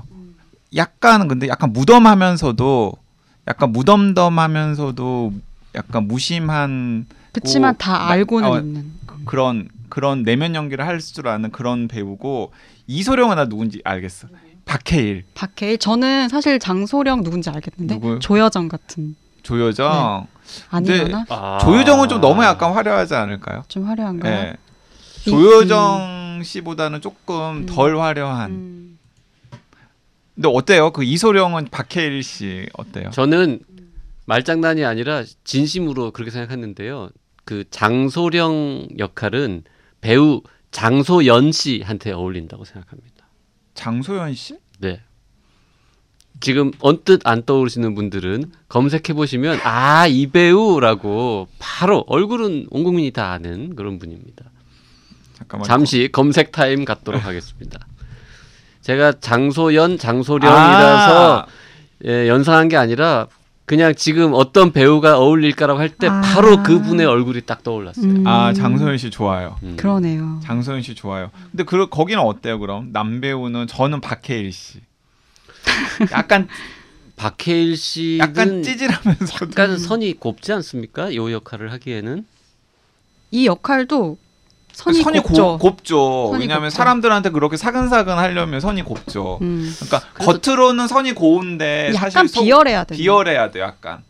약간 0.75 1.27
근데 1.27 1.47
약간 1.47 1.71
무덤하면서도 1.73 2.93
약간 3.47 3.71
무덤덤하면서도 3.71 5.33
약간 5.75 6.07
무심한 6.07 7.05
그치만 7.31 7.73
고- 7.73 7.77
다 7.77 7.91
나- 7.93 8.07
알고는 8.09 8.47
어, 8.49 8.59
있는. 8.59 8.91
그런 9.25 9.67
그런 9.89 10.23
내면 10.23 10.55
연기를 10.55 10.85
할 10.85 10.99
줄 10.99 11.27
아는 11.27 11.51
그런 11.51 11.87
배우고 11.87 12.51
이소령은 12.87 13.35
나 13.35 13.45
누군지 13.47 13.81
알겠어. 13.83 14.27
박해일, 14.65 15.23
박해일 15.33 15.77
저는 15.77 16.27
사실 16.27 16.59
장소령 16.59 17.23
누군지 17.23 17.49
알겠는데 17.49 17.95
누구요? 17.95 18.19
조여정 18.19 18.67
같은 18.67 19.15
조여정. 19.43 20.27
아니려나 20.69 21.25
아. 21.29 21.57
조여정은 21.61 22.09
좀 22.09 22.19
너무 22.19 22.43
약간 22.43 22.73
화려하지 22.73 23.15
않을까요? 23.15 23.63
좀 23.69 23.85
화려한가요? 23.87 24.33
네. 24.43 24.53
이- 25.25 25.29
조여정 25.29 26.16
씨보다는 26.43 27.01
조금 27.01 27.35
음. 27.57 27.65
덜 27.65 27.97
화려한. 27.99 28.51
음. 28.51 28.99
근데 30.35 30.49
어때요? 30.53 30.91
그 30.91 31.03
이소령은 31.03 31.69
박해일 31.71 32.21
씨 32.21 32.67
어때요? 32.73 33.09
저는 33.11 33.59
말장난이 34.25 34.85
아니라 34.85 35.23
진심으로 35.43 36.11
그렇게 36.11 36.29
생각했는데요. 36.31 37.09
그 37.43 37.63
장소령 37.71 38.87
역할은 38.99 39.63
배우 40.01 40.41
장소연 40.71 41.51
씨한테 41.53 42.11
어울린다고 42.11 42.65
생각합니다. 42.65 43.27
장소연 43.73 44.35
씨? 44.35 44.57
네. 44.79 45.01
지금 46.39 46.71
언뜻 46.81 47.21
안 47.25 47.43
떠오르시는 47.43 47.95
분들은 47.95 48.51
검색해 48.69 49.13
보시면 49.15 49.59
아 49.63 50.05
이 50.07 50.27
배우라고 50.27 51.47
바로 51.57 52.03
얼굴은 52.07 52.67
온 52.69 52.83
국민이 52.83 53.09
다 53.11 53.31
아는 53.31 53.75
그런 53.75 53.97
분입니다. 53.97 54.51
잠깐만. 55.37 55.67
잠시 55.67 56.09
검색 56.11 56.51
타임 56.51 56.83
갖도록 56.85 57.23
하겠습니다. 57.25 57.79
제가 58.81 59.13
장소연, 59.19 59.97
장소령이라서 59.97 61.39
아, 61.39 61.45
예, 62.05 62.27
연상한 62.27 62.69
게 62.69 62.77
아니라 62.77 63.27
그냥 63.65 63.93
지금 63.95 64.33
어떤 64.33 64.71
배우가 64.71 65.19
어울릴까라고 65.19 65.77
할때 65.79 66.07
아. 66.07 66.21
바로 66.21 66.63
그분의 66.63 67.05
얼굴이 67.05 67.41
딱 67.41 67.63
떠올랐어요. 67.63 68.05
음. 68.05 68.25
아 68.25 68.53
장소연 68.53 68.97
씨 68.97 69.09
좋아요. 69.11 69.57
음. 69.63 69.75
그러네요. 69.77 70.39
장소연 70.43 70.81
씨 70.81 70.95
좋아요. 70.95 71.31
근데 71.51 71.63
그 71.63 71.87
거기는 71.89 72.21
어때요? 72.21 72.59
그럼 72.59 72.91
남 72.93 73.19
배우는 73.19 73.67
저는 73.67 73.99
박해일 74.01 74.53
씨. 74.53 74.79
약간 76.13 76.47
박해일 77.17 77.75
씨는 77.75 78.19
약간 78.19 78.63
찌질하면서도 78.63 79.51
약간 79.51 79.77
선이 79.77 80.13
곱지 80.13 80.53
않습니까? 80.53 81.09
이 81.09 81.17
역할을 81.17 81.71
하기에는 81.73 82.25
이 83.31 83.45
역할도 83.47 84.17
선이, 84.77 85.01
선이 85.01 85.19
곱죠. 85.21 85.57
고, 85.57 85.57
곱죠. 85.57 86.27
선이 86.33 86.41
왜냐하면 86.43 86.69
곱죠. 86.69 86.77
사람들한테 86.77 87.31
그렇게 87.31 87.57
사근사근 87.57 88.15
하려면 88.15 88.59
선이 88.59 88.83
곱죠. 88.83 89.39
음. 89.41 89.73
그러니까 89.79 90.01
겉으로는 90.23 90.87
선이 90.87 91.13
고운데 91.13 91.91
약간 91.95 92.11
사실 92.11 92.27
속 92.29 92.43
비열해야 92.43 92.83
돼. 92.83 92.95
비열해야 92.95 93.49
돼. 93.49 93.59
약간 93.59 94.03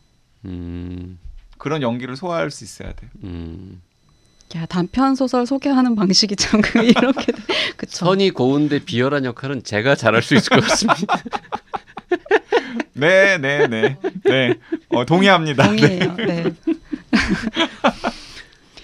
음, 0.43 1.17
그런 1.57 1.81
연기를 1.81 2.17
소화할 2.17 2.51
수 2.51 2.65
있어야 2.65 2.91
돼. 2.91 3.07
음. 3.23 3.81
야 4.57 4.65
단편 4.65 5.15
소설 5.15 5.45
소개하는 5.45 5.95
방식이 5.95 6.35
참그 6.35 6.79
이렇게 6.83 7.31
돼. 7.31 7.43
그쵸. 7.77 8.05
선이 8.05 8.31
고운데 8.31 8.79
비열한 8.79 9.23
역할은 9.23 9.63
제가 9.63 9.95
잘할 9.95 10.21
수 10.21 10.35
있을 10.35 10.49
것 10.49 10.67
같습니다. 10.67 11.17
네, 12.91 13.37
네, 13.37 13.67
네, 13.67 13.97
네. 14.25 14.53
어, 14.89 15.05
동의합니다. 15.05 15.71
네. 15.71 15.77
동의해요. 15.77 16.15
네. 16.17 16.53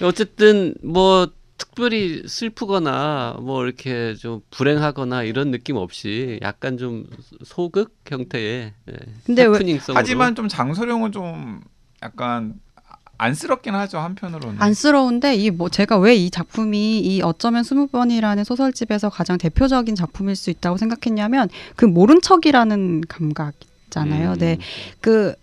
어쨌든 0.01 0.75
뭐 0.81 1.27
특별히 1.73 2.23
슬프거나 2.27 3.37
뭐 3.41 3.63
이렇게 3.65 4.13
좀 4.15 4.41
불행하거나 4.51 5.23
이런 5.23 5.49
느낌 5.51 5.75
없이 5.77 6.39
약간 6.43 6.77
좀 6.77 7.05
소극 7.43 7.95
형태의 8.07 8.73
예, 8.91 8.93
근데 9.25 9.43
왜- 9.45 9.55
해프닝성으로 9.55 9.97
하지만 9.99 10.35
좀 10.35 10.47
장소령은 10.47 11.11
좀 11.11 11.61
약간 12.03 12.53
안쓰럽긴 13.17 13.73
하죠 13.75 13.99
한편으로는. 13.99 14.61
안쓰러운데 14.61 15.35
이 15.35 15.49
뭐 15.51 15.69
제가 15.69 15.97
왜 15.97 16.15
이 16.15 16.29
작품이 16.29 16.99
이 16.99 17.21
어쩌면 17.21 17.63
스무 17.63 17.87
번이라는 17.87 18.43
소설집에서 18.43 19.09
가장 19.09 19.37
대표적인 19.37 19.95
작품일 19.95 20.35
수 20.35 20.49
있다고 20.49 20.77
생각했냐면 20.77 21.47
그 21.75 21.85
모른 21.85 22.21
척이라는 22.21 23.01
감각 23.07 23.53
있잖아요. 23.85 24.31
음. 24.33 24.37
네. 24.39 24.57
그 24.99 25.33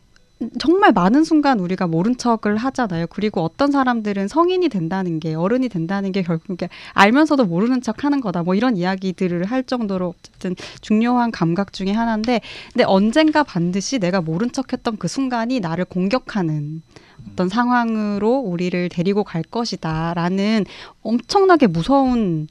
정말 0.59 0.93
많은 0.93 1.25
순간 1.25 1.61
우리가 1.61 1.87
모른 1.87 2.17
척을 2.17 2.57
하잖아요. 2.57 3.07
그리고 3.09 3.43
어떤 3.43 3.71
사람들은 3.71 4.29
성인이 4.29 4.69
된다는 4.71 5.21
게 5.21 5.35
어른이 5.35 5.69
된다는 5.69 6.13
게 6.13 6.23
결국에 6.23 6.71
알면서도 6.95 7.45
모르는 7.45 7.83
척 7.83 8.05
하는 8.05 8.21
거다. 8.21 8.43
뭐 8.43 8.55
이런 8.55 8.77
이야기들을 8.77 9.45
할 9.45 9.63
정도로 9.63 10.15
어쨌든 10.19 10.57
중요한 10.81 11.31
감각 11.31 11.75
중에 11.75 11.93
하나인데 11.93 12.41
근데 12.73 12.85
언젠가 12.85 13.43
반드시 13.43 13.99
내가 13.99 14.23
모른 14.23 14.51
척 14.51 14.73
했던 14.73 14.97
그 14.97 15.09
순간이 15.09 15.61
나를 15.61 15.85
공격하는 15.85 16.83
어떤 17.33 17.51
상황으로 17.51 18.39
우리를 18.39 18.89
데리고 18.89 19.25
갈 19.25 19.43
것이다라는 19.43 20.65
엄청나게 21.03 21.67
무서운 21.67 22.49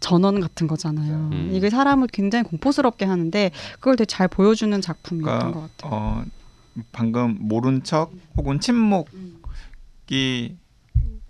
전원 0.00 0.40
같은 0.40 0.66
거잖아요. 0.66 1.28
음. 1.32 1.50
이게 1.52 1.70
사람을 1.70 2.08
굉장히 2.08 2.42
공포스럽게 2.44 3.04
하는데 3.04 3.50
그걸 3.74 3.96
되게 3.96 4.06
잘 4.06 4.26
보여주는 4.26 4.80
작품이었던 4.80 5.38
그러니까, 5.38 5.60
것 5.60 5.76
같아요. 5.76 5.92
어, 5.92 6.24
방금 6.92 7.36
모른 7.40 7.82
척 7.82 8.12
혹은 8.36 8.60
침묵이 8.60 9.06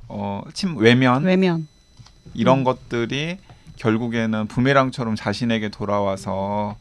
어, 0.08 0.42
침 0.52 0.76
외면 0.76 1.24
외면. 1.24 1.66
이런 2.34 2.58
음. 2.60 2.64
것들이 2.64 3.38
결국에는 3.76 4.46
부메랑처럼 4.46 5.16
자신에게 5.16 5.68
돌아와서 5.70 6.76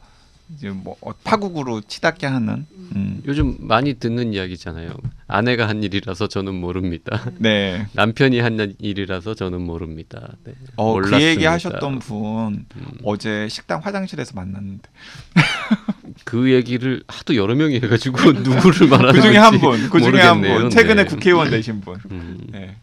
이제 0.54 0.68
뭐 0.70 0.96
어, 1.00 1.12
파국으로 1.24 1.80
치닫게 1.82 2.26
하는 2.26 2.66
음. 2.94 3.22
요즘 3.24 3.56
많이 3.60 3.94
듣는 3.94 4.34
이야기잖아요. 4.34 4.90
아내가 5.28 5.68
한 5.68 5.82
일이라서 5.82 6.26
저는 6.26 6.54
모릅니다. 6.54 7.30
네. 7.38 7.86
남편이 7.92 8.40
한 8.40 8.74
일이라서 8.78 9.34
저는 9.34 9.60
모릅니다. 9.60 10.32
네. 10.44 10.52
어, 10.76 10.92
그 10.94 10.98
몰랐습니다. 10.98 11.28
얘기 11.28 11.44
하셨던 11.44 12.00
분 12.00 12.66
음, 12.76 12.86
어제 13.04 13.48
식당 13.48 13.80
화장실에서 13.80 14.32
만났는데 14.34 14.88
그 16.24 16.52
얘기를 16.52 17.02
하도 17.08 17.34
여러 17.36 17.54
명이 17.54 17.76
해가지고 17.76 18.32
누구를 18.42 18.88
말하는 18.88 19.12
그 19.12 19.22
중에 19.22 19.36
한 19.36 19.58
분, 19.60 19.90
그 19.90 20.00
중에 20.00 20.20
한. 20.20 20.40
분, 20.40 20.70
최근에 20.70 21.04
네. 21.04 21.08
국회의원 21.08 21.50
되신 21.50 21.80
분. 21.80 21.96
음. 22.10 22.38
네. 22.52 22.76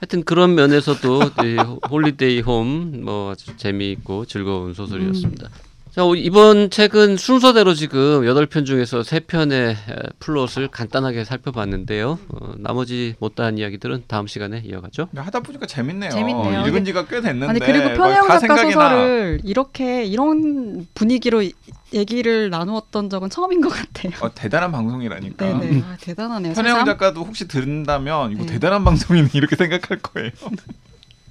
하여튼 0.00 0.24
그런 0.24 0.54
면에서도 0.54 1.22
이 1.44 1.56
홀리데이 1.90 2.40
홈 2.40 3.02
뭐 3.04 3.32
아주 3.32 3.56
재미있고 3.56 4.26
즐거운 4.26 4.74
소설이었습니다. 4.74 5.48
자 5.94 6.04
오- 6.04 6.16
이번 6.16 6.70
책은 6.70 7.16
순서대로 7.18 7.72
지금 7.74 8.26
여덟 8.26 8.46
편 8.46 8.64
중에서 8.64 9.04
세 9.04 9.20
편의 9.20 9.70
에, 9.70 9.76
플롯을 10.18 10.66
간단하게 10.72 11.24
살펴봤는데요. 11.24 12.18
어, 12.30 12.52
나머지 12.58 13.14
못다한 13.20 13.58
이야기들은 13.58 14.04
다음 14.08 14.26
시간에 14.26 14.60
이어가죠. 14.64 15.06
근데 15.06 15.20
하다 15.20 15.40
보니까 15.40 15.66
재밌네요. 15.66 16.10
재밌네요. 16.10 16.66
읽은 16.66 16.84
지가 16.84 17.06
꽤 17.06 17.20
됐는데 17.20 17.46
아니 17.46 17.60
그리고 17.60 17.90
막 17.90 17.96
편혜영 17.96 18.26
다 18.26 18.38
작가 18.40 18.56
생각이 18.56 18.74
나. 18.74 18.88
소설을 18.90 19.40
이렇게 19.44 20.04
이런 20.04 20.88
분위기로 20.96 21.42
이- 21.42 21.52
얘기를 21.92 22.50
나누었던 22.50 23.08
적은 23.08 23.30
처음인 23.30 23.60
것 23.60 23.68
같아요. 23.68 24.12
어, 24.20 24.34
대단한 24.34 24.72
방송이라니까. 24.72 25.46
네네 25.60 25.82
아, 25.86 25.96
대단하네요. 26.00 26.54
편혜영. 26.58 26.86
작가도 26.86 27.20
혹시 27.22 27.46
듣는다면 27.46 28.32
이거 28.32 28.40
네. 28.44 28.54
대단한 28.54 28.82
방송이네 28.82 29.28
이렇게 29.34 29.54
생각할 29.54 30.00
거예요. 30.00 30.30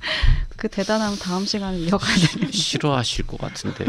그 0.57 0.67
대단함 0.67 1.17
다음 1.17 1.45
시간에 1.45 1.77
이어가야 1.79 2.15
되는. 2.15 2.51
싫어하실 2.51 3.27
것 3.27 3.39
같은데 3.39 3.85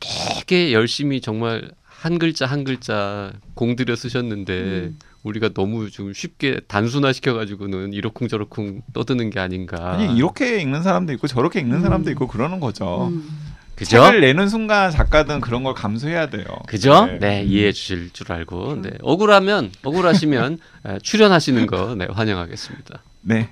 되게 0.00 0.72
열심히 0.72 1.20
정말 1.20 1.70
한 1.84 2.18
글자 2.18 2.46
한 2.46 2.64
글자 2.64 3.32
공들여 3.54 3.96
쓰셨는데 3.96 4.52
음. 4.52 4.98
우리가 5.22 5.50
너무 5.54 5.90
좀 5.90 6.12
쉽게 6.12 6.60
단순화 6.68 7.12
시켜가지고는 7.14 7.94
이러쿵저러쿵 7.94 8.82
떠드는 8.92 9.30
게 9.30 9.40
아닌가. 9.40 9.92
아니 9.92 10.14
이렇게 10.14 10.60
읽는 10.60 10.82
사람도 10.82 11.14
있고 11.14 11.26
저렇게 11.26 11.60
읽는 11.60 11.78
음. 11.78 11.82
사람도 11.82 12.10
있고 12.10 12.26
그러는 12.28 12.60
거죠. 12.60 13.08
음. 13.08 13.54
그죠? 13.74 14.04
책을 14.04 14.20
내는 14.20 14.48
순간 14.48 14.90
작가들은 14.90 15.40
그런 15.40 15.64
걸 15.64 15.74
감수해야 15.74 16.28
돼요. 16.30 16.44
그죠? 16.68 17.06
네. 17.06 17.18
네, 17.18 17.42
이해해 17.42 17.72
주실 17.72 18.10
줄 18.12 18.30
알고 18.30 18.82
네, 18.82 18.90
억울하면 19.02 19.72
억울하시면 19.82 20.58
에, 20.86 20.98
출연하시는 21.02 21.66
거 21.66 21.94
네, 21.96 22.06
환영하겠습니다. 22.08 23.02
네. 23.22 23.48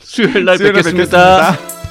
수요일 0.00 0.44
날 0.44 0.58
뵙겠습니다. 0.58 1.52
뵙겠습니다. 1.52 1.83